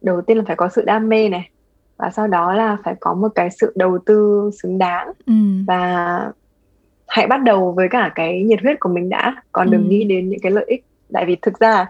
đầu 0.00 0.20
tiên 0.20 0.36
là 0.36 0.44
phải 0.46 0.56
có 0.56 0.68
sự 0.68 0.84
đam 0.84 1.08
mê 1.08 1.28
này 1.28 1.50
và 1.96 2.10
sau 2.10 2.26
đó 2.26 2.54
là 2.54 2.76
phải 2.84 2.94
có 3.00 3.14
một 3.14 3.28
cái 3.34 3.50
sự 3.50 3.72
đầu 3.76 3.98
tư 4.06 4.50
xứng 4.62 4.78
đáng 4.78 5.12
ừ. 5.26 5.34
và 5.66 6.32
hãy 7.08 7.26
bắt 7.26 7.42
đầu 7.42 7.72
với 7.72 7.88
cả 7.88 8.12
cái 8.14 8.42
nhiệt 8.42 8.62
huyết 8.62 8.80
của 8.80 8.88
mình 8.88 9.08
đã 9.08 9.34
còn 9.52 9.70
đừng 9.70 9.82
ừ. 9.82 9.88
nghĩ 9.88 10.04
đến 10.04 10.28
những 10.28 10.40
cái 10.40 10.52
lợi 10.52 10.64
ích 10.68 10.84
tại 11.12 11.24
vì 11.26 11.36
thực 11.42 11.58
ra 11.58 11.86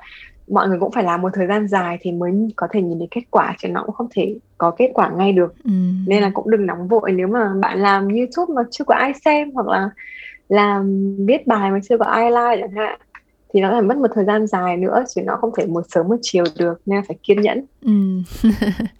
mọi 0.49 0.69
người 0.69 0.79
cũng 0.79 0.93
phải 0.93 1.05
làm 1.05 1.23
một 1.23 1.31
thời 1.35 1.47
gian 1.47 1.69
dài 1.69 1.99
thì 2.01 2.13
mới 2.13 2.33
có 2.57 2.69
thể 2.71 2.83
nhìn 2.83 2.99
thấy 2.99 3.09
kết 3.11 3.23
quả 3.31 3.55
chứ 3.59 3.69
nó 3.69 3.83
cũng 3.87 3.95
không 3.95 4.09
thể 4.11 4.37
có 4.59 4.71
kết 4.71 4.91
quả 4.95 5.11
ngay 5.11 5.33
được 5.33 5.55
ừ. 5.65 5.71
nên 6.07 6.23
là 6.23 6.31
cũng 6.35 6.51
đừng 6.51 6.67
nóng 6.67 6.89
vội 6.89 7.13
nếu 7.13 7.27
mà 7.27 7.53
bạn 7.61 7.79
làm 7.79 8.09
youtube 8.09 8.55
mà 8.55 8.63
chưa 8.71 8.85
có 8.85 8.95
ai 8.95 9.13
xem 9.25 9.51
hoặc 9.55 9.67
là 9.67 9.91
làm 10.49 11.15
viết 11.27 11.47
bài 11.47 11.71
mà 11.71 11.79
chưa 11.89 11.99
có 11.99 12.05
ai 12.05 12.31
like 12.31 12.61
chẳng 12.61 12.77
hạn 12.77 13.01
thì 13.55 13.61
nó 13.61 13.71
phải 13.71 13.83
mất 13.83 13.97
một 13.97 14.09
thời 14.15 14.25
gian 14.25 14.47
dài 14.47 14.77
nữa 14.77 15.05
chứ 15.15 15.23
nó 15.23 15.37
không 15.37 15.51
thể 15.57 15.67
một 15.67 15.83
sớm 15.89 16.09
một 16.09 16.17
chiều 16.23 16.45
được 16.59 16.81
nên 16.87 17.03
phải 17.09 17.17
kiên 17.23 17.41
nhẫn 17.41 17.65
ừ. 17.83 17.93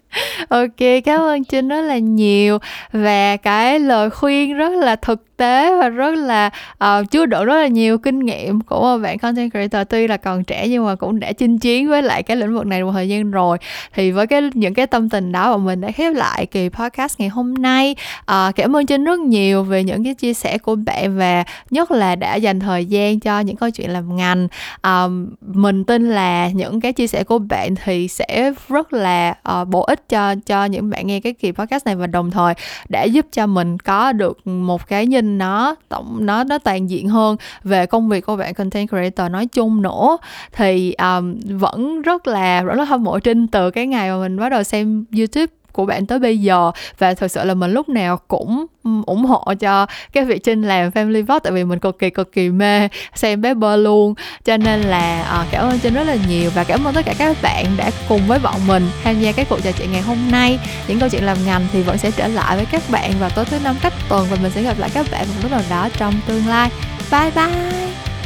ok 0.49 1.03
cảm 1.05 1.21
ơn 1.21 1.43
trinh 1.43 1.67
rất 1.67 1.81
là 1.81 1.97
nhiều 1.97 2.57
và 2.91 3.37
cái 3.37 3.79
lời 3.79 4.09
khuyên 4.09 4.57
rất 4.57 4.69
là 4.69 4.95
thực 4.95 5.37
tế 5.37 5.75
và 5.75 5.89
rất 5.89 6.15
là 6.15 6.49
uh, 6.83 7.11
chứa 7.11 7.25
đựng 7.25 7.45
rất 7.45 7.55
là 7.55 7.67
nhiều 7.67 7.97
kinh 7.97 8.19
nghiệm 8.19 8.61
của 8.61 8.81
một 8.81 8.97
bạn 8.97 9.17
content 9.17 9.51
creator. 9.51 9.87
Tuy 9.89 10.07
là 10.07 10.17
còn 10.17 10.43
trẻ 10.43 10.67
nhưng 10.67 10.85
mà 10.85 10.95
cũng 10.95 11.19
đã 11.19 11.31
chinh 11.31 11.59
chiến 11.59 11.89
với 11.89 12.03
lại 12.03 12.23
cái 12.23 12.37
lĩnh 12.37 12.53
vực 12.53 12.65
này 12.65 12.83
một 12.83 12.91
thời 12.91 13.09
gian 13.09 13.31
rồi. 13.31 13.57
Thì 13.93 14.11
với 14.11 14.27
cái 14.27 14.41
những 14.53 14.73
cái 14.73 14.87
tâm 14.87 15.09
tình 15.09 15.31
đó 15.31 15.51
bọn 15.51 15.65
mình 15.65 15.81
đã 15.81 15.91
khép 15.91 16.13
lại 16.15 16.45
kỳ 16.45 16.69
podcast 16.69 17.19
ngày 17.19 17.29
hôm 17.29 17.53
nay 17.53 17.95
uh, 18.21 18.55
cảm 18.55 18.75
ơn 18.75 18.85
trinh 18.85 19.03
rất 19.03 19.19
nhiều 19.19 19.63
về 19.63 19.83
những 19.83 20.03
cái 20.03 20.13
chia 20.13 20.33
sẻ 20.33 20.57
của 20.57 20.75
bạn 20.75 21.17
và 21.17 21.43
nhất 21.69 21.91
là 21.91 22.15
đã 22.15 22.35
dành 22.35 22.59
thời 22.59 22.85
gian 22.85 23.19
cho 23.19 23.39
những 23.39 23.55
câu 23.55 23.69
chuyện 23.69 23.89
làm 23.89 24.15
ngành. 24.15 24.47
Uh, 24.87 25.11
mình 25.41 25.83
tin 25.83 26.09
là 26.09 26.49
những 26.49 26.81
cái 26.81 26.93
chia 26.93 27.07
sẻ 27.07 27.23
của 27.23 27.39
bạn 27.39 27.75
thì 27.83 28.07
sẽ 28.07 28.51
rất 28.69 28.93
là 28.93 29.35
uh, 29.61 29.67
bổ 29.67 29.81
ích 29.81 29.98
cho 30.09 30.35
cho 30.45 30.65
những 30.65 30.89
bạn 30.89 31.07
nghe 31.07 31.19
cái 31.19 31.33
kỳ 31.33 31.51
podcast 31.51 31.85
này 31.85 31.95
và 31.95 32.07
đồng 32.07 32.31
thời 32.31 32.53
để 32.89 33.07
giúp 33.07 33.25
cho 33.31 33.47
mình 33.47 33.77
có 33.77 34.11
được 34.11 34.47
một 34.47 34.87
cái 34.87 35.05
nhìn 35.05 35.37
nó 35.37 35.75
tổng 35.89 36.17
nó 36.21 36.43
nó 36.43 36.57
toàn 36.57 36.89
diện 36.89 37.09
hơn 37.09 37.37
về 37.63 37.85
công 37.85 38.09
việc 38.09 38.25
của 38.25 38.35
bạn 38.35 38.53
content 38.53 38.89
creator 38.89 39.31
nói 39.31 39.45
chung 39.45 39.81
nữa. 39.81 40.17
Thì 40.51 40.93
um, 40.93 41.39
vẫn 41.45 42.01
rất 42.01 42.27
là 42.27 42.63
rất 42.63 42.75
là 42.75 42.83
hâm 42.83 43.03
mộ 43.03 43.19
trinh 43.19 43.47
từ 43.47 43.71
cái 43.71 43.87
ngày 43.87 44.09
mà 44.11 44.19
mình 44.19 44.39
bắt 44.39 44.49
đầu 44.49 44.63
xem 44.63 45.05
youtube 45.17 45.58
của 45.79 45.85
bạn 45.85 46.05
tới 46.05 46.19
bây 46.19 46.37
giờ. 46.37 46.71
Và 46.97 47.13
thật 47.13 47.27
sự 47.27 47.43
là 47.43 47.53
mình 47.53 47.71
lúc 47.71 47.89
nào 47.89 48.19
cũng 48.27 48.65
ừ, 48.83 48.89
ủng 49.05 49.25
hộ 49.25 49.53
cho 49.59 49.85
cái 50.13 50.25
việc 50.25 50.43
Trinh 50.43 50.63
làm 50.63 50.89
family 50.89 51.25
vlog 51.25 51.39
tại 51.43 51.53
vì 51.53 51.63
mình 51.63 51.79
cực 51.79 51.99
kỳ 51.99 52.09
cực 52.09 52.31
kỳ 52.31 52.49
mê 52.49 52.89
xem 53.15 53.41
bé 53.41 53.53
bơ 53.53 53.75
luôn. 53.75 54.13
Cho 54.45 54.57
nên 54.57 54.81
là 54.81 55.23
à, 55.23 55.45
cảm 55.51 55.69
ơn 55.69 55.79
Trinh 55.79 55.93
rất 55.93 56.03
là 56.03 56.17
nhiều 56.29 56.51
và 56.55 56.63
cảm 56.63 56.83
ơn 56.83 56.93
tất 56.93 57.05
cả 57.05 57.13
các 57.17 57.37
bạn 57.41 57.65
đã 57.77 57.91
cùng 58.09 58.21
với 58.27 58.39
bọn 58.39 58.55
mình 58.67 58.89
tham 59.03 59.19
gia 59.19 59.31
cái 59.31 59.45
cuộc 59.49 59.59
trò 59.63 59.71
chuyện 59.71 59.91
ngày 59.91 60.01
hôm 60.01 60.17
nay. 60.31 60.59
Những 60.87 60.99
câu 60.99 61.09
chuyện 61.09 61.23
làm 61.23 61.37
ngành 61.45 61.67
thì 61.73 61.81
vẫn 61.81 61.97
sẽ 61.97 62.11
trở 62.11 62.27
lại 62.27 62.55
với 62.55 62.65
các 62.65 62.81
bạn 62.89 63.11
vào 63.19 63.29
tối 63.29 63.45
thứ 63.45 63.57
năm 63.63 63.75
cách 63.81 63.93
tuần 64.09 64.27
và 64.31 64.37
mình 64.41 64.51
sẽ 64.51 64.63
gặp 64.63 64.79
lại 64.79 64.89
các 64.93 65.05
bạn 65.11 65.27
một 65.27 65.39
lúc 65.41 65.51
nào 65.51 65.61
đó 65.69 65.89
trong 65.97 66.13
tương 66.27 66.47
lai. 66.47 66.69
Bye 67.11 67.31
bye! 67.35 68.18